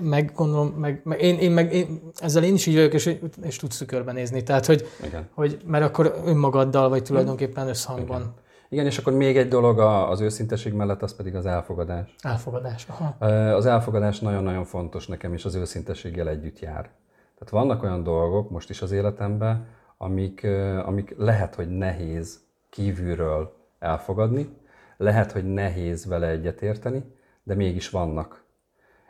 Meg 0.00 0.32
gondolom, 0.34 0.68
meg, 0.68 1.00
meg 1.04 1.22
én, 1.22 1.38
én, 1.38 1.50
meg 1.50 1.72
én, 1.72 2.00
ezzel 2.14 2.44
én 2.44 2.54
is 2.54 2.66
így 2.66 2.74
vagyok, 2.74 2.92
és, 2.92 3.16
és 3.42 3.56
tudsz 3.56 3.74
szükörben 3.74 4.14
nézni. 4.14 4.42
Tehát, 4.42 4.66
hogy, 4.66 4.86
Igen. 5.06 5.28
hogy, 5.34 5.58
mert 5.66 5.84
akkor 5.84 6.14
önmagaddal 6.24 6.88
vagy 6.88 7.02
tulajdonképpen 7.02 7.68
összhangban. 7.68 8.20
Igen. 8.20 8.34
Igen, 8.68 8.86
és 8.86 8.98
akkor 8.98 9.12
még 9.12 9.36
egy 9.36 9.48
dolog 9.48 9.78
az 9.78 10.20
őszinteség 10.20 10.72
mellett, 10.72 11.02
az 11.02 11.16
pedig 11.16 11.34
az 11.34 11.46
elfogadás. 11.46 12.14
Elfogadás, 12.20 12.86
aha. 12.88 13.26
Az 13.54 13.66
elfogadás 13.66 14.20
nagyon-nagyon 14.20 14.64
fontos 14.64 15.06
nekem, 15.06 15.32
és 15.32 15.44
az 15.44 15.54
őszintességgel 15.54 16.28
együtt 16.28 16.58
jár. 16.58 16.90
Tehát 17.38 17.50
vannak 17.50 17.82
olyan 17.82 18.02
dolgok 18.02 18.50
most 18.50 18.70
is 18.70 18.82
az 18.82 18.92
életemben, 18.92 19.66
amik, 20.02 20.44
amik 20.84 21.14
lehet, 21.16 21.54
hogy 21.54 21.68
nehéz 21.68 22.40
kívülről 22.70 23.56
elfogadni, 23.78 24.48
lehet, 24.96 25.32
hogy 25.32 25.52
nehéz 25.52 26.06
vele 26.06 26.28
egyetérteni, 26.28 27.04
de 27.42 27.54
mégis 27.54 27.90
vannak. 27.90 28.44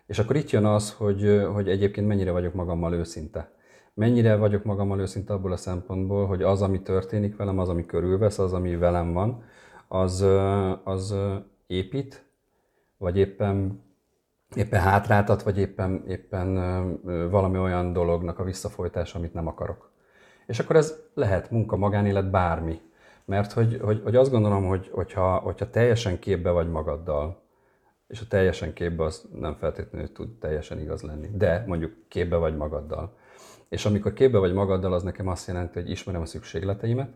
És 0.07 0.19
akkor 0.19 0.37
itt 0.37 0.51
jön 0.51 0.65
az, 0.65 0.93
hogy, 0.93 1.47
hogy 1.53 1.69
egyébként 1.69 2.07
mennyire 2.07 2.31
vagyok 2.31 2.55
magammal 2.55 2.93
őszinte. 2.93 3.51
mennyire 3.95 4.37
vagyok 4.37 4.65
magammal 4.65 5.01
őszinte 5.01 5.33
abból 5.33 5.53
a 5.53 5.57
szempontból, 5.57 6.27
hogy 6.27 6.43
az, 6.43 6.63
ami 6.63 6.83
történik 6.83 7.37
velem, 7.37 7.59
az, 7.59 7.69
ami 7.69 7.87
körülvesz, 7.87 8.39
az, 8.39 8.53
ami 8.53 8.77
velem 8.77 9.13
van, 9.13 9.45
az, 9.89 10.27
az 10.85 11.15
épít, 11.67 12.25
vagy 12.97 13.17
éppen, 13.17 13.83
éppen 14.55 14.81
hátráltat, 14.81 15.43
vagy 15.43 15.59
éppen, 15.59 16.05
éppen 16.09 16.55
valami 17.31 17.59
olyan 17.59 17.93
dolognak 17.93 18.39
a 18.39 18.45
visszafolytása, 18.45 19.19
amit 19.19 19.35
nem 19.35 19.47
akarok. 19.47 19.92
És 20.47 20.59
akkor 20.59 20.77
ez 20.77 20.97
lehet 21.15 21.51
munka, 21.51 21.77
magánélet, 21.77 22.31
bármi. 22.31 22.81
Mert 23.25 23.53
hogy, 23.53 23.79
hogy, 23.83 24.01
hogy 24.05 24.17
azt 24.17 24.31
gondolom, 24.31 24.67
hogy, 24.67 24.91
hogyha, 24.93 25.37
hogyha 25.37 25.71
teljesen 25.71 26.19
képbe 26.19 26.51
vagy 26.51 26.71
magaddal, 26.71 27.43
és 28.09 28.21
a 28.21 28.27
teljesen 28.29 28.73
képbe 28.73 29.05
az 29.05 29.29
nem 29.35 29.55
feltétlenül 29.55 30.13
tud 30.13 30.39
teljesen 30.39 30.81
igaz 30.81 31.03
lenni, 31.03 31.29
de 31.35 31.65
mondjuk 31.67 31.95
képbe 32.09 32.37
vagy 32.37 32.57
magaddal. 32.57 33.17
És 33.69 33.87
amikor 33.87 34.13
képbe 34.13 34.39
vagy 34.39 34.53
magaddal, 34.53 34.93
az 34.93 35.03
nekem 35.03 35.29
azt 35.29 35.47
jelenti, 35.47 35.81
hogy 35.81 35.91
ismerem 35.91 36.21
a 36.21 36.27
szükségleteimet, 36.27 37.11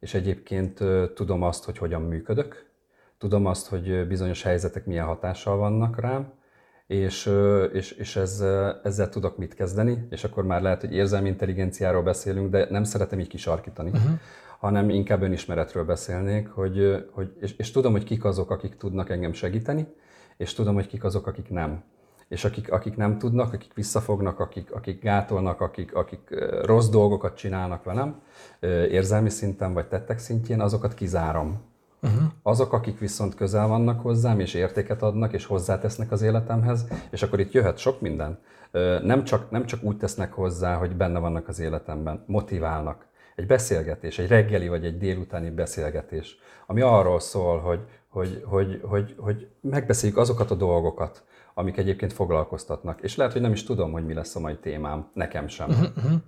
és 0.00 0.14
egyébként 0.14 0.80
tudom 1.14 1.42
azt, 1.42 1.64
hogy 1.64 1.78
hogyan 1.78 2.02
működök, 2.02 2.70
tudom 3.18 3.46
azt, 3.46 3.68
hogy 3.68 4.06
bizonyos 4.06 4.42
helyzetek 4.42 4.86
milyen 4.86 5.06
hatással 5.06 5.56
vannak 5.56 6.00
rám, 6.00 6.32
és, 6.86 7.32
és, 7.72 7.90
és 7.90 8.16
ez, 8.16 8.44
ezzel 8.82 9.08
tudok 9.08 9.36
mit 9.36 9.54
kezdeni, 9.54 10.06
és 10.10 10.24
akkor 10.24 10.44
már 10.44 10.62
lehet, 10.62 10.80
hogy 10.80 10.92
érzelmi 10.92 11.28
intelligenciáról 11.28 12.02
beszélünk, 12.02 12.50
de 12.50 12.66
nem 12.70 12.84
szeretem 12.84 13.18
így 13.18 13.28
kisarkítani, 13.28 13.90
uh-huh. 13.90 14.18
hanem 14.58 14.90
inkább 14.90 15.22
önismeretről 15.22 15.84
beszélnék, 15.84 16.48
hogy, 16.48 17.06
hogy, 17.10 17.32
és, 17.40 17.52
és 17.56 17.70
tudom, 17.70 17.92
hogy 17.92 18.04
kik 18.04 18.24
azok, 18.24 18.50
akik 18.50 18.76
tudnak 18.76 19.10
engem 19.10 19.32
segíteni, 19.32 19.86
és 20.36 20.52
tudom, 20.52 20.74
hogy 20.74 20.86
kik 20.86 21.04
azok, 21.04 21.26
akik 21.26 21.50
nem. 21.50 21.82
És 22.28 22.44
akik, 22.44 22.72
akik 22.72 22.96
nem 22.96 23.18
tudnak, 23.18 23.52
akik 23.52 23.74
visszafognak, 23.74 24.40
akik, 24.40 24.72
akik 24.72 25.02
gátolnak, 25.02 25.60
akik, 25.60 25.94
akik 25.94 26.20
rossz 26.62 26.88
dolgokat 26.88 27.36
csinálnak 27.36 27.84
velem, 27.84 28.20
érzelmi 28.90 29.28
szinten 29.28 29.72
vagy 29.72 29.86
tettek 29.86 30.18
szintjén, 30.18 30.60
azokat 30.60 30.94
kizárom. 30.94 31.62
Uh-huh. 32.06 32.30
Azok, 32.42 32.72
akik 32.72 32.98
viszont 32.98 33.34
közel 33.34 33.66
vannak 33.66 34.00
hozzám, 34.00 34.40
és 34.40 34.54
értéket 34.54 35.02
adnak, 35.02 35.32
és 35.32 35.46
hozzátesznek 35.46 36.12
az 36.12 36.22
életemhez, 36.22 36.86
és 37.10 37.22
akkor 37.22 37.40
itt 37.40 37.52
jöhet 37.52 37.78
sok 37.78 38.00
minden. 38.00 38.38
Nem 39.02 39.24
csak, 39.24 39.50
nem 39.50 39.66
csak 39.66 39.82
úgy 39.82 39.96
tesznek 39.96 40.32
hozzá, 40.32 40.74
hogy 40.74 40.96
benne 40.96 41.18
vannak 41.18 41.48
az 41.48 41.60
életemben, 41.60 42.24
motiválnak. 42.26 43.06
Egy 43.36 43.46
beszélgetés, 43.46 44.18
egy 44.18 44.28
reggeli 44.28 44.68
vagy 44.68 44.84
egy 44.84 44.98
délutáni 44.98 45.50
beszélgetés, 45.50 46.38
ami 46.66 46.80
arról 46.80 47.20
szól, 47.20 47.58
hogy, 47.58 47.80
hogy, 48.08 48.42
hogy, 48.44 48.80
hogy, 48.84 49.14
hogy 49.18 49.48
megbeszéljük 49.60 50.18
azokat 50.18 50.50
a 50.50 50.54
dolgokat, 50.54 51.24
amik 51.58 51.76
egyébként 51.76 52.12
foglalkoztatnak. 52.12 53.00
És 53.00 53.16
lehet, 53.16 53.32
hogy 53.32 53.42
nem 53.42 53.52
is 53.52 53.64
tudom, 53.64 53.92
hogy 53.92 54.04
mi 54.06 54.14
lesz 54.14 54.36
a 54.36 54.40
mai 54.40 54.56
témám, 54.56 55.10
nekem 55.12 55.48
sem. 55.48 55.68
Uh-huh. 55.68 56.20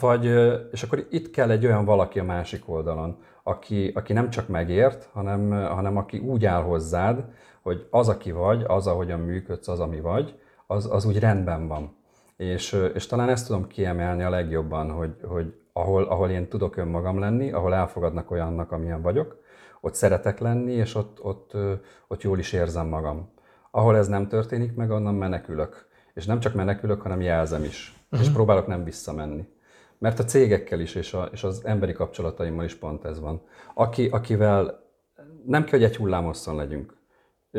Vagy, 0.00 0.24
és 0.72 0.82
akkor 0.82 1.06
itt 1.10 1.30
kell 1.30 1.50
egy 1.50 1.66
olyan 1.66 1.84
valaki 1.84 2.18
a 2.18 2.24
másik 2.24 2.68
oldalon, 2.68 3.18
aki, 3.42 3.92
aki 3.94 4.12
nem 4.12 4.30
csak 4.30 4.48
megért, 4.48 5.08
hanem, 5.12 5.50
hanem 5.50 5.96
aki 5.96 6.18
úgy 6.18 6.44
áll 6.44 6.62
hozzád, 6.62 7.24
hogy 7.62 7.86
az, 7.90 8.08
aki 8.08 8.32
vagy, 8.32 8.64
az, 8.66 8.86
ahogyan 8.86 9.20
működsz, 9.20 9.68
az, 9.68 9.80
ami 9.80 10.00
vagy, 10.00 10.38
az, 10.66 10.88
az 10.92 11.04
úgy 11.04 11.18
rendben 11.18 11.68
van. 11.68 11.96
És, 12.36 12.76
és 12.94 13.06
talán 13.06 13.28
ezt 13.28 13.46
tudom 13.46 13.66
kiemelni 13.66 14.22
a 14.22 14.30
legjobban, 14.30 14.90
hogy, 14.90 15.16
hogy 15.22 15.54
ahol, 15.72 16.04
ahol 16.04 16.30
én 16.30 16.48
tudok 16.48 16.76
önmagam 16.76 17.18
lenni, 17.18 17.52
ahol 17.52 17.74
elfogadnak 17.74 18.30
olyannak, 18.30 18.72
amilyen 18.72 19.02
vagyok, 19.02 19.42
ott 19.80 19.94
szeretek 19.94 20.38
lenni, 20.38 20.72
és 20.72 20.94
ott, 20.94 21.22
ott, 21.22 21.56
ott 22.08 22.22
jól 22.22 22.38
is 22.38 22.52
érzem 22.52 22.86
magam. 22.86 23.32
Ahol 23.76 23.96
ez 23.96 24.08
nem 24.08 24.28
történik 24.28 24.74
meg, 24.74 24.90
onnan 24.90 25.14
menekülök. 25.14 25.86
És 26.12 26.26
nem 26.26 26.40
csak 26.40 26.54
menekülök, 26.54 27.00
hanem 27.02 27.20
jelzem 27.20 27.64
is. 27.64 27.94
Uh-huh. 28.04 28.26
És 28.26 28.32
próbálok 28.32 28.66
nem 28.66 28.84
visszamenni. 28.84 29.48
Mert 29.98 30.18
a 30.18 30.24
cégekkel 30.24 30.80
is, 30.80 30.94
és, 30.94 31.14
a, 31.14 31.28
és 31.32 31.44
az 31.44 31.64
emberi 31.64 31.92
kapcsolataimmal 31.92 32.64
is 32.64 32.74
pont 32.74 33.04
ez 33.04 33.20
van. 33.20 33.42
Aki, 33.74 34.08
akivel 34.08 34.84
nem 35.46 35.64
kell, 35.64 35.78
hogy 35.78 35.88
egy 35.88 35.96
hullámosszon 35.96 36.56
legyünk. 36.56 36.96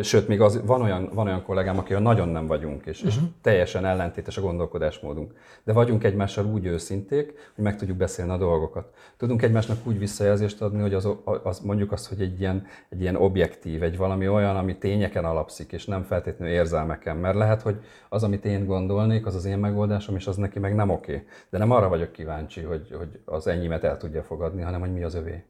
Sőt, 0.01 0.27
még 0.27 0.41
az, 0.41 0.61
van, 0.65 0.81
olyan, 0.81 1.09
van 1.13 1.27
olyan 1.27 1.43
kollégám, 1.43 1.77
akivel 1.77 2.01
nagyon 2.01 2.27
nem 2.27 2.47
vagyunk, 2.47 2.85
és, 2.85 2.97
uh-huh. 2.97 3.13
és 3.13 3.19
mhm. 3.19 3.29
teljesen 3.41 3.85
ellentétes 3.85 4.37
a 4.37 4.41
gondolkodásmódunk. 4.41 5.33
De 5.63 5.73
vagyunk 5.73 6.03
egymással 6.03 6.45
úgy 6.45 6.65
őszinték, 6.65 7.33
hogy 7.55 7.63
meg 7.63 7.77
tudjuk 7.77 7.97
beszélni 7.97 8.31
a 8.31 8.37
dolgokat. 8.37 8.93
Tudunk 9.17 9.41
egymásnak 9.41 9.77
úgy 9.87 9.99
visszajelzést 9.99 10.61
adni, 10.61 10.81
hogy 10.81 10.93
az, 10.93 11.09
az 11.43 11.59
mondjuk 11.59 11.91
azt, 11.91 12.07
hogy 12.07 12.21
egy 12.21 12.39
ilyen, 12.39 12.65
egy 12.89 13.01
ilyen 13.01 13.15
objektív, 13.15 13.83
egy 13.83 13.97
valami 13.97 14.27
olyan, 14.27 14.55
ami 14.55 14.77
tényeken 14.77 15.25
alapszik, 15.25 15.71
és 15.71 15.85
nem 15.85 16.03
feltétlenül 16.03 16.53
érzelmeken. 16.53 17.17
Mert 17.17 17.35
lehet, 17.35 17.61
hogy 17.61 17.75
az, 18.09 18.23
amit 18.23 18.45
én 18.45 18.65
gondolnék, 18.65 19.25
az 19.25 19.35
az 19.35 19.45
én 19.45 19.57
megoldásom, 19.57 20.15
és 20.15 20.27
az 20.27 20.35
neki 20.35 20.59
meg 20.59 20.75
nem 20.75 20.89
oké. 20.89 21.25
De 21.49 21.57
nem 21.57 21.71
arra 21.71 21.89
vagyok 21.89 22.11
kíváncsi, 22.11 22.61
hogy, 22.61 22.95
hogy 22.97 23.19
az 23.25 23.47
enyémet 23.47 23.83
el 23.83 23.97
tudja 23.97 24.23
fogadni, 24.23 24.61
hanem 24.61 24.79
hogy 24.79 24.93
mi 24.93 25.03
az 25.03 25.15
övé. 25.15 25.43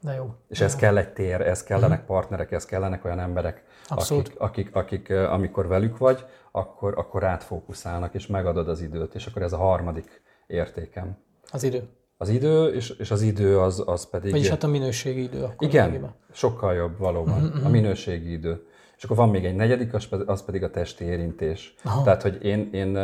De 0.00 0.14
jó. 0.14 0.34
És 0.48 0.60
ez 0.60 0.76
kell 0.76 0.96
egy 0.96 1.12
tér, 1.12 1.40
ez 1.40 1.62
kellenek 1.62 2.00
uh-huh. 2.00 2.16
partnerek, 2.16 2.52
ez 2.52 2.64
kellenek 2.64 3.04
olyan 3.04 3.20
emberek, 3.20 3.64
akik, 3.88 4.32
akik, 4.38 4.74
akik, 4.74 5.10
amikor 5.10 5.68
velük 5.68 5.98
vagy, 5.98 6.24
akkor, 6.52 6.98
akkor 6.98 7.24
átfókuszálnak, 7.24 8.14
és 8.14 8.26
megadod 8.26 8.68
az 8.68 8.80
időt, 8.80 9.14
és 9.14 9.26
akkor 9.26 9.42
ez 9.42 9.52
a 9.52 9.56
harmadik 9.56 10.22
értékem. 10.46 11.18
Az 11.50 11.62
idő. 11.62 11.88
Az 12.16 12.28
idő, 12.28 12.66
és, 12.66 12.90
és 12.90 13.10
az 13.10 13.22
idő 13.22 13.58
az, 13.58 13.82
az 13.86 14.10
pedig... 14.10 14.30
Vagyis 14.30 14.48
hát 14.48 14.62
a 14.62 14.68
minőségi 14.68 15.22
idő. 15.22 15.42
Akkor 15.42 15.68
igen, 15.68 16.14
sokkal 16.32 16.74
jobb 16.74 16.98
valóban, 16.98 17.44
uh-huh. 17.44 17.66
a 17.66 17.68
minőségi 17.68 18.32
idő. 18.32 18.64
És 18.96 19.04
akkor 19.04 19.16
van 19.16 19.28
még 19.28 19.44
egy 19.44 19.54
negyedik, 19.54 19.94
az 20.26 20.44
pedig 20.44 20.62
a 20.62 20.70
testi 20.70 21.04
érintés. 21.04 21.74
Aha. 21.84 22.02
Tehát, 22.02 22.22
hogy 22.22 22.44
én, 22.44 22.68
én, 22.72 22.98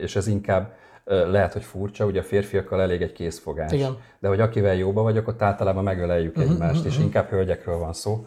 és 0.00 0.16
ez 0.16 0.26
inkább 0.26 0.72
lehet, 1.10 1.52
hogy 1.52 1.62
furcsa, 1.62 2.04
ugye 2.04 2.20
a 2.20 2.22
férfiakkal 2.22 2.80
elég 2.80 3.02
egy 3.02 3.12
készfogás. 3.12 3.72
Igen. 3.72 3.96
De 4.18 4.28
hogy 4.28 4.40
akivel 4.40 4.74
jóba 4.74 5.02
vagyok, 5.02 5.28
ott 5.28 5.42
általában 5.42 5.84
megöleljük 5.84 6.36
uh-huh, 6.36 6.52
egymást, 6.52 6.74
uh-huh. 6.74 6.86
és 6.86 6.96
mhm. 6.96 7.04
inkább 7.04 7.28
hölgyekről 7.28 7.78
van 7.78 7.92
szó. 7.92 8.26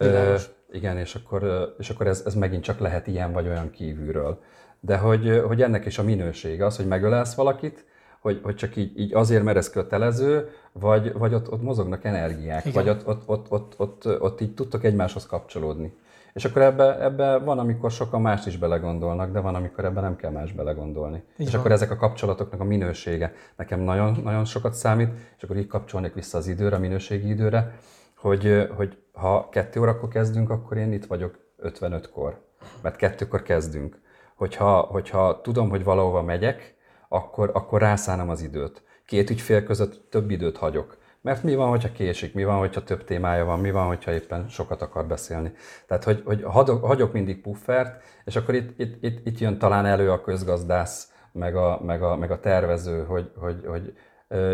Uh, 0.00 0.40
igen, 0.72 0.98
és 0.98 1.14
akkor, 1.14 1.74
és 1.78 1.90
akkor 1.90 2.06
ez, 2.06 2.22
ez 2.26 2.34
megint 2.34 2.62
csak 2.62 2.78
lehet 2.78 3.06
ilyen 3.06 3.32
vagy 3.32 3.46
olyan 3.46 3.70
kívülről. 3.70 4.40
De 4.80 4.96
hogy, 4.96 5.42
hogy 5.46 5.62
ennek 5.62 5.86
is 5.86 5.98
a 5.98 6.02
minősége 6.02 6.64
az, 6.64 6.76
hogy 6.76 6.86
megölelsz 6.86 7.34
valakit, 7.34 7.84
hogy, 8.20 8.40
hogy 8.42 8.54
csak 8.54 8.76
így, 8.76 8.98
így 8.98 9.14
azért, 9.14 9.42
mert 9.42 9.56
ez 9.56 9.70
kötelező, 9.70 10.48
vagy, 10.72 11.12
vagy 11.12 11.34
ott, 11.34 11.52
ott 11.52 11.62
mozognak 11.62 12.04
energiák, 12.04 12.64
Igen. 12.64 12.84
vagy 12.84 12.88
ott, 12.88 13.06
ott, 13.06 13.22
ott, 13.26 13.50
ott, 13.50 13.74
ott, 13.76 14.20
ott 14.20 14.40
így 14.40 14.54
tudtok 14.54 14.84
egymáshoz 14.84 15.26
kapcsolódni. 15.26 15.96
És 16.34 16.44
akkor 16.44 16.62
ebbe, 16.62 17.02
ebbe 17.02 17.38
van, 17.38 17.58
amikor 17.58 17.90
sokan 17.90 18.20
mást 18.20 18.46
is 18.46 18.56
belegondolnak, 18.56 19.32
de 19.32 19.40
van, 19.40 19.54
amikor 19.54 19.84
ebbe 19.84 20.00
nem 20.00 20.16
kell 20.16 20.30
más 20.30 20.52
belegondolni. 20.52 21.22
Így 21.36 21.46
és 21.46 21.52
van. 21.52 21.60
akkor 21.60 21.72
ezek 21.72 21.90
a 21.90 21.96
kapcsolatoknak 21.96 22.60
a 22.60 22.64
minősége 22.64 23.32
nekem 23.56 23.80
nagyon, 23.80 24.20
nagyon 24.22 24.44
sokat 24.44 24.74
számít, 24.74 25.10
és 25.36 25.42
akkor 25.42 25.56
így 25.56 25.66
kapcsolnék 25.66 26.14
vissza 26.14 26.38
az 26.38 26.46
időre, 26.46 26.76
a 26.76 26.78
minőségi 26.78 27.28
időre, 27.28 27.78
hogy, 28.16 28.68
hogy 28.76 28.98
ha 29.12 29.48
kettő 29.48 29.80
órakor 29.80 30.08
kezdünk, 30.08 30.50
akkor 30.50 30.76
én 30.76 30.92
itt 30.92 31.06
vagyok 31.06 31.38
55-kor, 31.62 32.40
mert 32.82 32.96
kettőkor 32.96 33.42
kezdünk. 33.42 34.00
Hogyha, 34.34 34.80
hogyha 34.80 35.40
tudom, 35.40 35.68
hogy 35.68 35.84
valahova 35.84 36.22
megyek, 36.22 36.74
akkor, 37.08 37.50
akkor 37.52 37.80
rászánom 37.80 38.28
az 38.28 38.42
időt. 38.42 38.82
Két 39.06 39.30
ügyfél 39.30 39.64
között 39.64 40.10
több 40.10 40.30
időt 40.30 40.56
hagyok. 40.56 40.96
Mert 41.24 41.42
mi 41.42 41.54
van, 41.54 41.68
hogyha 41.68 41.92
késik, 41.92 42.34
mi 42.34 42.44
van, 42.44 42.58
hogyha 42.58 42.82
több 42.82 43.04
témája 43.04 43.44
van, 43.44 43.60
mi 43.60 43.70
van, 43.70 43.86
hogyha 43.86 44.12
éppen 44.12 44.48
sokat 44.48 44.82
akar 44.82 45.06
beszélni. 45.06 45.52
Tehát, 45.86 46.04
hogy, 46.04 46.22
hogy 46.24 46.42
hagyok 46.80 47.12
mindig 47.12 47.40
puffert, 47.40 48.02
és 48.24 48.36
akkor 48.36 48.54
itt, 48.54 48.78
itt, 48.78 49.02
itt, 49.02 49.26
itt 49.26 49.38
jön 49.38 49.58
talán 49.58 49.86
elő 49.86 50.10
a 50.10 50.20
közgazdász, 50.20 51.12
meg 51.32 51.56
a, 51.56 51.80
meg 51.84 52.02
a, 52.02 52.16
meg 52.16 52.30
a 52.30 52.40
tervező, 52.40 53.04
hogy, 53.04 53.30
hogy, 53.36 53.66
hogy 53.66 53.94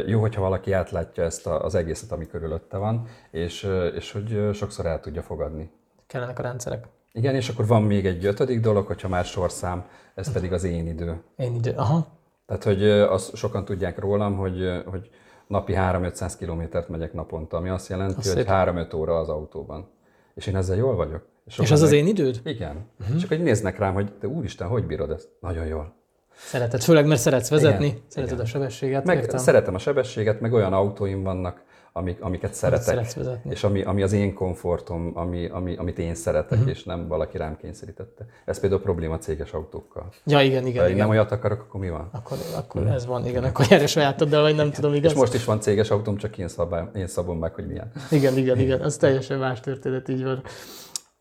jó, 0.06 0.20
hogyha 0.20 0.40
valaki 0.40 0.72
átlátja 0.72 1.24
ezt 1.24 1.46
az 1.46 1.74
egészet, 1.74 2.12
ami 2.12 2.26
körülötte 2.26 2.76
van, 2.76 3.06
és, 3.30 3.68
és 3.94 4.12
hogy 4.12 4.50
sokszor 4.52 4.86
el 4.86 5.00
tudja 5.00 5.22
fogadni. 5.22 5.70
Kellenek 6.06 6.38
a 6.38 6.42
rendszerek. 6.42 6.84
Igen, 7.12 7.34
és 7.34 7.48
akkor 7.48 7.66
van 7.66 7.82
még 7.82 8.06
egy 8.06 8.24
ötödik 8.24 8.60
dolog, 8.60 8.86
hogyha 8.86 9.08
már 9.08 9.24
sorszám, 9.24 9.84
ez 10.14 10.32
pedig 10.32 10.52
az 10.52 10.64
én 10.64 10.86
idő. 10.86 11.22
Én 11.36 11.54
idő, 11.54 11.72
aha. 11.76 12.06
Tehát, 12.46 12.64
hogy 12.64 12.88
azt 12.90 13.36
sokan 13.36 13.64
tudják 13.64 13.98
rólam, 13.98 14.36
hogy, 14.36 14.82
hogy 14.86 15.10
napi 15.50 15.72
3-500 15.76 16.32
kilométert 16.38 16.88
megyek 16.88 17.12
naponta, 17.12 17.56
ami 17.56 17.68
azt 17.68 17.88
jelenti, 17.88 18.18
azt 18.18 18.32
hogy 18.32 18.44
3-5 18.48 18.96
óra 18.96 19.18
az 19.18 19.28
autóban. 19.28 19.88
És 20.34 20.46
én 20.46 20.56
ezzel 20.56 20.76
jól 20.76 20.96
vagyok. 20.96 21.26
És, 21.46 21.58
és 21.58 21.70
az 21.70 21.82
az 21.82 21.92
én 21.92 22.06
időd? 22.06 22.40
Igen. 22.44 22.86
Uh-huh. 23.00 23.16
És 23.16 23.24
akkor 23.24 23.36
néznek 23.36 23.78
rám, 23.78 23.94
hogy 23.94 24.12
te 24.12 24.26
úristen, 24.26 24.68
hogy 24.68 24.86
bírod 24.86 25.10
ezt? 25.10 25.28
Nagyon 25.40 25.66
jól. 25.66 25.94
Szereted, 26.34 26.82
főleg 26.82 27.06
mert 27.06 27.20
szeretsz 27.20 27.50
vezetni, 27.50 27.86
igen, 27.86 28.00
szereted 28.06 28.34
igen. 28.34 28.44
a 28.44 28.48
sebességet. 28.48 29.04
Meg 29.04 29.16
értem. 29.18 29.38
szeretem 29.38 29.74
a 29.74 29.78
sebességet, 29.78 30.40
meg 30.40 30.52
olyan 30.52 30.72
autóim 30.72 31.22
vannak, 31.22 31.62
amik, 31.92 32.22
amiket 32.22 32.54
szeretek, 32.54 33.14
és 33.48 33.64
ami, 33.64 33.82
ami 33.82 34.02
az 34.02 34.12
én 34.12 34.34
komfortom, 34.34 35.12
ami, 35.14 35.48
ami, 35.48 35.76
amit 35.76 35.98
én 35.98 36.14
szeretek, 36.14 36.58
uh-huh. 36.58 36.68
és 36.68 36.84
nem 36.84 37.08
valaki 37.08 37.36
rám 37.36 37.56
kényszerítette. 37.56 38.26
Ez 38.44 38.60
például 38.60 38.80
probléma 38.82 39.18
céges 39.18 39.52
autókkal. 39.52 40.08
Ja, 40.24 40.40
igen, 40.40 40.66
igen. 40.66 40.82
Ha 40.82 40.88
igen. 40.88 41.00
nem 41.00 41.08
olyat 41.08 41.32
akarok, 41.32 41.60
akkor 41.60 41.80
mi 41.80 41.90
van? 41.90 42.08
Akkor, 42.12 42.38
akkor 42.56 42.82
hmm. 42.82 42.90
ez 42.90 43.06
van, 43.06 43.26
igen, 43.26 43.44
akkor 43.44 43.66
a 43.72 43.86
sajátoddal, 43.86 44.42
vagy 44.42 44.54
nem 44.54 44.66
igen. 44.66 44.80
tudom, 44.80 44.94
igaz? 44.94 45.12
És 45.12 45.18
most 45.18 45.34
is 45.34 45.44
van 45.44 45.60
céges 45.60 45.90
autóm, 45.90 46.16
csak 46.16 46.38
én, 46.38 46.48
szabály, 46.48 46.88
én 46.94 47.06
szabom 47.06 47.38
meg, 47.38 47.54
hogy 47.54 47.66
milyen. 47.66 47.90
Igen, 48.10 48.36
igen, 48.36 48.58
igen, 48.58 48.80
az 48.80 48.96
teljesen 48.96 49.38
más 49.38 49.60
történet, 49.60 50.08
így 50.08 50.24
van. 50.24 50.42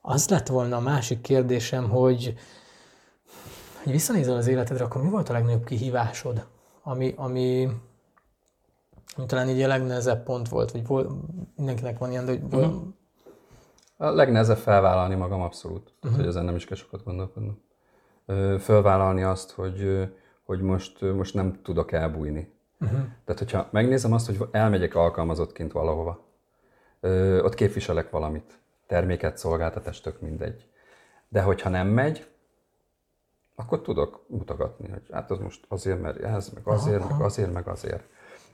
Az 0.02 0.30
lett 0.30 0.48
volna 0.48 0.76
a 0.76 0.82
másik 0.82 1.22
kérdésem, 1.22 1.90
hogy, 1.90 2.34
hogy 3.84 3.92
visszanézel 3.92 4.36
az 4.36 4.48
életedre, 4.48 4.84
akkor 4.84 5.04
mi 5.04 5.10
volt 5.10 5.30
a 5.30 5.34
legnagyobb 5.34 5.64
kihívásod 5.64 6.46
ami, 6.90 7.14
ami 7.18 7.70
talán 9.26 9.50
így 9.50 9.62
a 9.62 9.68
legnehezebb 9.68 10.24
pont 10.24 10.50
volt, 10.50 10.72
vagy 10.72 10.88
volt, 10.88 11.12
mindenkinek 11.56 11.98
van 11.98 12.12
ilyen, 12.12 12.26
de 12.26 12.32
hogy 12.32 12.44
uh-huh. 12.52 12.82
A 14.02 14.10
legnehezebb 14.10 14.58
felvállalni 14.58 15.16
magam 15.16 15.42
abszolút, 15.42 15.94
uh-huh. 16.02 16.20
hogy 16.20 16.28
ezen 16.28 16.46
nem 16.46 16.56
is 16.56 16.66
kell 16.66 16.78
sokat 16.78 17.04
gondolkodnom. 17.04 17.62
Fölvállalni 18.60 19.24
azt, 19.24 19.52
hogy, 19.52 20.10
hogy 20.44 20.62
most, 20.62 21.02
most 21.02 21.34
nem 21.34 21.62
tudok 21.64 21.92
elbújni. 21.92 22.54
Uh-huh. 22.80 23.00
Tehát, 23.00 23.40
hogyha 23.40 23.68
megnézem 23.72 24.14
azt, 24.14 24.26
hogy 24.26 24.48
elmegyek 24.52 24.96
alkalmazottként 24.96 25.72
valahova, 25.72 26.26
ott 27.42 27.54
képviselek 27.54 28.10
valamit, 28.10 28.60
terméket, 28.88 29.38
szolgáltatást, 29.38 30.04
tök 30.04 30.22
mindegy. 30.22 30.68
De 31.30 31.42
hogyha 31.42 31.70
nem 31.70 31.88
megy, 31.88 32.28
akkor 33.56 33.82
tudok 33.82 34.26
mutogatni, 34.28 34.90
hogy 34.90 35.02
hát 35.12 35.32
az 35.32 35.40
most 35.40 35.66
azért, 35.68 36.02
mert 36.02 36.18
ez, 36.18 36.50
meg 36.50 36.68
azért, 36.68 37.02
aha, 37.02 37.14
meg 37.14 37.26
azért, 37.26 37.54
meg 37.54 37.68
azért. 37.68 38.04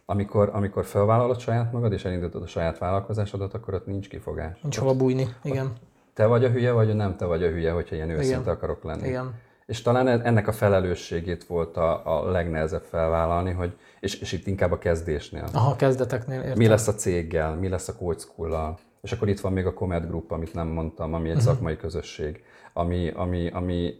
Amikor, 0.05 0.49
amikor 0.53 0.85
felvállalod 0.85 1.39
saját 1.39 1.71
magad, 1.71 1.91
és 1.91 2.05
elindítod 2.05 2.41
a 2.41 2.47
saját 2.47 2.77
vállalkozásodat, 2.77 3.53
akkor 3.53 3.73
ott 3.73 3.85
nincs 3.85 4.09
kifogás. 4.09 4.61
Nincs 4.61 4.77
hova 4.77 4.95
bújni, 4.95 5.27
igen. 5.43 5.73
Te 6.13 6.25
vagy 6.25 6.45
a 6.45 6.49
hülye, 6.49 6.71
vagy 6.71 6.95
nem 6.95 7.15
te 7.15 7.25
vagy 7.25 7.43
a 7.43 7.49
hülye, 7.49 7.71
hogyha 7.71 7.95
ilyen 7.95 8.09
őszinte 8.09 8.39
igen. 8.39 8.53
akarok 8.53 8.83
lenni. 8.83 9.07
Igen. 9.07 9.33
És 9.65 9.81
talán 9.81 10.07
ennek 10.07 10.47
a 10.47 10.51
felelősségét 10.51 11.43
volt 11.43 11.77
a, 11.77 12.17
a 12.17 12.31
legnehezebb 12.31 12.83
felvállalni, 12.83 13.51
hogy, 13.51 13.77
és, 13.99 14.19
és 14.19 14.31
itt 14.31 14.47
inkább 14.47 14.71
a 14.71 14.77
kezdésnél. 14.77 15.45
Aha, 15.53 15.75
kezdeteknél 15.75 16.39
értem. 16.39 16.57
Mi 16.57 16.67
lesz 16.67 16.87
a 16.87 16.93
céggel, 16.93 17.55
mi 17.55 17.67
lesz 17.67 17.87
a 17.87 17.93
school 18.17 18.79
és 19.05 19.11
akkor 19.11 19.27
itt 19.27 19.39
van 19.39 19.53
még 19.53 19.65
a 19.65 19.73
Comet 19.73 20.07
Group, 20.07 20.31
amit 20.31 20.53
nem 20.53 20.67
mondtam, 20.67 21.13
ami 21.13 21.29
egy 21.29 21.35
uh-huh. 21.35 21.51
szakmai 21.51 21.77
közösség, 21.77 22.43
ami, 22.73 23.09
ami, 23.15 23.49
ami, 23.49 23.93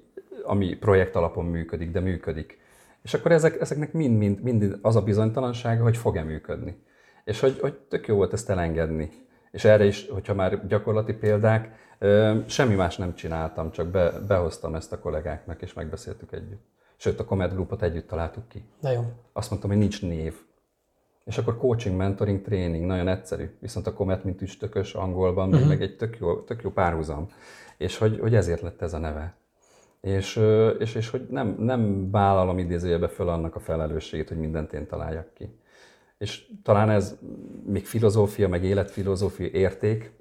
ami 0.43 0.75
projekt 0.75 1.15
alapon 1.15 1.45
működik, 1.45 1.91
de 1.91 1.99
működik. 1.99 2.59
És 3.05 3.13
akkor 3.13 3.31
ezek, 3.31 3.61
ezeknek 3.61 3.93
mind, 3.93 4.41
mind, 4.41 4.79
az 4.81 4.95
a 4.95 5.01
bizonytalansága, 5.01 5.83
hogy 5.83 5.97
fog-e 5.97 6.23
működni. 6.23 6.83
És 7.23 7.39
hogy, 7.39 7.59
hogy 7.59 7.73
tök 7.73 8.07
jó 8.07 8.15
volt 8.15 8.33
ezt 8.33 8.49
elengedni. 8.49 9.09
És 9.51 9.65
erre 9.65 9.85
is, 9.85 10.07
hogyha 10.09 10.33
már 10.33 10.67
gyakorlati 10.67 11.13
példák, 11.13 11.69
semmi 12.45 12.75
más 12.75 12.97
nem 12.97 13.15
csináltam, 13.15 13.71
csak 13.71 13.87
be, 13.87 14.11
behoztam 14.27 14.75
ezt 14.75 14.91
a 14.91 14.99
kollégáknak, 14.99 15.61
és 15.61 15.73
megbeszéltük 15.73 16.31
együtt. 16.31 16.63
Sőt, 16.97 17.19
a 17.19 17.25
Comet 17.25 17.53
Groupot 17.53 17.81
együtt 17.81 18.07
találtuk 18.07 18.47
ki. 18.47 18.63
De 18.81 18.91
jó. 18.91 19.01
Azt 19.33 19.49
mondtam, 19.49 19.69
hogy 19.69 19.79
nincs 19.79 20.01
név. 20.01 20.35
És 21.25 21.37
akkor 21.37 21.57
coaching, 21.57 21.97
mentoring, 21.97 22.41
tréning, 22.41 22.85
nagyon 22.85 23.07
egyszerű. 23.07 23.49
Viszont 23.59 23.87
a 23.87 23.93
Comet, 23.93 24.23
mint 24.23 24.41
üstökös 24.41 24.93
angolban, 24.93 25.49
uh-huh. 25.49 25.67
meg 25.67 25.81
egy 25.81 25.95
tök 25.95 26.17
jó, 26.19 26.41
tök 26.41 26.61
jó 26.61 26.69
párhuzam. 26.69 27.27
És 27.77 27.97
hogy, 27.97 28.19
hogy 28.19 28.35
ezért 28.35 28.61
lett 28.61 28.81
ez 28.81 28.93
a 28.93 28.97
neve. 28.97 29.35
És, 30.05 30.41
és, 30.79 30.95
és 30.95 31.09
hogy 31.09 31.27
nem, 31.29 31.55
nem 31.59 32.11
vállalom 32.11 32.57
idézőjebe 32.57 33.07
föl 33.07 33.29
annak 33.29 33.55
a 33.55 33.59
felelősségét, 33.59 34.27
hogy 34.27 34.37
mindent 34.37 34.73
én 34.73 34.87
találjak 34.87 35.33
ki. 35.33 35.59
És 36.17 36.47
talán 36.63 36.89
ez 36.89 37.17
még 37.65 37.85
filozófia, 37.85 38.47
meg 38.47 38.63
életfilozófia 38.63 39.47
érték, 39.47 40.11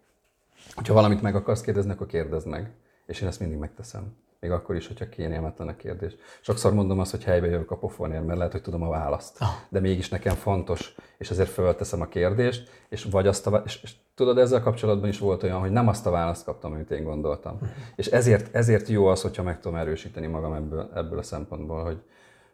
hogyha 0.74 0.94
valamit 0.94 1.22
meg 1.22 1.34
akarsz 1.34 1.60
kérdezni, 1.60 1.90
akkor 1.90 2.06
kérdezd 2.06 2.46
meg. 2.46 2.72
És 3.06 3.20
én 3.20 3.28
ezt 3.28 3.40
mindig 3.40 3.58
megteszem. 3.58 4.16
Még 4.44 4.52
akkor 4.52 4.76
is, 4.76 4.86
hogyha 4.86 5.08
kényelmetlen 5.08 5.68
a 5.68 5.76
kérdés. 5.76 6.12
Sokszor 6.40 6.74
mondom 6.74 6.98
azt, 6.98 7.10
hogy 7.10 7.24
helybe 7.24 7.46
jövök 7.46 7.70
a 7.70 7.76
pofonért, 7.76 8.26
mert 8.26 8.36
lehet, 8.36 8.52
hogy 8.52 8.62
tudom 8.62 8.82
a 8.82 8.88
választ. 8.88 9.36
Ah. 9.40 9.48
De 9.68 9.80
mégis 9.80 10.08
nekem 10.08 10.34
fontos, 10.34 10.94
és 11.18 11.30
ezért 11.30 11.48
fölteszem 11.48 12.00
a 12.00 12.06
kérdést, 12.06 12.70
és 12.88 13.04
vagy 13.04 13.26
azt 13.26 13.46
a, 13.46 13.62
és, 13.64 13.82
és 13.82 13.94
tudod, 14.14 14.38
ezzel 14.38 14.62
kapcsolatban 14.62 15.08
is 15.08 15.18
volt 15.18 15.42
olyan, 15.42 15.60
hogy 15.60 15.70
nem 15.70 15.88
azt 15.88 16.06
a 16.06 16.10
választ 16.10 16.44
kaptam, 16.44 16.72
amit 16.72 16.90
én 16.90 17.04
gondoltam. 17.04 17.54
Uh-huh. 17.54 17.68
És 17.96 18.06
ezért, 18.06 18.54
ezért 18.54 18.88
jó 18.88 19.06
az, 19.06 19.22
hogyha 19.22 19.42
meg 19.42 19.60
tudom 19.60 19.78
erősíteni 19.78 20.26
magam 20.26 20.52
ebből, 20.52 20.90
ebből 20.94 21.18
a 21.18 21.22
szempontból, 21.22 21.84
hogy, 21.84 22.02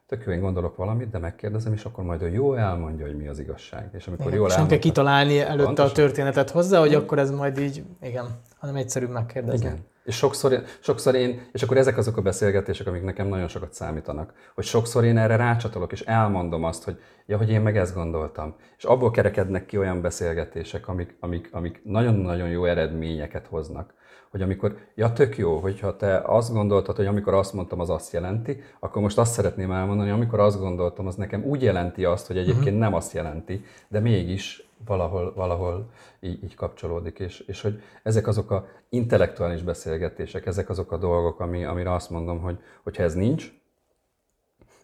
tök 0.06 0.24
jó, 0.26 0.32
én 0.32 0.40
gondolok 0.40 0.76
valamit, 0.76 1.10
de 1.10 1.18
megkérdezem, 1.18 1.72
és 1.72 1.84
akkor 1.84 2.04
majd 2.04 2.22
ő 2.22 2.28
jó 2.28 2.54
elmondja, 2.54 3.06
hogy 3.06 3.16
mi 3.16 3.28
az 3.28 3.38
igazság. 3.38 3.90
És 3.92 4.06
amikor 4.06 4.26
igen, 4.26 4.38
jól 4.38 4.50
elmondta, 4.50 4.74
kell 4.74 4.82
kitalálni 4.82 5.40
előtte 5.40 5.64
pontosan. 5.64 5.90
a 5.90 5.94
történetet 5.94 6.50
hozzá, 6.50 6.80
hogy 6.80 6.94
akkor 6.94 7.18
ez 7.18 7.30
majd 7.30 7.58
így, 7.58 7.84
igen, 8.02 8.26
hanem 8.60 8.76
egyszerűbb 8.76 9.10
megkérdezni. 9.10 9.66
Igen. 9.66 9.88
És 10.04 10.16
sokszor, 10.16 10.62
sokszor 10.80 11.14
én, 11.14 11.40
és 11.52 11.62
akkor 11.62 11.76
ezek 11.76 11.98
azok 11.98 12.16
a 12.16 12.22
beszélgetések, 12.22 12.86
amik 12.86 13.02
nekem 13.02 13.26
nagyon 13.26 13.48
sokat 13.48 13.72
számítanak, 13.72 14.32
hogy 14.54 14.64
sokszor 14.64 15.04
én 15.04 15.18
erre 15.18 15.36
rácsatolok, 15.36 15.92
és 15.92 16.00
elmondom 16.00 16.64
azt, 16.64 16.84
hogy 16.84 17.00
ja, 17.26 17.36
hogy 17.36 17.50
én 17.50 17.60
meg 17.60 17.76
ezt 17.76 17.94
gondoltam. 17.94 18.54
És 18.76 18.84
abból 18.84 19.10
kerekednek 19.10 19.66
ki 19.66 19.78
olyan 19.78 20.00
beszélgetések, 20.00 20.88
amik, 20.88 21.16
amik, 21.20 21.48
amik 21.52 21.80
nagyon-nagyon 21.84 22.48
jó 22.48 22.64
eredményeket 22.64 23.46
hoznak 23.46 23.94
hogy 24.30 24.42
amikor, 24.42 24.76
ja 24.94 25.12
tök 25.12 25.36
jó, 25.36 25.58
hogyha 25.58 25.96
te 25.96 26.22
azt 26.26 26.52
gondoltad, 26.52 26.96
hogy 26.96 27.06
amikor 27.06 27.34
azt 27.34 27.52
mondtam, 27.52 27.80
az 27.80 27.90
azt 27.90 28.12
jelenti, 28.12 28.62
akkor 28.80 29.02
most 29.02 29.18
azt 29.18 29.32
szeretném 29.32 29.72
elmondani, 29.72 30.10
amikor 30.10 30.40
azt 30.40 30.58
gondoltam, 30.58 31.06
az 31.06 31.14
nekem 31.14 31.44
úgy 31.44 31.62
jelenti 31.62 32.04
azt, 32.04 32.26
hogy 32.26 32.36
egyébként 32.36 32.66
uh-huh. 32.66 32.80
nem 32.80 32.94
azt 32.94 33.12
jelenti, 33.12 33.64
de 33.88 34.00
mégis 34.00 34.69
valahol, 34.84 35.32
valahol 35.34 35.90
így, 36.20 36.44
így 36.44 36.54
kapcsolódik, 36.54 37.18
és, 37.18 37.40
és 37.40 37.60
hogy 37.60 37.82
ezek 38.02 38.26
azok 38.26 38.50
a 38.50 38.66
intellektuális 38.88 39.62
beszélgetések, 39.62 40.46
ezek 40.46 40.68
azok 40.68 40.92
a 40.92 40.96
dolgok, 40.96 41.40
ami, 41.40 41.64
amire 41.64 41.92
azt 41.92 42.10
mondom, 42.10 42.40
hogy 42.40 42.58
hogyha 42.82 43.02
ez 43.02 43.14
nincs, 43.14 43.52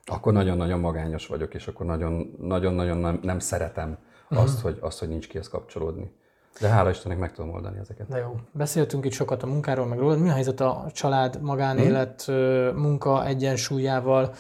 akkor 0.04 0.32
nagyon-nagyon 0.32 0.80
magányos 0.80 1.26
vagyok, 1.26 1.54
és 1.54 1.66
akkor 1.66 1.86
nagyon-nagyon 2.38 2.96
nem, 2.96 3.18
nem 3.22 3.38
szeretem 3.38 3.98
uh-huh. 4.30 4.46
azt, 4.46 4.60
hogy, 4.60 4.78
azt, 4.80 4.98
hogy 4.98 5.08
nincs 5.08 5.28
kihez 5.28 5.48
kapcsolódni. 5.48 6.10
De 6.60 6.68
hála 6.68 6.90
Istennek 6.90 7.18
meg 7.18 7.32
tudom 7.32 7.50
oldani 7.50 7.78
ezeket. 7.78 8.08
De 8.08 8.18
jó. 8.18 8.40
Beszéltünk 8.52 9.04
itt 9.04 9.12
sokat 9.12 9.42
a 9.42 9.46
munkáról, 9.46 9.86
meg 9.86 9.98
róla. 9.98 10.16
Mi 10.16 10.28
a 10.28 10.32
helyzet 10.32 10.60
a 10.60 10.86
család, 10.92 11.42
magánélet, 11.42 12.22
hmm. 12.22 12.76
munka 12.76 13.26
egyensúlyával? 13.26 14.34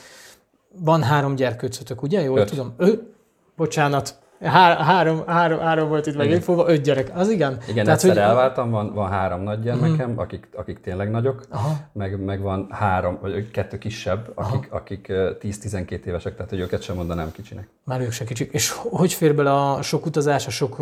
Van 0.78 1.02
három 1.02 1.34
gyerkőcötök, 1.34 2.02
ugye? 2.02 2.20
Jól 2.20 2.38
Öt. 2.38 2.48
tudom. 2.48 2.74
Ő, 2.76 3.14
bocsánat, 3.56 4.18
Há, 4.40 4.76
három, 4.76 5.26
három, 5.26 5.58
három 5.58 5.88
volt 5.88 6.06
itt 6.06 6.16
megint 6.16 6.44
öt 6.48 6.82
gyerek. 6.82 7.10
Az 7.14 7.28
igen. 7.28 7.58
Igen, 7.68 7.84
Tehát, 7.84 8.04
egyszer 8.04 8.10
hogy... 8.10 8.18
elváltam, 8.18 8.70
van, 8.70 8.94
van 8.94 9.08
három 9.08 9.42
nagy 9.42 9.62
gyermekem, 9.62 10.08
uh-huh. 10.08 10.22
akik, 10.22 10.48
akik 10.52 10.80
tényleg 10.80 11.10
nagyok, 11.10 11.42
Aha. 11.50 11.76
Meg, 11.92 12.24
meg 12.24 12.40
van 12.40 12.66
három, 12.70 13.18
vagy 13.20 13.50
kettő 13.50 13.78
kisebb, 13.78 14.32
akik, 14.34 14.72
akik 14.72 15.06
10-12 15.08 16.04
évesek, 16.04 16.34
tehát 16.34 16.50
hogy 16.50 16.60
őket 16.60 16.82
sem 16.82 16.96
mondanám 16.96 17.32
kicsinek. 17.32 17.68
Már 17.84 18.00
ők 18.00 18.12
se 18.12 18.24
kicsik. 18.24 18.52
És 18.52 18.70
hogy 18.70 19.12
fér 19.12 19.34
bele 19.34 19.52
a 19.52 19.82
sok 19.82 20.06
utazás, 20.06 20.46
a 20.46 20.50
sok 20.50 20.78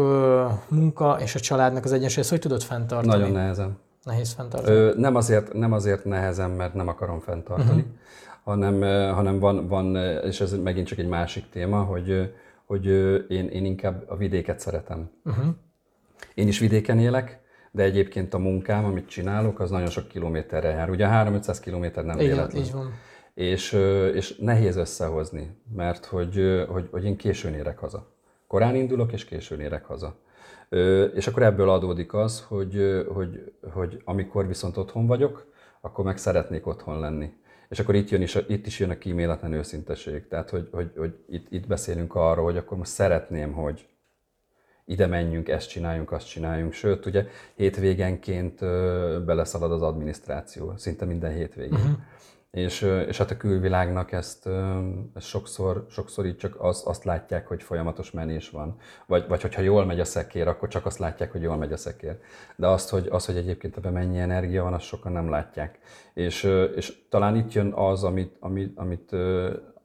munka 0.68 1.16
és 1.20 1.34
a 1.34 1.40
családnak 1.40 1.84
az 1.84 1.92
egyensúly, 1.92 2.20
ezt 2.20 2.30
hogy 2.30 2.40
tudod 2.40 2.62
fenntartani? 2.62 3.16
Nagyon 3.18 3.32
nehezen. 3.32 3.78
Nehéz 4.04 4.32
fenntartani? 4.32 4.76
Ö, 4.76 4.92
nem, 4.96 5.16
azért, 5.16 5.52
nem 5.52 5.72
azért 5.72 6.04
nehezen, 6.04 6.50
mert 6.50 6.74
nem 6.74 6.88
akarom 6.88 7.20
fenntartani, 7.20 7.68
uh-huh. 7.70 7.84
hanem, 8.44 8.80
hanem 9.14 9.38
van, 9.38 9.68
van, 9.68 9.96
és 10.24 10.40
ez 10.40 10.52
megint 10.52 10.86
csak 10.86 10.98
egy 10.98 11.08
másik 11.08 11.48
téma, 11.50 11.82
hogy 11.82 12.32
hogy 12.64 12.86
én, 13.30 13.48
én 13.48 13.64
inkább 13.64 14.04
a 14.08 14.16
vidéket 14.16 14.60
szeretem. 14.60 15.10
Uh-huh. 15.24 15.46
Én 16.34 16.48
is 16.48 16.58
vidéken 16.58 16.98
élek, 16.98 17.40
de 17.70 17.82
egyébként 17.82 18.34
a 18.34 18.38
munkám, 18.38 18.84
amit 18.84 19.08
csinálok, 19.08 19.60
az 19.60 19.70
nagyon 19.70 19.88
sok 19.88 20.08
kilométerre 20.08 20.68
jár. 20.68 20.90
Ugye 20.90 21.06
3-500 21.10 21.58
kilométer 21.60 22.04
nem 22.04 22.18
Igen, 22.18 22.30
véletlen. 22.30 22.62
így 22.62 22.72
van. 22.72 22.92
És, 23.34 23.72
és 24.14 24.36
nehéz 24.36 24.76
összehozni, 24.76 25.56
mert 25.76 26.04
hogy, 26.04 26.64
hogy, 26.68 26.88
hogy 26.90 27.04
én 27.04 27.16
későn 27.16 27.54
érek 27.54 27.78
haza. 27.78 28.12
Korán 28.46 28.74
indulok, 28.74 29.12
és 29.12 29.24
későn 29.24 29.60
érek 29.60 29.84
haza. 29.84 30.16
És 31.14 31.26
akkor 31.26 31.42
ebből 31.42 31.70
adódik 31.70 32.14
az, 32.14 32.44
hogy, 32.48 33.04
hogy, 33.08 33.52
hogy 33.72 34.02
amikor 34.04 34.46
viszont 34.46 34.76
otthon 34.76 35.06
vagyok, 35.06 35.46
akkor 35.80 36.04
meg 36.04 36.16
szeretnék 36.16 36.66
otthon 36.66 37.00
lenni. 37.00 37.32
És 37.68 37.78
akkor 37.78 37.94
itt, 37.94 38.08
jön 38.08 38.22
is, 38.22 38.38
itt 38.48 38.66
is 38.66 38.78
jön 38.80 38.90
a 38.90 38.98
kíméletlen 38.98 39.52
őszinteség. 39.52 40.28
Tehát, 40.28 40.50
hogy, 40.50 40.68
hogy, 40.72 40.92
hogy 40.96 41.24
itt, 41.28 41.46
itt 41.50 41.66
beszélünk 41.66 42.14
arról, 42.14 42.44
hogy 42.44 42.56
akkor 42.56 42.78
most 42.78 42.90
szeretném, 42.90 43.52
hogy 43.52 43.88
ide 44.84 45.06
menjünk, 45.06 45.48
ezt 45.48 45.68
csináljunk, 45.68 46.12
azt 46.12 46.28
csináljunk. 46.28 46.72
Sőt, 46.72 47.06
ugye 47.06 47.26
hétvégenként 47.54 48.60
beleszalad 49.24 49.72
az 49.72 49.82
adminisztráció, 49.82 50.76
szinte 50.76 51.04
minden 51.04 51.32
hétvégén. 51.32 51.78
Uh-huh. 51.78 51.96
És, 52.54 52.82
és 53.06 53.18
hát 53.18 53.30
a 53.30 53.36
külvilágnak 53.36 54.12
ezt, 54.12 54.48
ezt 55.14 55.26
sokszor, 55.26 55.86
sokszor 55.90 56.26
így 56.26 56.36
csak 56.36 56.56
az, 56.58 56.82
azt 56.86 57.04
látják, 57.04 57.46
hogy 57.46 57.62
folyamatos 57.62 58.10
menés 58.10 58.50
van. 58.50 58.76
Vagy, 59.06 59.28
vagy 59.28 59.42
hogyha 59.42 59.62
jól 59.62 59.84
megy 59.84 60.00
a 60.00 60.04
szekér, 60.04 60.48
akkor 60.48 60.68
csak 60.68 60.86
azt 60.86 60.98
látják, 60.98 61.32
hogy 61.32 61.42
jól 61.42 61.56
megy 61.56 61.72
a 61.72 61.76
szekér. 61.76 62.18
De 62.56 62.66
azt, 62.66 62.90
hogy, 62.90 63.06
az, 63.10 63.26
hogy 63.26 63.36
egyébként 63.36 63.76
ebben 63.76 63.92
mennyi 63.92 64.18
energia 64.18 64.62
van, 64.62 64.74
azt 64.74 64.84
sokan 64.84 65.12
nem 65.12 65.30
látják. 65.30 65.78
És, 66.12 66.42
és 66.74 67.08
talán 67.08 67.36
itt 67.36 67.52
jön 67.52 67.72
az, 67.72 68.04
amit, 68.04 68.36
amit, 68.40 68.78
amit, 68.78 69.12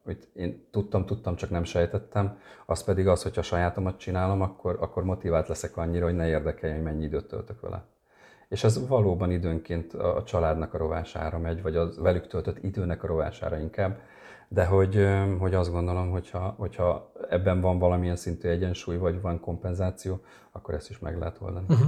amit 0.06 0.28
én 0.34 0.68
tudtam, 0.72 1.06
tudtam, 1.06 1.36
csak 1.36 1.50
nem 1.50 1.64
sejtettem, 1.64 2.38
az 2.66 2.84
pedig 2.84 3.08
az, 3.08 3.24
hogyha 3.24 3.42
sajátomat 3.42 4.00
csinálom, 4.00 4.42
akkor, 4.42 4.78
akkor 4.80 5.04
motivált 5.04 5.48
leszek 5.48 5.78
annyira, 5.78 6.06
hogy 6.06 6.16
ne 6.16 6.28
érdekeljen, 6.28 6.78
hogy 6.78 6.86
mennyi 6.86 7.04
időt 7.04 7.28
töltök 7.28 7.62
vele 7.62 7.86
és 8.50 8.64
ez 8.64 8.88
valóban 8.88 9.32
időnként 9.32 9.94
a 9.94 10.24
családnak 10.24 10.74
a 10.74 10.78
rovására 10.78 11.40
megy, 11.40 11.62
vagy 11.62 11.76
az 11.76 11.98
velük 11.98 12.28
töltött 12.28 12.64
időnek 12.64 13.04
a 13.04 13.08
rovására 13.08 13.58
inkább, 13.58 14.00
de 14.48 14.66
hogy, 14.66 15.08
hogy 15.40 15.54
azt 15.54 15.72
gondolom, 15.72 16.10
hogyha, 16.10 16.54
hogyha 16.58 17.12
ebben 17.30 17.62
van 17.62 17.80
valamilyen 17.80 18.16
szintű 18.16 18.50
egyensúly, 18.50 18.98
vagy 18.98 19.22
van 19.22 19.40
kompenzáció, 19.40 20.22
akkor 20.52 20.74
ezt 20.74 20.90
is 20.90 21.00
meg 21.00 21.18
lehet 21.18 21.38
oldani. 21.42 21.66
Uh-huh. 21.70 21.88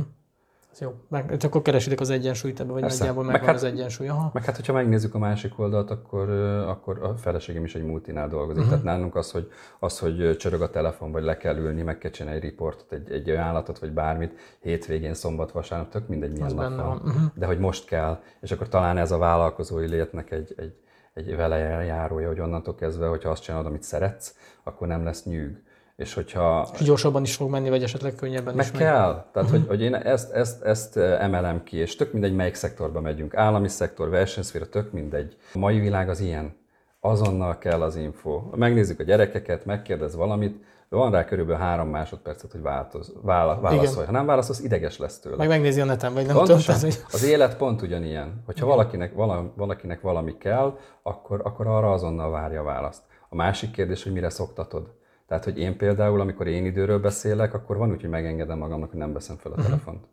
Jó, 0.80 0.94
meg, 1.10 1.38
akkor 1.42 1.62
keresitek 1.62 2.00
az 2.00 2.10
egyensúlyt 2.10 2.60
ebbe, 2.60 2.72
vagy 2.72 2.82
Persze. 2.82 2.98
nagyjából 2.98 3.24
megvan 3.24 3.42
meg 3.42 3.50
hát, 3.50 3.64
az 3.64 3.64
egyensúly. 3.64 4.08
Aha. 4.08 4.30
Meg 4.34 4.46
hát, 4.46 4.56
hogyha 4.56 4.74
megnézzük 4.74 5.16
a 5.16 5.18
másik 5.18 5.60
oldalt, 5.60 5.92
akkor, 5.92 6.30
akkor 6.68 7.04
a 7.04 7.18
feleségem 7.18 7.64
is 7.64 7.76
egy 7.76 7.84
multinál 7.84 8.28
dolgozik. 8.28 8.64
Uh-huh. 8.64 8.70
Tehát 8.70 8.84
nálunk 8.84 9.16
az 9.16 9.32
hogy, 9.32 9.52
az, 9.80 10.00
hogy 10.00 10.38
csörög 10.38 10.62
a 10.62 10.70
telefon, 10.70 11.12
vagy 11.12 11.24
le 11.24 11.38
kell 11.38 11.58
ülni, 11.58 11.82
meg 11.82 11.98
kell 11.98 12.12
csinálni 12.12 12.38
egy 12.38 12.44
riportot, 12.44 12.92
egy, 12.92 13.12
egy 13.12 13.30
ajánlatot, 13.30 13.80
vagy 13.80 13.92
bármit, 13.92 14.34
hétvégén, 14.60 15.14
szombat, 15.14 15.52
vasárnap, 15.52 15.90
tök 15.90 16.08
mindegy, 16.08 16.32
milyen 16.32 16.46
az 16.46 16.54
nap 16.54 16.76
van. 16.76 16.78
van. 16.78 16.98
Uh-huh. 16.98 17.22
De 17.34 17.46
hogy 17.46 17.60
most 17.60 17.86
kell, 17.86 18.20
és 18.42 18.52
akkor 18.52 18.68
talán 18.68 18.98
ez 18.98 19.12
a 19.12 19.18
vállalkozói 19.18 19.88
létnek 19.88 20.32
egy, 20.32 20.54
egy, 20.58 20.76
egy 21.14 21.36
vele 21.36 21.58
járója, 21.84 22.28
hogy 22.28 22.40
onnantól 22.40 22.76
kezdve, 22.76 23.08
hogyha 23.08 23.30
azt 23.30 23.44
csinálod, 23.44 23.66
amit 23.66 23.84
szeretsz, 23.84 24.36
akkor 24.64 24.88
nem 24.88 25.04
lesz 25.04 25.24
nyűg 25.24 25.62
és 26.02 26.14
hogyha... 26.14 26.68
És 26.74 26.82
gyorsabban 26.86 27.24
is 27.24 27.36
fog 27.36 27.50
menni, 27.50 27.70
vagy 27.70 27.84
esetleg 27.84 28.16
könnyebben 28.16 28.56
meg 28.56 28.66
is 28.66 28.72
kell. 28.72 29.26
Tehát, 29.34 29.50
hogy, 29.50 29.66
hogy 29.68 29.82
én 29.82 29.96
ezt, 29.96 30.32
ezt, 30.32 30.64
ezt 30.64 30.98
emelem 30.98 31.64
ki, 31.64 31.78
és 31.78 31.96
tök 31.96 32.12
mindegy, 32.12 32.36
melyik 32.36 32.56
szektorba 32.56 33.02
megyünk. 33.02 33.36
Állami 33.36 33.68
szektor, 33.68 34.10
versenyszféra, 34.10 34.70
tök 34.70 34.92
mindegy. 34.92 35.38
A 35.54 35.58
mai 35.58 35.80
világ 35.80 36.10
az 36.10 36.20
ilyen. 36.20 36.56
Azonnal 37.00 37.58
kell 37.58 37.82
az 37.82 37.96
info. 37.96 38.42
Megnézzük 38.56 39.00
a 39.00 39.04
gyerekeket, 39.04 39.66
megkérdez 39.66 40.16
valamit, 40.16 40.64
van 40.90 41.12
rá 41.12 41.26
körülbelül 41.26 41.62
három 41.62 41.90
másodpercet, 41.90 42.52
hogy 42.52 42.62
változ, 42.62 43.14
vála, 43.22 43.60
válaszolj. 43.60 44.06
Ha 44.06 44.12
nem 44.12 44.26
válaszolsz, 44.26 44.60
ideges 44.60 44.98
lesz 44.98 45.20
tőle. 45.20 45.36
Meg 45.36 45.48
megnézi 45.48 45.82
a 45.82 45.86
neten, 45.86 46.14
vagy 46.14 46.26
nem 46.26 46.36
Pontosan, 46.36 46.76
tudom. 46.76 46.90
hogy... 46.90 47.04
Az 47.12 47.24
élet 47.24 47.58
pont 47.58 47.82
ugyanilyen. 47.82 48.44
Hogyha 48.46 48.66
valakinek, 48.66 49.14
vala, 49.14 49.54
valakinek 49.56 50.02
valami 50.02 50.38
kell, 50.38 50.78
akkor, 51.04 51.42
akkor 51.44 51.68
arra 51.68 51.92
azonnal 51.92 52.32
várja 52.32 52.62
a 52.62 52.64
választ. 52.64 53.02
A 53.30 53.36
másik 53.36 53.72
kérdés, 53.72 54.04
hogy 54.04 54.12
mire 54.12 54.30
szoktatod. 54.30 55.00
Tehát, 55.32 55.46
hogy 55.46 55.60
én 55.60 55.78
például, 55.78 56.20
amikor 56.20 56.48
én 56.48 56.66
időről 56.66 57.00
beszélek, 57.00 57.54
akkor 57.54 57.78
van 57.78 57.92
úgy, 57.92 58.02
hogy 58.02 58.10
megengedem 58.10 58.58
magamnak, 58.58 58.90
hogy 58.90 59.00
nem 59.00 59.14
veszem 59.14 59.36
fel 59.36 59.52
a 59.52 59.56
uh-huh. 59.56 59.70
telefont. 59.70 60.06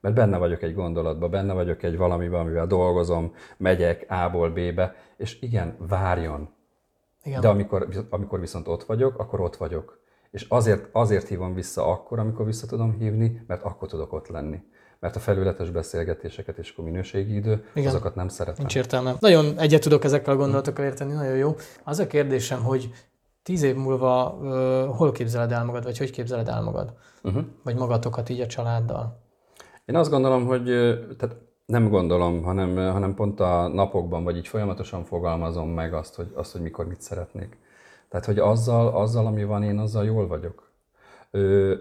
Mert 0.00 0.14
benne 0.14 0.38
vagyok 0.38 0.62
egy 0.62 0.74
gondolatban, 0.74 1.30
benne 1.30 1.52
vagyok 1.52 1.82
egy 1.82 1.96
valamiben, 1.96 2.40
amivel 2.40 2.66
dolgozom, 2.66 3.34
megyek 3.56 4.06
A-ból 4.08 4.50
B-be, 4.50 4.94
és 5.16 5.40
igen, 5.40 5.76
várjon. 5.88 6.48
Igen. 7.22 7.40
De 7.40 7.48
amikor, 7.48 7.88
amikor 8.10 8.40
viszont 8.40 8.68
ott 8.68 8.84
vagyok, 8.84 9.18
akkor 9.18 9.40
ott 9.40 9.56
vagyok. 9.56 10.00
És 10.30 10.46
azért, 10.48 10.88
azért 10.92 11.28
hívom 11.28 11.54
vissza 11.54 11.86
akkor, 11.86 12.18
amikor 12.18 12.46
vissza 12.46 12.66
tudom 12.66 12.96
hívni, 12.98 13.44
mert 13.46 13.62
akkor 13.62 13.88
tudok 13.88 14.12
ott 14.12 14.28
lenni. 14.28 14.62
Mert 14.98 15.16
a 15.16 15.20
felületes 15.20 15.70
beszélgetéseket 15.70 16.58
és 16.58 16.74
a 16.76 16.82
minőségi 16.82 17.34
idő, 17.34 17.64
Igen. 17.74 17.88
azokat 17.88 18.14
nem 18.14 18.28
szeretem. 18.28 18.58
Nincs 18.58 18.76
értelme. 18.76 19.14
Nagyon 19.18 19.58
egyet 19.58 19.82
tudok 19.82 20.04
ezekkel 20.04 20.34
a 20.34 20.36
gondolatokkal 20.36 20.84
érteni, 20.84 21.12
nagyon 21.12 21.36
jó. 21.36 21.56
Az 21.84 21.98
a 21.98 22.06
kérdésem, 22.06 22.62
hogy 22.62 22.90
tíz 23.42 23.62
év 23.62 23.76
múlva 23.76 24.38
uh, 24.40 24.96
hol 24.96 25.12
képzeled 25.12 25.52
el 25.52 25.64
magad, 25.64 25.84
vagy 25.84 25.98
hogy 25.98 26.10
képzeled 26.10 26.48
el 26.48 26.62
magad? 26.62 26.94
Uh-huh. 27.22 27.44
Vagy 27.64 27.76
magatokat 27.76 28.28
így 28.28 28.40
a 28.40 28.46
családdal? 28.46 29.20
Én 29.84 29.96
azt 29.96 30.10
gondolom, 30.10 30.46
hogy 30.46 30.64
tehát 31.18 31.36
nem 31.66 31.88
gondolom, 31.88 32.42
hanem, 32.42 32.76
hanem 32.76 33.14
pont 33.14 33.40
a 33.40 33.68
napokban, 33.68 34.24
vagy 34.24 34.36
így 34.36 34.48
folyamatosan 34.48 35.04
fogalmazom 35.04 35.68
meg 35.68 35.94
azt, 35.94 36.14
hogy, 36.14 36.32
azt, 36.34 36.52
hogy 36.52 36.60
mikor 36.60 36.86
mit 36.86 37.00
szeretnék. 37.00 37.58
Tehát, 38.08 38.26
hogy 38.26 38.38
azzal, 38.38 38.88
azzal, 38.88 39.26
ami 39.26 39.44
van, 39.44 39.62
én 39.62 39.78
azzal 39.78 40.04
jól 40.04 40.26
vagyok. 40.26 40.72
Ö, 41.30 41.74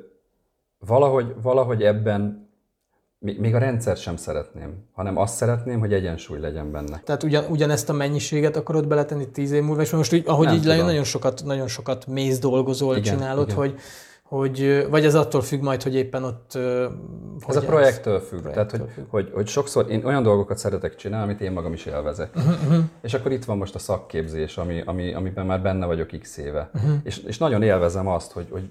valahogy, 0.80 1.36
valahogy 1.42 1.84
ebben 1.84 2.51
még 3.24 3.56
a 3.56 3.58
rendszert 3.58 4.00
sem 4.00 4.16
szeretném, 4.16 4.74
hanem 4.94 5.18
azt 5.18 5.36
szeretném, 5.36 5.80
hogy 5.80 5.94
egyensúly 5.94 6.40
legyen 6.40 6.72
benne. 6.72 7.02
Tehát 7.04 7.24
ugyan, 7.24 7.46
ugyanezt 7.50 7.90
a 7.90 7.94
mennyiséget 7.94 8.56
akarod 8.56 8.88
beletenni 8.88 9.30
tíz 9.30 9.52
év 9.52 9.64
múlva, 9.64 9.82
és 9.82 9.92
most 9.92 10.14
így, 10.14 10.24
ahogy 10.28 10.46
Nem 10.46 10.56
így 10.56 10.66
lejön, 10.66 10.86
nagyon 10.86 11.04
sokat, 11.04 11.42
nagyon 11.46 11.68
sokat 11.68 12.08
mész 12.08 12.40
dolgozol, 12.40 12.98
igen, 12.98 13.14
csinálod, 13.14 13.46
igen. 13.46 13.58
hogy 13.58 13.80
hogy, 14.24 14.88
vagy 14.90 15.06
ez 15.06 15.16
attól 15.16 15.42
függ 15.42 15.62
majd, 15.62 15.84
hogy 15.84 15.96
éppen 15.96 16.24
ott... 16.24 16.58
Ez 17.48 17.56
a 17.56 17.62
projektől 17.62 18.20
függ. 18.20 18.40
Projektől 18.40 18.54
Tehát, 18.54 18.72
hogy, 18.72 18.94
függ. 18.94 19.06
Hogy, 19.10 19.32
hogy 19.34 19.48
sokszor 19.48 19.90
én 19.90 20.06
olyan 20.06 20.24
dolgokat 20.24 20.58
szeretek 20.58 20.96
csinálni, 20.96 21.26
amit 21.26 21.42
én 21.42 21.52
magam 21.52 21.74
is 21.74 21.86
élvezek. 21.86 22.36
Uh-huh. 22.36 22.84
És 23.02 23.14
akkor 23.14 23.32
itt 23.32 23.46
van 23.46 23.58
most 23.58 23.76
a 23.76 23.80
szakképzés, 23.80 24.58
ami, 24.58 24.82
ami, 24.86 25.14
amiben 25.14 25.46
már 25.46 25.62
benne 25.62 25.86
vagyok 25.86 26.20
x 26.20 26.38
éve. 26.38 26.70
Uh-huh. 26.74 26.92
És, 27.04 27.18
és 27.18 27.38
nagyon 27.38 27.62
élvezem 27.62 28.08
azt, 28.08 28.32
hogy, 28.32 28.48
hogy 28.50 28.70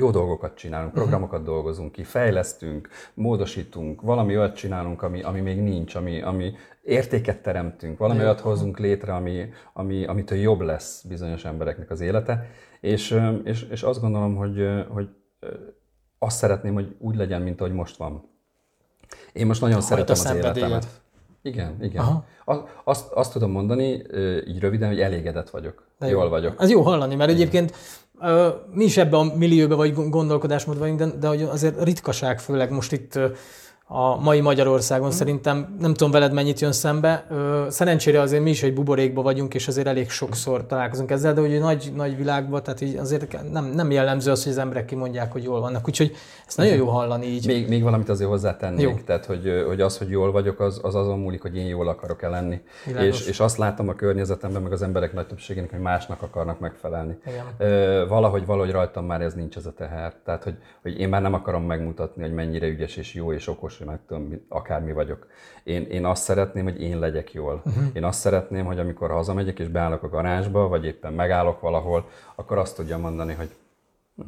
jó 0.00 0.10
dolgokat 0.10 0.54
csinálunk, 0.54 0.90
mhm. 0.92 1.00
programokat 1.00 1.42
dolgozunk 1.42 1.92
ki, 1.92 2.04
fejlesztünk, 2.04 2.88
módosítunk, 3.14 4.00
valami 4.00 4.36
olyat 4.36 4.56
csinálunk, 4.56 5.02
ami, 5.02 5.22
ami 5.22 5.40
még 5.40 5.60
nincs, 5.60 5.94
ami, 5.94 6.22
ami 6.22 6.54
értéket 6.82 7.42
teremtünk, 7.42 7.98
valami 7.98 8.20
olyat 8.20 8.40
hozunk 8.40 8.78
létre, 8.78 9.14
ami, 9.14 9.48
ami, 9.72 10.04
amitől 10.04 10.38
jobb 10.38 10.60
lesz 10.60 11.02
bizonyos 11.02 11.44
embereknek 11.44 11.90
az 11.90 12.00
élete. 12.00 12.46
És, 12.80 13.20
és, 13.44 13.62
és 13.70 13.82
azt 13.82 14.00
gondolom, 14.00 14.36
hogy, 14.36 14.68
hogy 14.88 15.08
azt 16.18 16.36
szeretném, 16.36 16.74
hogy 16.74 16.96
úgy 16.98 17.16
legyen, 17.16 17.42
mint 17.42 17.60
ahogy 17.60 17.72
most 17.72 17.96
van. 17.96 18.28
Én 19.32 19.46
most 19.46 19.60
nagyon 19.60 19.76
Hajt 19.76 19.88
szeretem 19.88 20.14
az 20.14 20.34
életemet. 20.36 20.86
Igen, 21.42 21.76
igen. 21.80 22.02
Aha. 22.02 22.24
Azt, 22.84 23.12
azt 23.12 23.32
tudom 23.32 23.50
mondani, 23.50 24.02
így 24.46 24.60
röviden, 24.60 24.88
hogy 24.88 25.00
elégedett 25.00 25.50
vagyok. 25.50 25.86
De 25.98 26.06
Jól 26.06 26.28
vagyok. 26.28 26.62
Ez 26.62 26.70
jó 26.70 26.82
hallani, 26.82 27.14
mert 27.14 27.30
igen. 27.30 27.40
egyébként 27.40 27.74
mi 28.72 28.84
is 28.84 28.96
ebben 28.96 29.20
a 29.20 29.36
millióban 29.36 29.76
vagy 29.76 29.94
gondolkodásmódban 29.94 30.96
vagyunk, 30.96 31.14
de, 31.18 31.28
de 31.28 31.44
azért 31.44 31.82
ritkaság, 31.82 32.40
főleg 32.40 32.70
most 32.70 32.92
itt 32.92 33.18
a 33.92 34.20
mai 34.20 34.40
Magyarországon. 34.40 35.08
Mm. 35.08 35.10
Szerintem 35.10 35.76
nem 35.80 35.94
tudom 35.94 36.10
veled 36.10 36.32
mennyit 36.32 36.60
jön 36.60 36.72
szembe. 36.72 37.26
Szerencsére 37.68 38.20
azért 38.20 38.42
mi 38.42 38.50
is 38.50 38.62
egy 38.62 38.74
buborékban 38.74 39.24
vagyunk, 39.24 39.54
és 39.54 39.68
azért 39.68 39.86
elég 39.86 40.10
sokszor 40.10 40.66
találkozunk 40.66 41.10
ezzel, 41.10 41.34
de 41.34 41.40
hogy 41.40 41.58
nagy, 41.58 41.92
nagy 41.94 42.16
világban, 42.16 42.62
tehát 42.62 42.80
így 42.80 42.96
azért 42.96 43.50
nem, 43.52 43.64
nem 43.64 43.90
jellemző 43.90 44.30
az, 44.30 44.42
hogy 44.42 44.52
az 44.52 44.58
emberek 44.58 44.84
kimondják, 44.84 45.32
hogy 45.32 45.42
jól 45.42 45.60
vannak. 45.60 45.88
Úgyhogy 45.88 46.12
ezt 46.46 46.56
nagyon 46.56 46.74
jó 46.74 46.86
hallani 46.86 47.26
így. 47.26 47.46
Még, 47.46 47.68
még 47.68 47.82
valamit 47.82 48.08
azért 48.08 48.30
hozzátennék, 48.30 48.80
jó. 48.80 48.94
tehát 49.04 49.26
hogy, 49.26 49.64
hogy 49.66 49.80
az, 49.80 49.98
hogy 49.98 50.08
jól 50.08 50.32
vagyok, 50.32 50.60
az, 50.60 50.80
az 50.82 50.94
azon 50.94 51.18
múlik, 51.18 51.42
hogy 51.42 51.56
én 51.56 51.66
jól 51.66 51.88
akarok-e 51.88 52.28
lenni. 52.28 52.60
És, 53.00 53.26
és 53.26 53.40
azt 53.40 53.56
látom 53.56 53.88
a 53.88 53.94
környezetemben, 53.94 54.62
meg 54.62 54.72
az 54.72 54.82
emberek 54.82 55.12
nagy 55.12 55.26
többségének, 55.26 55.70
hogy 55.70 55.80
másnak 55.80 56.22
akarnak 56.22 56.60
megfelelni. 56.60 57.18
Igen. 57.26 58.08
Valahogy, 58.08 58.46
valahogy 58.46 58.70
rajtam 58.70 59.04
már 59.04 59.20
ez 59.20 59.34
nincs 59.34 59.56
ez 59.56 59.66
a 59.66 59.72
teher. 59.72 60.14
Tehát, 60.24 60.44
hogy, 60.44 60.56
hogy 60.82 61.00
én 61.00 61.08
már 61.08 61.22
nem 61.22 61.34
akarom 61.34 61.62
megmutatni, 61.62 62.22
hogy 62.22 62.32
mennyire 62.32 62.66
ügyes 62.66 62.96
és 62.96 63.14
jó 63.14 63.32
és 63.32 63.48
okos 63.48 63.78
hogy 63.80 63.88
meg 63.88 64.00
tudom, 64.06 64.44
akármi 64.48 64.92
vagyok. 64.92 65.26
Én, 65.62 65.82
én 65.82 66.04
azt 66.04 66.22
szeretném, 66.22 66.64
hogy 66.64 66.82
én 66.82 66.98
legyek 66.98 67.32
jól. 67.32 67.62
Uh-huh. 67.64 67.84
Én 67.92 68.04
azt 68.04 68.20
szeretném, 68.20 68.64
hogy 68.64 68.78
amikor 68.78 69.10
hazamegyek 69.10 69.58
és 69.58 69.68
beállok 69.68 70.02
a 70.02 70.08
garázsba, 70.08 70.68
vagy 70.68 70.84
éppen 70.84 71.12
megállok 71.12 71.60
valahol, 71.60 72.08
akkor 72.34 72.58
azt 72.58 72.76
tudjam 72.76 73.00
mondani, 73.00 73.32
hogy 73.32 73.54
hm, 74.16 74.22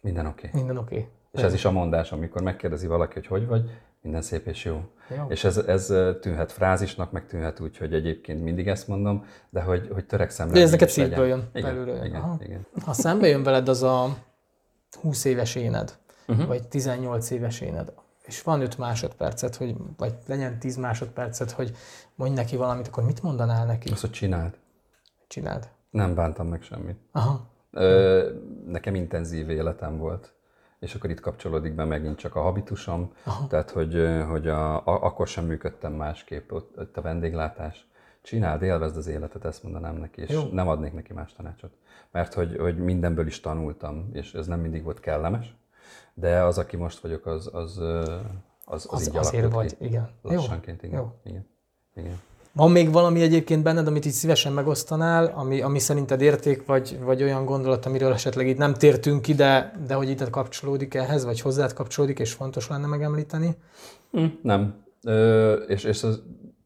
minden 0.00 0.26
oké. 0.26 0.46
Okay. 0.46 0.60
Minden 0.60 0.82
oké. 0.82 0.94
Okay. 0.94 1.08
És 1.32 1.42
ez 1.42 1.54
is 1.54 1.64
a 1.64 1.70
mondás, 1.70 2.12
amikor 2.12 2.42
megkérdezi 2.42 2.86
valaki, 2.86 3.14
hogy 3.14 3.26
hogy 3.26 3.46
vagy, 3.46 3.70
minden 4.02 4.22
szép 4.22 4.46
és 4.46 4.64
jó. 4.64 4.82
jó. 5.16 5.26
És 5.28 5.44
ez, 5.44 5.56
ez 5.56 5.86
tűnhet 6.20 6.52
frázisnak, 6.52 7.12
meg 7.12 7.26
tűnhet 7.26 7.60
úgy, 7.60 7.76
hogy 7.76 7.94
egyébként 7.94 8.42
mindig 8.42 8.68
ezt 8.68 8.88
mondom, 8.88 9.26
de 9.50 9.60
hogy, 9.60 9.88
hogy 9.92 10.04
törekszem 10.04 10.48
De 10.48 10.60
ez 10.60 10.70
neked 10.70 10.88
szívből 10.88 11.26
jön, 11.26 11.48
igen, 11.52 11.70
belülről 11.70 11.94
jön. 11.94 12.04
Igen, 12.04 12.38
igen. 12.40 12.66
Ha 12.84 12.92
szembe 12.92 13.26
jön 13.26 13.42
veled 13.42 13.68
az 13.68 13.82
a 13.82 14.16
20 15.00 15.24
éves 15.24 15.54
éned, 15.54 15.98
uh-huh. 16.30 16.46
vagy 16.46 16.68
18 16.68 17.30
éves 17.30 17.60
éned, 17.60 17.92
és 18.24 18.42
van 18.42 18.60
5 18.60 18.78
másodpercet, 18.78 19.56
hogy, 19.56 19.76
vagy 19.96 20.14
legyen 20.26 20.58
10 20.58 20.76
másodpercet, 20.76 21.50
hogy 21.50 21.76
mondj 22.14 22.34
neki 22.34 22.56
valamit, 22.56 22.86
akkor 22.86 23.04
mit 23.04 23.22
mondanál 23.22 23.66
neki? 23.66 23.90
Azt, 23.90 24.00
hogy 24.00 24.10
csináld. 24.10 24.58
Csináld. 25.26 25.68
Nem 25.90 26.14
bántam 26.14 26.48
meg 26.48 26.62
semmit. 26.62 26.98
Aha. 27.12 27.48
Ö, 27.70 28.30
nekem 28.66 28.94
intenzív 28.94 29.50
életem 29.50 29.98
volt. 29.98 30.32
És 30.78 30.94
akkor 30.94 31.10
itt 31.10 31.20
kapcsolódik 31.20 31.74
be 31.74 31.84
megint 31.84 32.18
csak 32.18 32.36
a 32.36 32.40
habitusom, 32.40 33.12
Aha. 33.24 33.46
tehát 33.46 33.70
hogy, 33.70 34.08
hogy 34.28 34.48
a, 34.48 34.76
a, 34.76 35.02
akkor 35.02 35.28
sem 35.28 35.44
működtem 35.44 35.92
másképp, 35.92 36.52
ott, 36.52 36.78
ott 36.78 36.96
a 36.96 37.00
vendéglátás. 37.00 37.88
Csináld, 38.22 38.62
élvezd 38.62 38.96
az 38.96 39.06
életet, 39.06 39.44
ezt 39.44 39.62
mondanám 39.62 39.96
neki, 39.96 40.20
és 40.20 40.28
Jó. 40.28 40.42
nem 40.52 40.68
adnék 40.68 40.92
neki 40.92 41.12
más 41.12 41.32
tanácsot. 41.32 41.72
Mert 42.10 42.34
hogy, 42.34 42.56
hogy 42.56 42.78
mindenből 42.78 43.26
is 43.26 43.40
tanultam, 43.40 44.10
és 44.12 44.34
ez 44.34 44.46
nem 44.46 44.60
mindig 44.60 44.82
volt 44.82 45.00
kellemes, 45.00 45.54
de 46.14 46.42
az, 46.42 46.58
aki 46.58 46.76
most 46.76 46.98
vagyok, 46.98 47.26
az, 47.26 47.48
az, 47.52 47.78
az, 47.78 48.26
az, 48.64 48.86
az 48.90 49.08
így 49.08 49.16
azért 49.16 49.52
vagy, 49.52 49.76
ki. 49.76 49.84
igen. 49.84 50.10
Lassanként, 50.22 50.82
igen. 50.82 50.98
Jó. 50.98 51.12
igen. 51.24 51.46
igen. 51.94 52.20
Van 52.52 52.70
még 52.70 52.92
valami 52.92 53.22
egyébként 53.22 53.62
benned, 53.62 53.86
amit 53.86 54.04
így 54.04 54.12
szívesen 54.12 54.52
megosztanál, 54.52 55.32
ami, 55.34 55.60
ami 55.60 55.78
szerinted 55.78 56.20
érték, 56.20 56.66
vagy, 56.66 56.98
vagy 57.00 57.22
olyan 57.22 57.44
gondolat, 57.44 57.86
amiről 57.86 58.12
esetleg 58.12 58.46
itt 58.46 58.56
nem 58.56 58.74
tértünk 58.74 59.22
ki, 59.22 59.34
de, 59.34 59.72
de 59.86 59.94
hogy 59.94 60.08
itt 60.08 60.30
kapcsolódik 60.30 60.94
ehhez, 60.94 61.24
vagy 61.24 61.40
hozzád 61.40 61.72
kapcsolódik, 61.72 62.18
és 62.18 62.32
fontos 62.32 62.68
lenne 62.68 62.86
megemlíteni? 62.86 63.56
Hm, 64.10 64.24
nem. 64.42 64.84
Ö, 65.02 65.52
és, 65.52 65.84
és 65.84 66.02
ez 66.02 66.20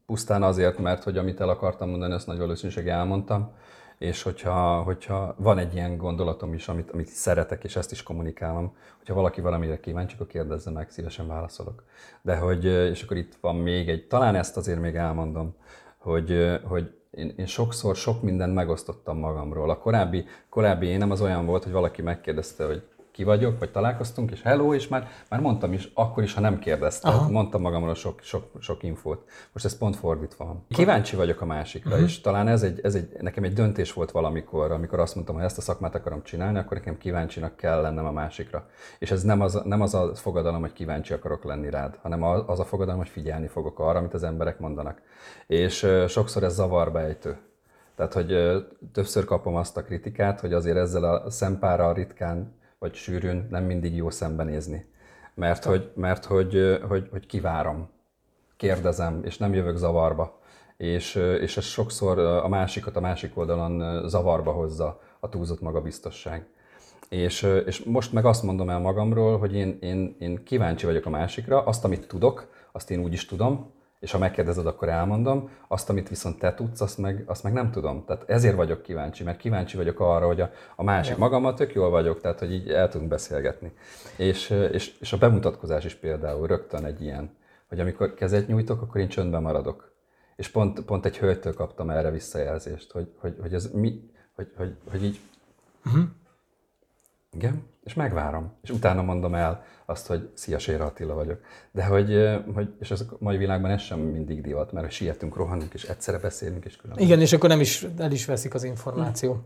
pusztán 0.05 0.43
azért, 0.43 0.77
mert 0.77 1.03
hogy 1.03 1.17
amit 1.17 1.39
el 1.39 1.49
akartam 1.49 1.89
mondani, 1.89 2.13
azt 2.13 2.27
nagy 2.27 2.37
valószínűséggel 2.37 2.97
elmondtam 2.97 3.51
és 3.97 4.21
hogyha, 4.21 4.81
hogyha 4.81 5.35
van 5.37 5.57
egy 5.57 5.73
ilyen 5.73 5.97
gondolatom 5.97 6.53
is, 6.53 6.67
amit, 6.67 6.91
amit 6.91 7.07
szeretek, 7.07 7.63
és 7.63 7.75
ezt 7.75 7.91
is 7.91 8.03
kommunikálom, 8.03 8.75
hogyha 8.97 9.13
valaki 9.13 9.41
valamire 9.41 9.79
kíváncsi, 9.79 10.15
akkor 10.15 10.27
kérdezze 10.27 10.71
meg, 10.71 10.89
szívesen 10.89 11.27
válaszolok. 11.27 11.83
De 12.21 12.37
hogy, 12.37 12.65
és 12.65 13.03
akkor 13.03 13.17
itt 13.17 13.37
van 13.41 13.55
még 13.55 13.89
egy, 13.89 14.07
talán 14.07 14.35
ezt 14.35 14.57
azért 14.57 14.79
még 14.79 14.95
elmondom, 14.95 15.55
hogy, 15.97 16.59
hogy 16.63 16.93
én, 17.11 17.33
én 17.37 17.45
sokszor 17.45 17.95
sok 17.95 18.21
mindent 18.21 18.53
megosztottam 18.53 19.17
magamról. 19.17 19.69
A 19.69 19.77
korábbi, 19.77 20.25
korábbi 20.49 20.85
énem 20.85 21.11
az 21.11 21.21
olyan 21.21 21.45
volt, 21.45 21.63
hogy 21.63 21.71
valaki 21.71 22.01
megkérdezte, 22.01 22.65
hogy 22.65 22.83
ki 23.15 23.23
vagyok, 23.23 23.59
vagy 23.59 23.71
találkoztunk, 23.71 24.31
és 24.31 24.41
hello, 24.41 24.73
és 24.73 24.87
már, 24.87 25.07
már 25.29 25.39
mondtam 25.39 25.73
is, 25.73 25.91
akkor 25.93 26.23
is, 26.23 26.33
ha 26.33 26.41
nem 26.41 26.59
kérdezted, 26.59 27.13
Aha. 27.13 27.29
mondtam 27.29 27.61
magamról 27.61 27.95
sok, 27.95 28.19
sok, 28.21 28.51
sok 28.59 28.83
infót. 28.83 29.23
Most 29.51 29.65
ez 29.65 29.77
pont 29.77 29.95
fordítva 29.95 30.45
van. 30.45 30.65
Kíváncsi 30.69 31.15
vagyok 31.15 31.41
a 31.41 31.45
másikra, 31.45 31.89
uh-huh. 31.89 32.05
és 32.05 32.21
talán 32.21 32.47
ez 32.47 32.63
egy, 32.63 32.79
ez 32.83 32.95
egy, 32.95 33.09
nekem 33.21 33.43
egy 33.43 33.53
döntés 33.53 33.93
volt 33.93 34.11
valamikor, 34.11 34.71
amikor 34.71 34.99
azt 34.99 35.15
mondtam, 35.15 35.35
hogy 35.35 35.43
ezt 35.43 35.57
a 35.57 35.61
szakmát 35.61 35.95
akarom 35.95 36.23
csinálni, 36.23 36.57
akkor 36.57 36.77
nekem 36.77 36.97
kíváncsinak 36.97 37.55
kell 37.55 37.81
lennem 37.81 38.05
a 38.05 38.11
másikra. 38.11 38.69
És 38.99 39.11
ez 39.11 39.23
nem 39.23 39.41
az, 39.41 39.61
nem 39.63 39.81
az 39.81 39.93
a 39.93 40.15
fogadalom, 40.15 40.61
hogy 40.61 40.73
kíváncsi 40.73 41.13
akarok 41.13 41.43
lenni 41.43 41.69
rád, 41.69 41.99
hanem 42.01 42.23
az 42.23 42.59
a 42.59 42.65
fogadalom, 42.65 42.99
hogy 42.99 43.09
figyelni 43.09 43.47
fogok 43.47 43.79
arra, 43.79 43.99
amit 43.99 44.13
az 44.13 44.23
emberek 44.23 44.59
mondanak. 44.59 45.01
És 45.47 45.87
sokszor 46.07 46.43
ez 46.43 46.53
zavarba 46.53 47.01
ejtő. 47.01 47.37
Tehát, 47.95 48.13
hogy 48.13 48.35
többször 48.93 49.25
kapom 49.25 49.55
azt 49.55 49.77
a 49.77 49.83
kritikát, 49.83 50.39
hogy 50.39 50.53
azért 50.53 50.77
ezzel 50.77 51.03
a 51.03 51.29
szempárral 51.29 51.93
ritkán 51.93 52.63
vagy 52.85 52.93
sűrűn 52.93 53.47
nem 53.49 53.63
mindig 53.63 53.95
jó 53.95 54.09
szembenézni. 54.09 54.85
Mert, 55.33 55.63
hogy, 55.63 55.91
mert 55.95 56.25
hogy, 56.25 56.79
hogy, 56.87 57.07
hogy 57.11 57.25
kivárom, 57.25 57.89
kérdezem, 58.57 59.21
és 59.23 59.37
nem 59.37 59.53
jövök 59.53 59.77
zavarba. 59.77 60.39
És, 60.77 61.15
és 61.15 61.57
ez 61.57 61.63
sokszor 61.63 62.19
a 62.19 62.47
másikat 62.47 62.95
a 62.95 62.99
másik 62.99 63.37
oldalon 63.37 64.07
zavarba 64.07 64.51
hozza 64.51 65.01
a 65.19 65.29
túlzott 65.29 65.61
magabiztosság. 65.61 66.47
És, 67.09 67.47
és 67.65 67.83
most 67.83 68.13
meg 68.13 68.25
azt 68.25 68.43
mondom 68.43 68.69
el 68.69 68.79
magamról, 68.79 69.37
hogy 69.37 69.55
én, 69.55 69.77
én, 69.81 70.15
én 70.19 70.43
kíváncsi 70.43 70.85
vagyok 70.85 71.05
a 71.05 71.09
másikra, 71.09 71.63
azt, 71.63 71.83
amit 71.83 72.07
tudok, 72.07 72.49
azt 72.71 72.91
én 72.91 72.99
úgy 72.99 73.13
is 73.13 73.25
tudom, 73.25 73.71
és 73.99 74.11
ha 74.11 74.17
megkérdezed, 74.17 74.67
akkor 74.67 74.89
elmondom. 74.89 75.49
Azt, 75.67 75.89
amit 75.89 76.09
viszont 76.09 76.39
te 76.39 76.53
tudsz, 76.53 76.81
azt 76.81 76.97
meg, 76.97 77.23
azt 77.25 77.43
meg 77.43 77.53
nem 77.53 77.71
tudom. 77.71 78.03
Tehát 78.05 78.29
ezért 78.29 78.55
vagyok 78.55 78.81
kíváncsi, 78.81 79.23
mert 79.23 79.37
kíváncsi 79.37 79.77
vagyok 79.77 79.99
arra, 79.99 80.25
hogy 80.25 80.41
a, 80.41 80.51
a 80.75 80.83
másik 80.83 81.17
magammal 81.17 81.53
tök 81.53 81.73
jól 81.73 81.89
vagyok, 81.89 82.21
tehát 82.21 82.39
hogy 82.39 82.53
így 82.53 82.69
el 82.69 82.89
tudunk 82.89 83.09
beszélgetni. 83.09 83.71
És, 84.17 84.49
és, 84.49 84.97
és 84.99 85.13
a 85.13 85.17
bemutatkozás 85.17 85.85
is 85.85 85.95
például 85.95 86.47
rögtön 86.47 86.85
egy 86.85 87.01
ilyen, 87.01 87.35
hogy 87.69 87.79
amikor 87.79 88.13
kezet 88.13 88.47
nyújtok, 88.47 88.81
akkor 88.81 89.01
én 89.01 89.07
csöndben 89.07 89.41
maradok. 89.41 89.93
És 90.35 90.49
pont, 90.49 90.81
pont 90.81 91.05
egy 91.05 91.17
hölgytől 91.17 91.53
kaptam 91.53 91.89
erre 91.89 92.11
visszajelzést, 92.11 92.91
hogy, 92.91 93.11
hogy, 93.19 93.37
hogy 93.41 93.53
ez 93.53 93.71
mi, 93.71 94.09
hogy, 94.35 94.51
hogy, 94.57 94.75
hogy 94.91 95.03
így, 95.03 95.19
uh-huh. 95.85 96.03
igen, 97.31 97.63
és 97.83 97.93
megvárom. 97.93 98.53
És 98.61 98.69
utána 98.69 99.01
mondom 99.01 99.35
el, 99.35 99.63
azt, 99.85 100.07
hogy 100.07 100.29
szia, 100.33 100.59
Séra 100.59 100.85
Attila 100.85 101.13
vagyok. 101.13 101.39
De 101.71 101.85
hogy, 101.85 102.29
hogy 102.53 102.69
és 102.79 102.91
ez 102.91 103.01
a 103.01 103.15
mai 103.19 103.37
világban 103.37 103.71
ez 103.71 103.81
sem 103.81 103.99
mindig 103.99 104.41
divat, 104.41 104.71
mert 104.71 104.91
sietünk, 104.91 105.35
rohanunk, 105.35 105.73
és 105.73 105.83
egyszerre 105.83 106.17
beszélünk, 106.17 106.65
és 106.65 106.75
különböző. 106.75 107.07
Igen, 107.07 107.21
és 107.21 107.33
akkor 107.33 107.49
nem 107.49 107.59
is 107.59 107.87
el 107.97 108.11
is 108.11 108.25
veszik 108.25 108.53
az 108.53 108.63
információ. 108.63 109.31
Hm. 109.31 109.39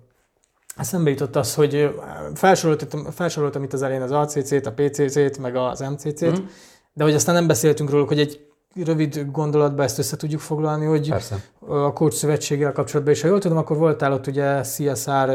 Eszembe 0.79 1.09
jutott 1.09 1.35
az, 1.35 1.55
hogy 1.55 1.95
felsoroltam, 2.33 3.03
felsoroltam 3.03 3.63
itt 3.63 3.73
az 3.73 3.81
elején 3.81 4.01
az 4.01 4.11
ACC-t, 4.11 4.65
a 4.65 4.73
PCC-t, 4.73 5.37
meg 5.37 5.55
az 5.55 5.79
MCC-t, 5.79 6.39
mm. 6.39 6.45
de 6.93 7.03
hogy 7.03 7.13
aztán 7.13 7.35
nem 7.35 7.47
beszéltünk 7.47 7.89
róla, 7.89 8.05
hogy 8.05 8.19
egy 8.19 8.48
rövid 8.75 9.25
gondolatba 9.31 9.83
ezt 9.83 9.99
össze 9.99 10.17
tudjuk 10.17 10.41
foglalni, 10.41 10.85
hogy 10.85 11.09
Persze. 11.09 11.35
a 11.59 11.93
Coach 11.93 12.15
Szövetséggel 12.15 12.71
kapcsolatban, 12.71 13.13
és 13.13 13.21
ha 13.21 13.27
jól 13.27 13.39
tudom, 13.39 13.57
akkor 13.57 13.77
voltál 13.77 14.13
ott 14.13 14.27
ugye 14.27 14.61
CSR 14.61 15.27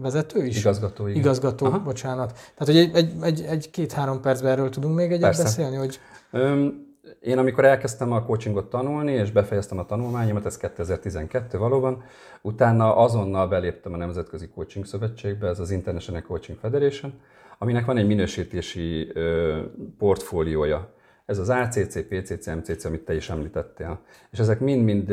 vezető 0.00 0.44
is? 0.44 0.58
Igazgató, 0.58 1.06
igen. 1.06 1.20
Igazgató, 1.20 1.66
Aha. 1.66 1.78
bocsánat. 1.78 2.32
Tehát, 2.32 2.74
hogy 2.74 2.76
egy, 2.76 2.94
egy, 2.94 3.12
egy, 3.22 3.44
egy 3.48 3.70
két-három 3.70 4.20
percben 4.20 4.50
erről 4.50 4.68
tudunk 4.68 4.94
még 4.94 5.06
egyet 5.06 5.20
Persze. 5.20 5.42
beszélni? 5.42 5.76
Hogy... 5.76 6.00
Öm, 6.30 6.88
én 7.20 7.38
amikor 7.38 7.64
elkezdtem 7.64 8.12
a 8.12 8.24
coachingot 8.24 8.70
tanulni, 8.70 9.12
és 9.12 9.30
befejeztem 9.30 9.78
a 9.78 9.86
tanulmányomat, 9.86 10.46
ez 10.46 10.56
2012 10.56 11.58
valóban, 11.58 12.02
utána 12.42 12.96
azonnal 12.96 13.48
beléptem 13.48 13.92
a 13.92 13.96
Nemzetközi 13.96 14.48
Coaching 14.48 14.86
Szövetségbe, 14.86 15.48
ez 15.48 15.60
az 15.60 15.70
International 15.70 16.22
Coaching 16.22 16.58
Federation, 16.58 17.12
aminek 17.58 17.84
van 17.84 17.96
egy 17.96 18.06
minősítési 18.06 19.10
ö, 19.14 19.58
portfóliója 19.98 20.98
ez 21.30 21.38
az 21.38 21.48
ACC, 21.48 22.08
PCC, 22.08 22.46
MCC, 22.46 22.84
amit 22.84 23.04
te 23.04 23.14
is 23.14 23.30
említettél. 23.30 23.98
És 24.30 24.38
ezek 24.38 24.60
mind-mind 24.60 25.06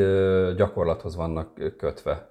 gyakorlathoz 0.56 1.16
vannak 1.16 1.76
kötve. 1.76 2.28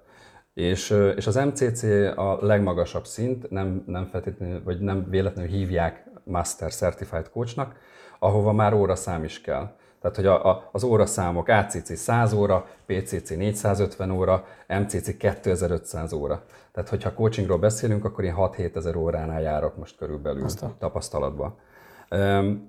És, 0.54 0.90
és 1.16 1.26
az 1.26 1.34
MCC 1.34 1.82
a 2.16 2.38
legmagasabb 2.40 3.06
szint, 3.06 3.50
nem, 3.50 3.82
nem 3.86 4.04
feltétlenül, 4.04 4.62
vagy 4.64 4.80
nem 4.80 5.06
véletlenül 5.10 5.50
hívják 5.50 6.04
Master 6.24 6.72
Certified 6.72 7.30
Coachnak, 7.30 7.76
ahova 8.18 8.52
már 8.52 8.74
óraszám 8.74 9.24
is 9.24 9.40
kell. 9.40 9.70
Tehát, 10.00 10.16
hogy 10.16 10.26
a, 10.26 10.48
a, 10.48 10.68
az 10.72 10.84
óraszámok 10.84 11.48
ACC 11.48 11.96
100 11.96 12.32
óra, 12.32 12.66
PCC 12.86 13.30
450 13.30 14.10
óra, 14.10 14.44
MCC 14.68 15.16
2500 15.16 16.12
óra. 16.12 16.42
Tehát, 16.72 16.88
hogyha 16.88 17.14
coachingról 17.14 17.58
beszélünk, 17.58 18.04
akkor 18.04 18.24
én 18.24 18.34
6-7 18.36 18.76
ezer 18.76 18.96
óránál 18.96 19.40
járok 19.40 19.76
most 19.76 19.96
körülbelül 19.96 20.44
Aztán. 20.44 20.74
tapasztalatban. 20.78 21.58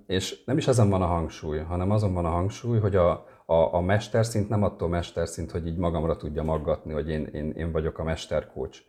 És 0.07 0.43
nem 0.45 0.57
is 0.57 0.67
ezen 0.67 0.89
van 0.89 1.01
a 1.01 1.05
hangsúly, 1.05 1.59
hanem 1.59 1.91
azon 1.91 2.13
van 2.13 2.25
a 2.25 2.29
hangsúly, 2.29 2.79
hogy 2.79 2.95
a, 2.95 3.27
a, 3.45 3.73
a 3.73 3.81
mesterszint 3.81 4.49
nem 4.49 4.63
attól 4.63 4.89
mesterszint, 4.89 5.51
hogy 5.51 5.67
így 5.67 5.77
magamra 5.77 6.17
tudja 6.17 6.43
maggatni, 6.43 6.93
hogy 6.93 7.09
én, 7.09 7.29
én, 7.33 7.51
én 7.51 7.71
vagyok 7.71 7.97
a 7.99 8.03
mesterkócs, 8.03 8.83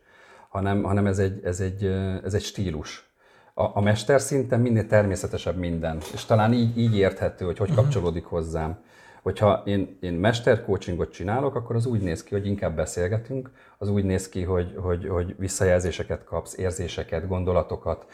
hanem, 0.49 0.83
hanem 0.83 1.05
ez, 1.05 1.19
egy, 1.19 1.41
ez, 1.43 1.59
egy, 1.59 1.85
ez 2.23 2.33
egy 2.33 2.43
stílus. 2.43 3.09
A, 3.53 3.63
a 3.77 3.81
mesterszinten 3.81 4.59
minél 4.59 4.87
természetesebb 4.87 5.57
minden, 5.57 5.97
és 6.13 6.25
talán 6.25 6.53
így, 6.53 6.77
így 6.77 6.97
érthető, 6.97 7.45
hogy 7.45 7.57
hogy 7.57 7.69
mhm. 7.69 7.77
kapcsolódik 7.77 8.25
hozzám. 8.25 8.79
Hogyha 9.21 9.61
én, 9.65 9.97
én 9.99 10.13
mestercoachingot 10.13 11.11
csinálok, 11.11 11.55
akkor 11.55 11.75
az 11.75 11.85
úgy 11.85 12.01
néz 12.01 12.23
ki, 12.23 12.33
hogy 12.33 12.45
inkább 12.45 12.75
beszélgetünk, 12.75 13.51
az 13.77 13.89
úgy 13.89 14.03
néz 14.03 14.29
ki, 14.29 14.43
hogy, 14.43 14.75
hogy, 14.77 15.07
hogy 15.07 15.35
visszajelzéseket 15.37 16.23
kapsz, 16.23 16.57
érzéseket, 16.57 17.27
gondolatokat, 17.27 18.05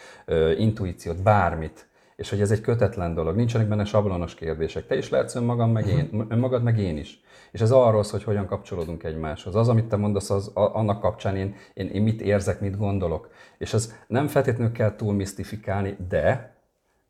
intuíciót, 0.58 1.24
bármit 1.24 1.88
és 2.18 2.30
hogy 2.30 2.42
ez 2.42 2.52
egy 2.52 2.62
kötetlen 2.62 3.14
dolog, 3.14 3.36
nincsenek 3.36 3.68
benne 3.68 3.86
sablonos 3.86 4.36
kérdések. 4.36 4.88
Te 4.88 4.98
is 4.98 5.10
lehetsz 5.10 5.36
önmagam, 5.36 5.72
meg 5.72 5.88
én, 5.88 6.10
mhm. 6.12 6.32
önmagad, 6.32 6.64
meg 6.64 6.80
én 6.80 6.98
is. 6.98 7.22
És 7.52 7.62
ez 7.62 7.72
arról 7.72 8.04
szól, 8.04 8.20
hogy 8.20 8.24
hogyan 8.24 8.46
kapcsolódunk 8.46 9.04
egymáshoz. 9.04 9.56
Az, 9.56 9.70
amit 9.70 9.86
te 9.86 9.96
mondasz, 9.96 10.30
az, 10.30 10.52
annak 10.54 11.02
kapcsán 11.02 11.36
én, 11.36 11.56
én, 11.74 11.88
én 11.88 12.02
mit 12.02 12.22
érzek, 12.22 12.60
mit 12.60 12.78
gondolok. 12.78 13.30
És 13.58 13.74
ez 13.74 13.94
nem 14.08 14.28
feltétlenül 14.28 14.74
kell 14.74 14.96
túl 14.96 15.14
misztifikálni, 15.14 15.98
de 16.10 16.57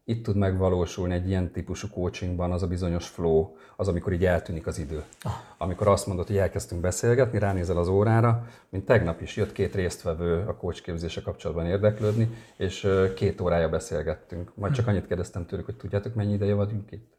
itt 0.09 0.23
tud 0.23 0.35
megvalósulni 0.35 1.13
egy 1.13 1.27
ilyen 1.27 1.51
típusú 1.51 1.87
coachingban 1.87 2.51
az 2.51 2.63
a 2.63 2.67
bizonyos 2.67 3.07
flow, 3.07 3.55
az, 3.75 3.87
amikor 3.87 4.13
így 4.13 4.25
eltűnik 4.25 4.67
az 4.67 4.77
idő. 4.77 5.03
Ah. 5.21 5.31
Amikor 5.57 5.87
azt 5.87 6.07
mondod, 6.07 6.27
hogy 6.27 6.37
elkezdtünk 6.37 6.81
beszélgetni, 6.81 7.39
ránézel 7.39 7.77
az 7.77 7.87
órára, 7.87 8.47
mint 8.69 8.85
tegnap 8.85 9.21
is 9.21 9.35
jött 9.35 9.51
két 9.51 9.75
résztvevő 9.75 10.45
a 10.47 10.55
coach 10.55 10.81
képzése 10.81 11.21
kapcsolatban 11.21 11.65
érdeklődni, 11.65 12.29
és 12.57 12.87
két 13.15 13.41
órája 13.41 13.69
beszélgettünk. 13.69 14.51
Majd 14.55 14.73
csak 14.73 14.87
annyit 14.87 15.07
kérdeztem 15.07 15.45
tőlük, 15.45 15.65
hogy 15.65 15.77
tudjátok, 15.77 16.13
mennyi 16.15 16.33
ideje 16.33 16.53
vagyunk 16.53 16.91
itt? 16.91 17.17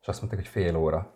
És 0.00 0.08
azt 0.08 0.18
mondták, 0.18 0.40
hogy 0.40 0.50
fél 0.50 0.76
óra. 0.76 1.12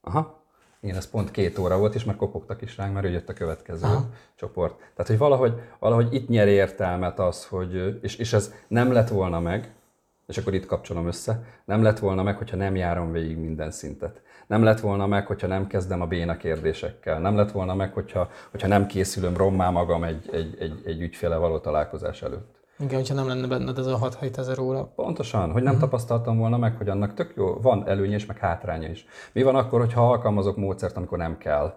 Aha, 0.00 0.43
igen, 0.84 0.96
ez 0.96 1.10
pont 1.10 1.30
két 1.30 1.58
óra 1.58 1.78
volt, 1.78 1.94
és 1.94 2.04
már 2.04 2.16
kopogtak 2.16 2.62
is 2.62 2.76
ránk, 2.76 2.94
mert 2.94 3.06
ő 3.06 3.10
jött 3.10 3.28
a 3.28 3.32
következő 3.32 3.84
Aha. 3.84 4.08
csoport. 4.34 4.76
Tehát, 4.76 5.06
hogy 5.06 5.18
valahogy, 5.18 5.60
valahogy 5.78 6.14
itt 6.14 6.28
nyer 6.28 6.48
értelmet 6.48 7.18
az, 7.18 7.46
hogy, 7.46 7.98
és, 8.02 8.16
és 8.16 8.32
ez 8.32 8.52
nem 8.68 8.92
lett 8.92 9.08
volna 9.08 9.40
meg, 9.40 9.72
és 10.26 10.38
akkor 10.38 10.54
itt 10.54 10.66
kapcsolom 10.66 11.06
össze, 11.06 11.44
nem 11.64 11.82
lett 11.82 11.98
volna 11.98 12.22
meg, 12.22 12.36
hogyha 12.36 12.56
nem 12.56 12.76
járom 12.76 13.12
végig 13.12 13.36
minden 13.36 13.70
szintet. 13.70 14.22
Nem 14.46 14.62
lett 14.62 14.80
volna 14.80 15.06
meg, 15.06 15.26
hogyha 15.26 15.46
nem 15.46 15.66
kezdem 15.66 16.00
a 16.00 16.06
béna 16.06 16.36
kérdésekkel. 16.36 17.20
Nem 17.20 17.36
lett 17.36 17.50
volna 17.50 17.74
meg, 17.74 17.92
hogyha, 17.92 18.30
hogyha 18.50 18.68
nem 18.68 18.86
készülöm 18.86 19.36
rommá 19.36 19.70
magam 19.70 20.04
egy, 20.04 20.28
egy, 20.32 20.56
egy, 20.58 20.82
egy 20.84 21.00
ügyféle 21.00 21.36
való 21.36 21.58
találkozás 21.58 22.22
előtt. 22.22 22.63
Igen, 22.78 22.94
hogyha 22.94 23.14
nem 23.14 23.26
lenne 23.26 23.46
benned 23.46 23.78
ez 23.78 23.86
a 23.86 23.96
6 23.96 24.38
ezer 24.38 24.58
óra. 24.58 24.92
Pontosan, 24.96 25.52
hogy 25.52 25.62
nem 25.62 25.74
uh-huh. 25.74 25.90
tapasztaltam 25.90 26.38
volna 26.38 26.56
meg, 26.56 26.76
hogy 26.76 26.88
annak 26.88 27.14
tök 27.14 27.32
jó, 27.36 27.60
van 27.62 27.88
előnye 27.88 28.14
is, 28.14 28.26
meg 28.26 28.38
hátránya 28.38 28.88
is. 28.88 29.06
Mi 29.32 29.42
van 29.42 29.56
akkor, 29.56 29.80
hogyha 29.80 30.08
alkalmazok 30.08 30.56
módszert, 30.56 30.96
amikor 30.96 31.18
nem 31.18 31.38
kell? 31.38 31.74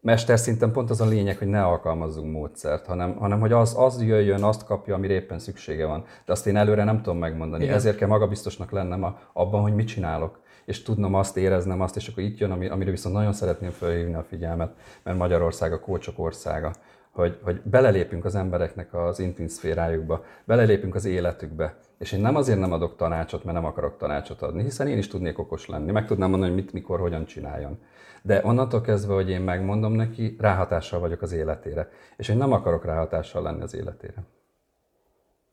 Mesterszinten 0.00 0.72
pont 0.72 0.90
az 0.90 1.00
a 1.00 1.06
lényeg, 1.06 1.38
hogy 1.38 1.46
ne 1.46 1.62
alkalmazzunk 1.62 2.32
módszert, 2.32 2.86
hanem, 2.86 3.16
hanem 3.16 3.40
hogy 3.40 3.52
az, 3.52 3.74
az 3.78 4.02
jöjjön, 4.02 4.42
azt 4.42 4.64
kapja, 4.64 4.94
amire 4.94 5.14
éppen 5.14 5.38
szüksége 5.38 5.86
van. 5.86 6.04
De 6.24 6.32
azt 6.32 6.46
én 6.46 6.56
előre 6.56 6.84
nem 6.84 7.02
tudom 7.02 7.18
megmondani. 7.18 7.62
Igen. 7.62 7.74
Ezért 7.74 7.96
kell 7.96 8.08
magabiztosnak 8.08 8.70
lennem 8.70 9.02
a, 9.02 9.18
abban, 9.32 9.62
hogy 9.62 9.74
mit 9.74 9.86
csinálok 9.86 10.40
és 10.64 10.82
tudnom 10.82 11.14
azt, 11.14 11.36
éreznem 11.36 11.80
azt, 11.80 11.96
és 11.96 12.08
akkor 12.08 12.22
itt 12.22 12.38
jön, 12.38 12.50
amire 12.50 12.90
viszont 12.90 13.14
nagyon 13.14 13.32
szeretném 13.32 13.70
felhívni 13.70 14.14
a 14.14 14.22
figyelmet, 14.22 14.72
mert 15.02 15.18
Magyarország 15.18 15.72
a 15.72 15.80
kócsok 15.80 16.18
országa 16.18 16.72
hogy, 17.18 17.38
hogy 17.42 17.60
belelépünk 17.64 18.24
az 18.24 18.34
embereknek 18.34 18.94
az 18.94 19.18
intim 19.18 19.48
szférájukba, 19.48 20.24
belelépünk 20.44 20.94
az 20.94 21.04
életükbe. 21.04 21.76
És 21.98 22.12
én 22.12 22.20
nem 22.20 22.36
azért 22.36 22.58
nem 22.58 22.72
adok 22.72 22.96
tanácsot, 22.96 23.44
mert 23.44 23.56
nem 23.56 23.66
akarok 23.66 23.96
tanácsot 23.96 24.42
adni, 24.42 24.62
hiszen 24.62 24.88
én 24.88 24.98
is 24.98 25.08
tudnék 25.08 25.38
okos 25.38 25.66
lenni, 25.66 25.92
meg 25.92 26.06
tudnám 26.06 26.30
mondani, 26.30 26.52
hogy 26.52 26.62
mit, 26.62 26.72
mikor, 26.72 27.00
hogyan 27.00 27.24
csináljon. 27.24 27.78
De 28.22 28.40
onnantól 28.44 28.80
kezdve, 28.80 29.14
hogy 29.14 29.30
én 29.30 29.40
megmondom 29.40 29.92
neki, 29.92 30.36
ráhatással 30.38 31.00
vagyok 31.00 31.22
az 31.22 31.32
életére. 31.32 31.88
És 32.16 32.28
én 32.28 32.36
nem 32.36 32.52
akarok 32.52 32.84
ráhatással 32.84 33.42
lenni 33.42 33.62
az 33.62 33.74
életére. 33.74 34.24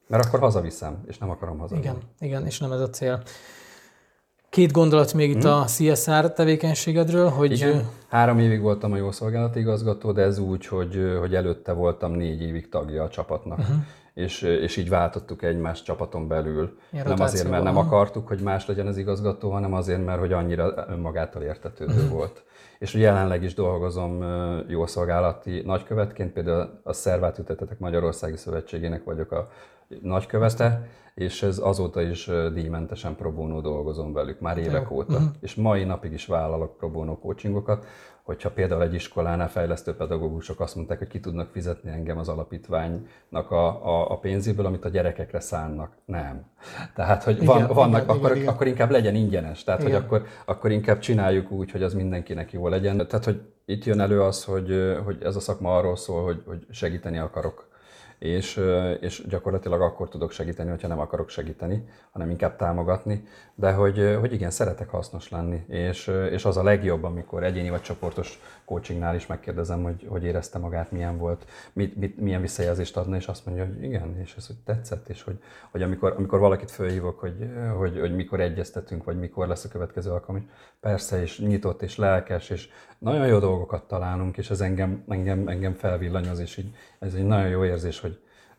Mert 0.07 0.25
akkor 0.25 0.39
hazaviszem, 0.39 1.03
és 1.07 1.17
nem 1.17 1.29
akarom 1.29 1.57
hazavinni. 1.57 1.87
Igen, 1.87 2.01
igen, 2.19 2.45
és 2.45 2.59
nem 2.59 2.71
ez 2.71 2.81
a 2.81 2.89
cél. 2.89 3.21
Két 4.55 4.71
gondolat 4.71 5.13
még 5.13 5.29
itt 5.29 5.43
hmm. 5.43 5.51
a 5.51 5.65
CSR 5.65 6.33
tevékenységedről, 6.33 7.29
hogy... 7.29 7.51
Igen. 7.51 7.89
Három 8.07 8.39
évig 8.39 8.61
voltam 8.61 8.91
a 8.91 8.95
jószolgálati 8.95 9.59
igazgató, 9.59 10.11
de 10.11 10.21
ez 10.21 10.37
úgy, 10.37 10.67
hogy, 10.67 11.15
hogy 11.19 11.35
előtte 11.35 11.71
voltam 11.71 12.11
négy 12.11 12.41
évig 12.41 12.69
tagja 12.69 13.03
a 13.03 13.09
csapatnak. 13.09 13.57
Uh-huh. 13.57 13.75
és, 14.13 14.41
és 14.41 14.77
így 14.77 14.89
váltottuk 14.89 15.43
egymást 15.43 15.83
csapaton 15.83 16.27
belül. 16.27 16.77
Ilyen 16.91 17.07
nem 17.07 17.21
azért, 17.21 17.49
mert 17.49 17.63
nem 17.63 17.77
akartuk, 17.77 18.27
hogy 18.27 18.39
más 18.39 18.65
legyen 18.65 18.87
az 18.87 18.97
igazgató, 18.97 19.51
hanem 19.51 19.73
azért, 19.73 20.05
mert 20.05 20.19
hogy 20.19 20.33
annyira 20.33 20.85
önmagától 20.89 21.41
értetődő 21.41 22.07
volt. 22.09 22.43
És 22.79 22.93
jelenleg 22.93 23.43
is 23.43 23.53
dolgozom 23.53 24.25
jószolgálati 24.67 25.61
nagykövetként, 25.65 26.33
például 26.33 26.79
a 26.83 26.93
Szervát 26.93 27.39
Ütetetek 27.39 27.79
Magyarországi 27.79 28.37
Szövetségének 28.37 29.03
vagyok 29.03 29.31
a 29.31 29.49
nagykövete, 30.01 30.87
és 31.15 31.43
ez 31.43 31.57
azóta 31.57 32.01
is 32.01 32.29
díjmentesen 32.53 33.15
pro 33.15 33.31
bono 33.31 33.61
dolgozom 33.61 34.13
velük, 34.13 34.39
már 34.39 34.57
évek 34.57 34.87
Jó. 34.89 34.95
óta. 34.95 35.19
És 35.39 35.55
mai 35.55 35.83
napig 35.83 36.11
is 36.11 36.25
vállalok 36.25 36.77
pro 36.77 36.89
bono 36.89 37.19
coachingokat, 37.19 37.85
hogyha 38.23 38.51
például 38.51 38.81
egy 38.81 38.93
iskolánál 38.93 39.49
fejlesztő 39.49 39.95
pedagógusok 39.95 40.59
azt 40.59 40.75
mondták, 40.75 40.97
hogy 40.97 41.07
ki 41.07 41.19
tudnak 41.19 41.49
fizetni 41.51 41.89
engem 41.89 42.17
az 42.17 42.29
alapítványnak 42.29 43.51
a, 43.51 43.85
a, 43.85 44.11
a 44.11 44.17
pénzéből, 44.17 44.65
amit 44.65 44.85
a 44.85 44.89
gyerekekre 44.89 45.39
szánnak. 45.39 45.91
Nem. 46.05 46.45
Tehát, 46.95 47.23
hogy 47.23 47.41
Igen, 47.41 47.45
van, 47.45 47.67
vannak, 47.67 48.03
igen, 48.03 48.15
akkor, 48.15 48.29
igen, 48.29 48.41
igen. 48.41 48.53
akkor 48.53 48.67
inkább 48.67 48.91
legyen 48.91 49.15
ingyenes. 49.15 49.63
Tehát, 49.63 49.81
Igen. 49.81 49.93
hogy 49.93 50.03
akkor, 50.03 50.25
akkor 50.45 50.71
inkább 50.71 50.99
csináljuk 50.99 51.51
úgy, 51.51 51.71
hogy 51.71 51.83
az 51.83 51.93
mindenkinek 51.93 52.51
jó 52.51 52.67
legyen. 52.67 53.07
Tehát, 53.07 53.25
hogy 53.25 53.41
itt 53.65 53.83
jön 53.83 53.99
elő 53.99 54.21
az, 54.21 54.43
hogy, 54.43 54.97
hogy 55.03 55.17
ez 55.23 55.35
a 55.35 55.39
szakma 55.39 55.77
arról 55.77 55.95
szól, 55.95 56.23
hogy, 56.23 56.43
hogy 56.45 56.65
segíteni 56.69 57.17
akarok. 57.17 57.73
És, 58.19 58.61
és 58.99 59.23
gyakorlatilag 59.27 59.81
akkor 59.81 60.09
tudok 60.09 60.31
segíteni, 60.31 60.69
hogyha 60.69 60.87
nem 60.87 60.99
akarok 60.99 61.29
segíteni, 61.29 61.87
hanem 62.11 62.29
inkább 62.29 62.55
támogatni. 62.55 63.27
De 63.55 63.71
hogy, 63.71 64.17
hogy 64.19 64.33
igen, 64.33 64.51
szeretek 64.51 64.89
hasznos 64.89 65.29
lenni. 65.29 65.63
És, 65.67 66.07
és 66.31 66.45
az 66.45 66.57
a 66.57 66.63
legjobb, 66.63 67.03
amikor 67.03 67.43
egyéni 67.43 67.69
vagy 67.69 67.81
csoportos 67.81 68.39
coachingnál 68.65 69.15
is 69.15 69.27
megkérdezem, 69.27 69.83
hogy 69.83 70.07
hogy 70.07 70.23
érezte 70.23 70.57
magát, 70.59 70.91
milyen 70.91 71.17
volt, 71.17 71.45
mit, 71.73 71.95
mit, 71.95 72.19
milyen 72.19 72.41
visszajelzést 72.41 72.97
adna, 72.97 73.15
és 73.15 73.27
azt 73.27 73.45
mondja, 73.45 73.65
hogy 73.65 73.83
igen, 73.83 74.19
és 74.19 74.35
ez 74.37 74.47
hogy 74.47 74.55
tetszett, 74.65 75.09
és 75.09 75.23
hogy, 75.23 75.39
hogy 75.71 75.81
amikor, 75.81 76.13
amikor 76.17 76.39
valakit 76.39 76.71
fölhívok, 76.71 77.19
hogy, 77.19 77.49
hogy, 77.77 77.99
hogy 77.99 78.15
mikor 78.15 78.39
egyeztetünk, 78.39 79.03
vagy 79.03 79.19
mikor 79.19 79.47
lesz 79.47 79.63
a 79.63 79.69
következő 79.69 80.11
alkalom, 80.11 80.41
és 80.41 80.47
persze, 80.79 81.21
és 81.21 81.39
nyitott, 81.39 81.81
és 81.81 81.97
lelkes, 81.97 82.49
és 82.49 82.69
nagyon 82.97 83.27
jó 83.27 83.39
dolgokat 83.39 83.87
találunk, 83.87 84.37
és 84.37 84.49
ez 84.49 84.61
engem, 84.61 85.03
engem, 85.07 85.47
engem 85.47 85.73
felvillanyoz, 85.73 86.39
és 86.39 86.57
így, 86.57 86.75
ez 86.99 87.13
egy 87.13 87.25
nagyon 87.25 87.49
jó 87.49 87.65
érzés, 87.65 87.99
hogy, 87.99 88.14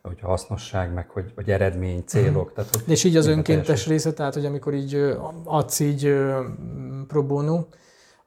hogy 0.06 0.20
hasznosság, 0.20 0.92
meg 0.92 1.10
hogy, 1.10 1.32
hogy 1.34 1.50
eredmény, 1.50 2.02
célok. 2.06 2.52
Tehát, 2.52 2.70
hogy 2.70 2.82
és 2.86 3.04
így 3.04 3.16
az 3.16 3.26
önkéntes 3.26 3.64
teljesül. 3.66 3.92
része, 3.92 4.12
tehát 4.12 4.34
hogy 4.34 4.44
amikor 4.44 4.74
így 4.74 5.14
adsz 5.44 5.80
így 5.80 6.14
pro 7.06 7.22
bono, 7.26 7.64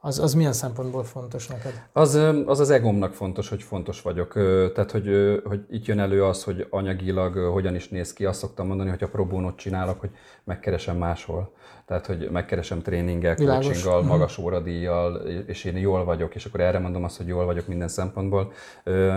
az, 0.01 0.19
az 0.19 0.33
milyen 0.33 0.53
szempontból 0.53 1.03
fontos 1.03 1.47
neked? 1.47 1.81
Az, 1.93 2.13
az 2.45 2.59
az 2.59 2.69
egomnak 2.69 3.13
fontos, 3.13 3.49
hogy 3.49 3.63
fontos 3.63 4.01
vagyok. 4.01 4.33
Tehát, 4.73 4.91
hogy, 4.91 5.41
hogy 5.45 5.65
itt 5.69 5.85
jön 5.85 5.99
elő 5.99 6.23
az, 6.23 6.43
hogy 6.43 6.67
anyagilag 6.69 7.35
hogyan 7.37 7.75
is 7.75 7.89
néz 7.89 8.13
ki. 8.13 8.25
Azt 8.25 8.39
szoktam 8.39 8.67
mondani, 8.67 8.89
hogy 8.89 9.03
a 9.03 9.07
pro 9.07 9.25
bonót 9.25 9.55
csinálok, 9.57 9.99
hogy 9.99 10.09
megkeresem 10.43 10.97
máshol. 10.97 11.53
Tehát, 11.85 12.05
hogy 12.05 12.29
megkeresem 12.31 12.81
tréninggel, 12.81 13.35
coachinggal, 13.35 13.99
Mhm. 13.99 14.09
magas 14.09 14.37
óradíjjal, 14.37 15.15
és 15.45 15.63
én 15.63 15.77
jól 15.77 16.03
vagyok, 16.05 16.35
és 16.35 16.45
akkor 16.45 16.59
erre 16.59 16.79
mondom 16.79 17.03
azt, 17.03 17.17
hogy 17.17 17.27
jól 17.27 17.45
vagyok 17.45 17.67
minden 17.67 17.87
szempontból. 17.87 18.51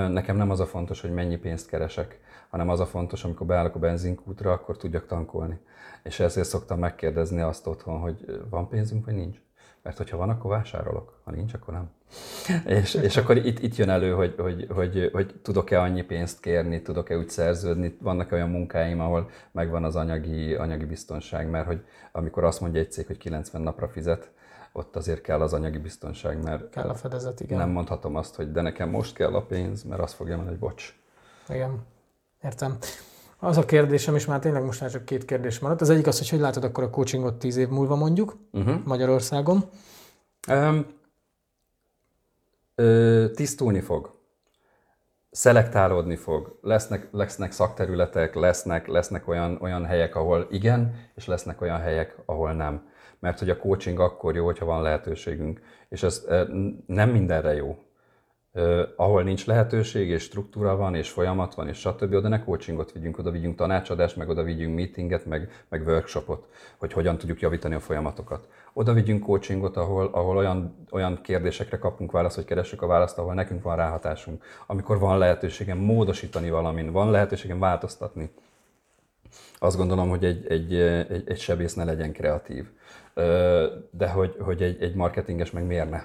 Nekem 0.08 0.36
nem 0.36 0.50
az 0.50 0.60
a 0.60 0.66
fontos, 0.66 1.00
hogy 1.00 1.12
mennyi 1.12 1.36
pénzt 1.36 1.68
keresek, 1.68 2.20
hanem 2.52 2.68
az 2.68 2.80
a 2.80 2.86
fontos, 2.86 3.24
amikor 3.24 3.46
beállok 3.46 3.74
a 3.74 3.78
benzinkútra, 3.78 4.52
akkor 4.52 4.76
tudjak 4.76 5.06
tankolni. 5.06 5.58
És 6.02 6.20
ezért 6.20 6.48
szoktam 6.48 6.78
megkérdezni 6.78 7.40
azt 7.40 7.66
otthon, 7.66 7.98
hogy 7.98 8.44
van 8.50 8.68
pénzünk, 8.68 9.04
vagy 9.04 9.14
nincs. 9.14 9.40
Mert 9.82 9.96
hogyha 9.96 10.16
van, 10.16 10.30
akkor 10.30 10.50
vásárolok, 10.50 11.20
ha 11.24 11.30
nincs, 11.30 11.54
akkor 11.54 11.74
nem. 11.74 11.90
És, 12.82 12.94
és 12.94 13.16
akkor 13.16 13.36
itt, 13.36 13.58
itt 13.58 13.76
jön 13.76 13.88
elő, 13.88 14.12
hogy, 14.12 14.34
hogy, 14.38 14.66
hogy, 14.70 15.10
hogy 15.12 15.34
tudok-e 15.42 15.80
annyi 15.80 16.02
pénzt 16.02 16.40
kérni, 16.40 16.82
tudok-e 16.82 17.16
úgy 17.16 17.28
szerződni, 17.28 17.96
vannak 18.00 18.32
olyan 18.32 18.48
munkáim, 18.48 19.00
ahol 19.00 19.30
megvan 19.50 19.84
az 19.84 19.96
anyagi, 19.96 20.54
anyagi 20.54 20.84
biztonság, 20.84 21.50
mert 21.50 21.66
hogy 21.66 21.84
amikor 22.12 22.44
azt 22.44 22.60
mondja 22.60 22.80
egy 22.80 22.92
cég, 22.92 23.06
hogy 23.06 23.18
90 23.18 23.62
napra 23.62 23.88
fizet, 23.88 24.30
ott 24.72 24.96
azért 24.96 25.20
kell 25.20 25.40
az 25.40 25.52
anyagi 25.52 25.78
biztonság, 25.78 26.42
mert 26.42 26.70
Kell 26.70 26.88
a 26.88 26.94
fedezet, 26.94 27.40
igen. 27.40 27.58
nem 27.58 27.70
mondhatom 27.70 28.16
azt, 28.16 28.34
hogy 28.34 28.52
de 28.52 28.60
nekem 28.60 28.88
most 28.88 29.14
kell 29.14 29.34
a 29.34 29.42
pénz, 29.42 29.82
mert 29.82 30.00
azt 30.00 30.14
fogja 30.14 30.36
mondani, 30.36 30.56
hogy 30.58 30.68
bocs. 30.68 30.94
Igen, 31.48 31.82
értem. 32.42 32.78
Az 33.38 33.56
a 33.56 33.64
kérdésem, 33.64 34.14
és 34.14 34.26
már 34.26 34.38
tényleg 34.38 34.64
most 34.64 34.80
már 34.80 34.90
csak 34.90 35.04
két 35.04 35.24
kérdés 35.24 35.58
maradt. 35.58 35.80
Az 35.80 35.90
egyik 35.90 36.06
az, 36.06 36.18
hogy 36.18 36.28
hogy 36.28 36.38
látod 36.38 36.64
akkor 36.64 36.84
a 36.84 36.90
coachingot 36.90 37.38
tíz 37.38 37.56
év 37.56 37.68
múlva 37.68 37.96
mondjuk 37.96 38.36
Uh-huh. 38.52 38.84
Magyarországon. 38.84 39.64
Um, 40.48 40.86
ö, 42.74 43.26
tisztulni 43.34 43.80
fog. 43.80 44.14
Szelektálódni 45.30 46.16
fog. 46.16 46.58
Lesznek, 46.62 47.08
lesznek 47.12 47.52
szakterületek, 47.52 48.34
lesznek, 48.34 48.86
lesznek 48.86 49.28
olyan, 49.28 49.58
olyan 49.60 49.84
helyek, 49.84 50.16
ahol 50.16 50.46
igen, 50.50 50.94
és 51.14 51.26
lesznek 51.26 51.60
olyan 51.60 51.80
helyek, 51.80 52.16
ahol 52.24 52.52
nem. 52.52 52.88
Mert 53.18 53.38
hogy 53.38 53.50
a 53.50 53.56
coaching 53.56 54.00
akkor 54.00 54.34
jó, 54.34 54.44
hogyha 54.44 54.64
van 54.64 54.82
lehetőségünk. 54.82 55.60
És 55.88 56.02
ez 56.02 56.26
nem 56.86 57.10
mindenre 57.10 57.54
jó. 57.54 57.78
Ahol 58.96 59.22
nincs 59.22 59.46
lehetőség, 59.46 60.08
és 60.08 60.22
struktúra 60.22 60.76
van, 60.76 60.94
és 60.94 61.10
folyamat 61.10 61.54
van, 61.54 61.68
és 61.68 61.78
stb. 61.78 62.14
Oda 62.14 62.28
ne 62.28 62.44
coachingot 62.44 62.92
vigyünk, 62.92 63.18
oda 63.18 63.30
vigyünk 63.30 63.56
tanácsadást, 63.56 64.16
meg 64.16 64.28
oda 64.28 64.42
vigyünk 64.42 64.74
meetinget, 64.74 65.26
meg, 65.26 65.64
meg 65.68 65.86
workshopot, 65.86 66.46
hogy 66.76 66.92
hogyan 66.92 67.18
tudjuk 67.18 67.40
javítani 67.40 67.74
a 67.74 67.80
folyamatokat. 67.80 68.48
Oda 68.72 68.92
vigyünk 68.92 69.22
coachingot, 69.22 69.76
ahol, 69.76 70.08
ahol 70.12 70.36
olyan, 70.36 70.86
olyan 70.90 71.20
kérdésekre 71.22 71.78
kapunk 71.78 72.12
választ, 72.12 72.34
hogy 72.34 72.44
keressük 72.44 72.82
a 72.82 72.86
választ, 72.86 73.18
ahol 73.18 73.34
nekünk 73.34 73.62
van 73.62 73.76
ráhatásunk. 73.76 74.44
Amikor 74.66 74.98
van 74.98 75.18
lehetőségem 75.18 75.78
módosítani 75.78 76.50
valamin, 76.50 76.92
van 76.92 77.10
lehetőségem 77.10 77.58
változtatni. 77.58 78.30
Azt 79.58 79.76
gondolom, 79.76 80.08
hogy 80.08 80.24
egy, 80.24 80.46
egy, 80.46 80.74
egy, 80.74 81.22
egy 81.26 81.40
sebész 81.40 81.74
ne 81.74 81.84
legyen 81.84 82.12
kreatív. 82.12 82.66
De 83.90 84.08
hogy, 84.12 84.36
hogy 84.40 84.62
egy, 84.62 84.82
egy 84.82 84.94
marketinges 84.94 85.50
meg 85.50 85.64
miért 85.64 85.90
ne? 85.90 86.02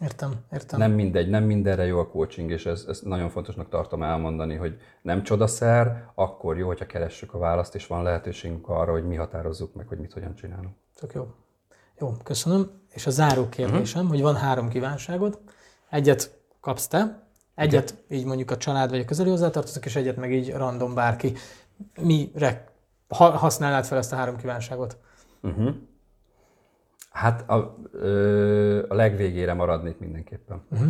Értem, 0.00 0.32
értem. 0.52 0.78
Nem 0.78 0.92
mindegy, 0.92 1.28
nem 1.28 1.44
mindenre 1.44 1.84
jó 1.84 1.98
a 1.98 2.08
coaching, 2.08 2.50
és 2.50 2.66
ez, 2.66 2.84
ez 2.88 3.00
nagyon 3.00 3.28
fontosnak 3.28 3.68
tartom 3.68 4.02
elmondani, 4.02 4.54
hogy 4.54 4.80
nem 5.02 5.22
csodaszer, 5.22 6.10
akkor 6.14 6.58
jó, 6.58 6.66
hogyha 6.66 6.86
keressük 6.86 7.34
a 7.34 7.38
választ, 7.38 7.74
és 7.74 7.86
van 7.86 8.02
lehetőségünk 8.02 8.68
arra, 8.68 8.92
hogy 8.92 9.06
mi 9.06 9.14
határozzuk 9.14 9.74
meg, 9.74 9.86
hogy 9.88 9.98
mit 9.98 10.12
hogyan 10.12 10.34
csinálunk. 10.34 10.74
Tök 10.94 11.12
jó. 11.12 11.26
Jó, 11.98 12.12
köszönöm. 12.22 12.70
És 12.92 13.06
a 13.06 13.10
záró 13.10 13.48
kérdésem, 13.48 14.02
Mhm. 14.02 14.10
hogy 14.10 14.22
van 14.22 14.36
három 14.36 14.68
kívánságod. 14.68 15.38
Egyet 15.90 16.38
kapsz 16.60 16.86
te, 16.88 17.26
egyet 17.54 18.04
így 18.08 18.24
mondjuk 18.24 18.50
a 18.50 18.56
család 18.56 18.90
vagy 18.90 19.00
a 19.00 19.04
közeli 19.04 19.30
hozzátartozók, 19.30 19.84
és 19.84 19.96
egyet 19.96 20.16
meg 20.16 20.32
így 20.32 20.52
random 20.52 20.94
bárki. 20.94 21.32
Mire 22.00 22.72
ha- 23.08 23.30
használnád 23.36 23.84
fel 23.84 23.98
ezt 23.98 24.12
a 24.12 24.16
három 24.16 24.36
kívánságot? 24.36 24.96
Uh-huh. 25.42 25.74
Hát 27.16 27.50
a, 27.50 27.76
ö, 27.92 28.84
a 28.88 28.94
legvégére 28.94 29.54
maradnék 29.54 29.98
mindenképpen. 29.98 30.62
Uh-huh. 30.70 30.88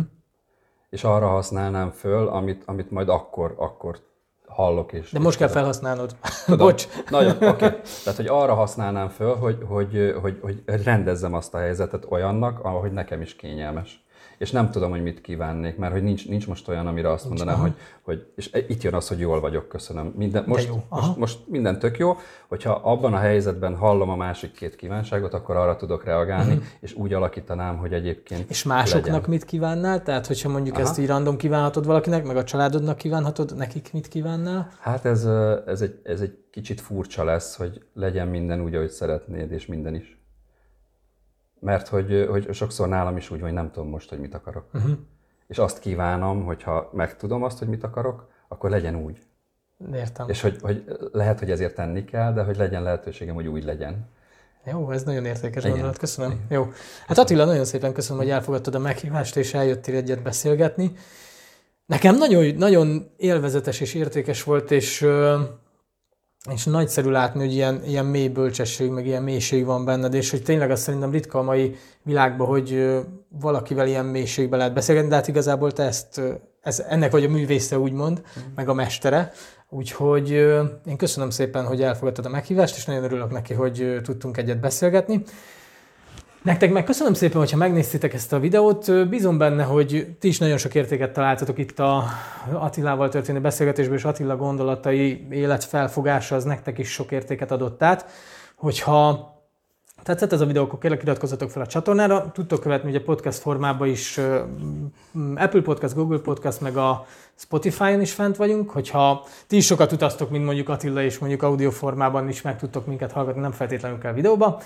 És 0.89 1.03
arra 1.03 1.27
használnám 1.27 1.89
föl, 1.89 2.27
amit, 2.27 2.63
amit 2.65 2.91
majd 2.91 3.09
akkor, 3.09 3.55
akkor 3.57 3.99
hallok. 4.47 4.93
És, 4.93 5.11
De 5.11 5.19
most 5.19 5.33
és 5.33 5.37
kell 5.37 5.47
felhasználnod. 5.47 6.15
Tudom. 6.45 6.59
Bocs. 6.67 6.87
Nagyon, 7.09 7.31
oké. 7.35 7.45
Okay. 7.45 7.69
Tehát, 8.03 8.15
hogy 8.15 8.27
arra 8.27 8.53
használnám 8.53 9.09
föl, 9.09 9.35
hogy, 9.35 9.57
hogy, 9.67 10.15
hogy, 10.21 10.39
hogy 10.41 10.63
rendezzem 10.83 11.33
azt 11.33 11.53
a 11.53 11.57
helyzetet 11.57 12.05
olyannak, 12.09 12.59
ahogy 12.63 12.91
nekem 12.91 13.21
is 13.21 13.35
kényelmes. 13.35 14.05
És 14.37 14.51
nem 14.51 14.71
tudom, 14.71 14.89
hogy 14.89 15.01
mit 15.03 15.21
kívánnék, 15.21 15.77
mert 15.77 15.93
hogy 15.93 16.03
nincs, 16.03 16.27
nincs 16.27 16.47
most 16.47 16.67
olyan, 16.67 16.87
amire 16.87 17.11
azt 17.11 17.27
mondanám, 17.27 17.53
aha. 17.53 17.63
hogy, 17.63 17.73
hogy, 18.01 18.25
és 18.35 18.49
itt 18.67 18.81
jön 18.81 18.93
az, 18.93 19.07
hogy 19.07 19.19
jól 19.19 19.39
vagyok, 19.39 19.67
köszönöm. 19.67 20.13
Minden, 20.15 20.43
most, 20.47 20.67
jó, 20.67 20.83
aha. 20.89 21.05
most, 21.07 21.17
most 21.17 21.39
minden 21.47 21.79
tök 21.79 21.97
jó, 21.97 22.17
hogyha 22.47 22.71
abban 22.71 23.13
a 23.13 23.17
helyzetben 23.17 23.75
hallom 23.75 24.09
a 24.09 24.15
másik 24.15 24.51
két 24.51 24.75
kívánságot, 24.75 25.33
akkor 25.33 25.55
arra 25.55 25.75
tudok 25.75 26.03
reagálni, 26.03 26.53
Mhm. 26.53 26.63
és 26.79 26.93
úgy 26.93 27.13
alakítanám, 27.13 27.77
hogy 27.77 27.93
egyébként 27.93 28.49
És 28.49 28.63
másoknak 28.63 29.05
legyen. 29.11 29.29
mit 29.29 29.45
kívánnál? 29.45 30.03
Tehát, 30.03 30.27
hogyha 30.27 30.49
mondjuk 30.49 30.75
Aha. 30.75 30.83
ezt 30.83 30.99
így 30.99 31.07
random 31.07 31.37
kívánhatod 31.37 31.85
valakinek, 31.85 32.25
meg 32.25 32.37
a 32.37 32.43
családodnak 32.43 32.97
kívánhatod, 32.97 33.55
nekik 33.55 33.89
mit 33.93 34.07
kívánnál? 34.07 34.69
Hát 34.79 35.05
ez, 35.05 35.25
ez, 35.65 35.81
egy, 35.81 35.99
ez 36.03 36.21
egy 36.21 36.37
kicsit 36.51 36.81
furcsa 36.81 37.23
lesz, 37.23 37.55
hogy 37.55 37.81
legyen 37.93 38.27
minden 38.27 38.61
úgy, 38.61 38.75
ahogy 38.75 38.89
szeretnéd, 38.89 39.51
és 39.51 39.65
minden 39.65 39.95
is. 39.95 40.19
Mert 41.59 41.87
hogy, 41.87 42.27
hogy 42.29 42.53
sokszor 42.53 42.87
nálam 42.87 43.17
is 43.17 43.29
úgy, 43.29 43.41
hogy 43.41 43.53
nem 43.53 43.71
tudom 43.71 43.89
most, 43.89 44.09
hogy 44.09 44.19
mit 44.19 44.33
akarok. 44.33 44.65
Uh-huh. 44.73 44.91
És 45.47 45.57
azt 45.57 45.79
kívánom, 45.79 46.45
hogyha 46.45 46.89
megtudom 46.93 47.43
azt, 47.43 47.59
hogy 47.59 47.67
mit 47.67 47.83
akarok, 47.83 48.27
akkor 48.47 48.69
legyen 48.69 48.95
úgy. 48.95 49.21
Értem. 49.93 50.29
És 50.29 50.41
hogy, 50.41 50.57
hogy 50.61 50.83
lehet, 51.11 51.39
hogy 51.39 51.51
ezért 51.51 51.75
tenni 51.75 52.05
kell, 52.05 52.33
de 52.33 52.43
hogy 52.43 52.57
legyen 52.57 52.83
lehetőségem, 52.83 53.35
hogy 53.35 53.47
úgy 53.47 53.63
legyen. 53.63 54.09
Jó, 54.65 54.91
ez 54.91 55.03
nagyon 55.03 55.25
értékes 55.25 55.61
Igen. 55.61 55.71
gondolat, 55.71 55.97
köszönöm. 55.97 56.45
Jó. 56.49 56.71
Hát 57.07 57.17
Attila, 57.17 57.45
nagyon 57.45 57.65
szépen 57.65 57.93
köszönöm, 57.93 58.21
hogy 58.21 58.31
elfogadtad 58.31 58.75
a 58.75 58.79
meghívást, 58.79 59.35
és 59.35 59.53
eljöttél 59.53 59.95
egyet 59.95 60.21
beszélgetni. 60.21 60.91
Nekem 61.85 62.17
nagyon, 62.17 62.55
nagyon 62.55 63.11
élvezetes 63.17 63.79
és 63.79 63.93
értékes 63.93 64.43
volt, 64.43 64.71
és, 64.71 65.05
és 66.53 66.65
nagyszerű 66.65 67.09
látni, 67.09 67.39
hogy 67.39 67.53
ilyen, 67.53 67.81
ilyen 67.85 68.05
mély 68.05 68.27
bölcsesség, 68.27 68.89
meg 68.89 69.05
ilyen 69.05 69.23
mélység 69.23 69.65
van 69.65 69.85
benned, 69.85 70.13
és 70.13 70.29
hogy 70.29 70.43
tényleg 70.43 70.71
azt 70.71 70.81
szerintem 70.81 71.11
ritka 71.11 71.39
a 71.39 71.43
mai 71.43 71.75
világban, 72.03 72.47
hogy 72.47 72.97
valakivel 73.39 73.87
ilyen 73.87 74.05
mélységben 74.05 74.59
lehet 74.59 74.73
beszélgetni, 74.73 75.09
de 75.09 75.15
hát 75.15 75.27
igazából 75.27 75.71
te 75.71 75.83
ezt, 75.83 76.21
ez, 76.61 76.85
ennek 76.89 77.11
vagy 77.11 77.23
a 77.23 77.29
művésze 77.29 77.79
úgymond, 77.79 78.21
mm. 78.21 78.41
meg 78.55 78.69
a 78.69 78.73
mestere, 78.73 79.31
úgyhogy 79.69 80.29
én 80.85 80.97
köszönöm 80.97 81.29
szépen, 81.29 81.65
hogy 81.65 81.81
elfogadtad 81.81 82.25
a 82.25 82.29
meghívást, 82.29 82.77
és 82.77 82.85
nagyon 82.85 83.03
örülök 83.03 83.31
neki, 83.31 83.53
hogy 83.53 83.99
tudtunk 84.03 84.37
egyet 84.37 84.59
beszélgetni. 84.59 85.23
Nektek 86.41 86.71
meg 86.71 86.83
köszönöm 86.83 87.13
szépen, 87.13 87.37
hogyha 87.37 87.57
megnéztétek 87.57 88.13
ezt 88.13 88.33
a 88.33 88.39
videót. 88.39 89.09
Bízom 89.09 89.37
benne, 89.37 89.63
hogy 89.63 90.15
ti 90.19 90.27
is 90.27 90.37
nagyon 90.37 90.57
sok 90.57 90.75
értéket 90.75 91.13
találtatok 91.13 91.57
itt 91.57 91.79
a 91.79 92.03
Attilával 92.53 93.09
történő 93.09 93.41
beszélgetésből, 93.41 93.95
és 93.95 94.03
Attila 94.03 94.35
gondolatai, 94.35 95.27
életfelfogása 95.31 96.35
az 96.35 96.43
nektek 96.43 96.77
is 96.77 96.91
sok 96.91 97.11
értéket 97.11 97.51
adott 97.51 97.83
át. 97.83 98.05
Hogyha 98.55 99.35
tetszett 100.03 100.31
ez 100.31 100.41
a 100.41 100.45
videó, 100.45 100.63
akkor 100.63 100.79
kérlek 100.79 101.01
iratkozzatok 101.03 101.49
fel 101.49 101.61
a 101.61 101.67
csatornára. 101.67 102.31
Tudtok 102.31 102.59
követni 102.59 102.89
ugye 102.89 103.01
podcast 103.01 103.39
formában 103.39 103.87
is, 103.87 104.19
Apple 105.35 105.61
Podcast, 105.61 105.93
Google 105.95 106.19
Podcast, 106.19 106.61
meg 106.61 106.77
a 106.77 107.05
Spotify-on 107.35 108.01
is 108.01 108.13
fent 108.13 108.35
vagyunk. 108.35 108.69
Hogyha 108.69 109.25
ti 109.47 109.55
is 109.55 109.65
sokat 109.65 109.91
utaztok, 109.91 110.29
mint 110.29 110.45
mondjuk 110.45 110.69
Attila, 110.69 111.01
és 111.01 111.17
mondjuk 111.17 111.43
audio 111.43 111.71
formában 111.71 112.29
is 112.29 112.41
meg 112.41 112.57
tudtok 112.57 112.85
minket 112.85 113.11
hallgatni, 113.11 113.41
nem 113.41 113.51
feltétlenül 113.51 113.97
kell 113.97 114.13
videóba 114.13 114.61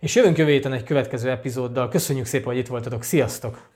és 0.00 0.14
jövünk 0.14 0.38
jövő 0.38 0.50
héten 0.50 0.72
egy 0.72 0.82
következő 0.82 1.30
epizóddal. 1.30 1.88
Köszönjük 1.88 2.26
szépen, 2.26 2.46
hogy 2.46 2.56
itt 2.56 2.66
voltatok. 2.66 3.02
Sziasztok! 3.02 3.75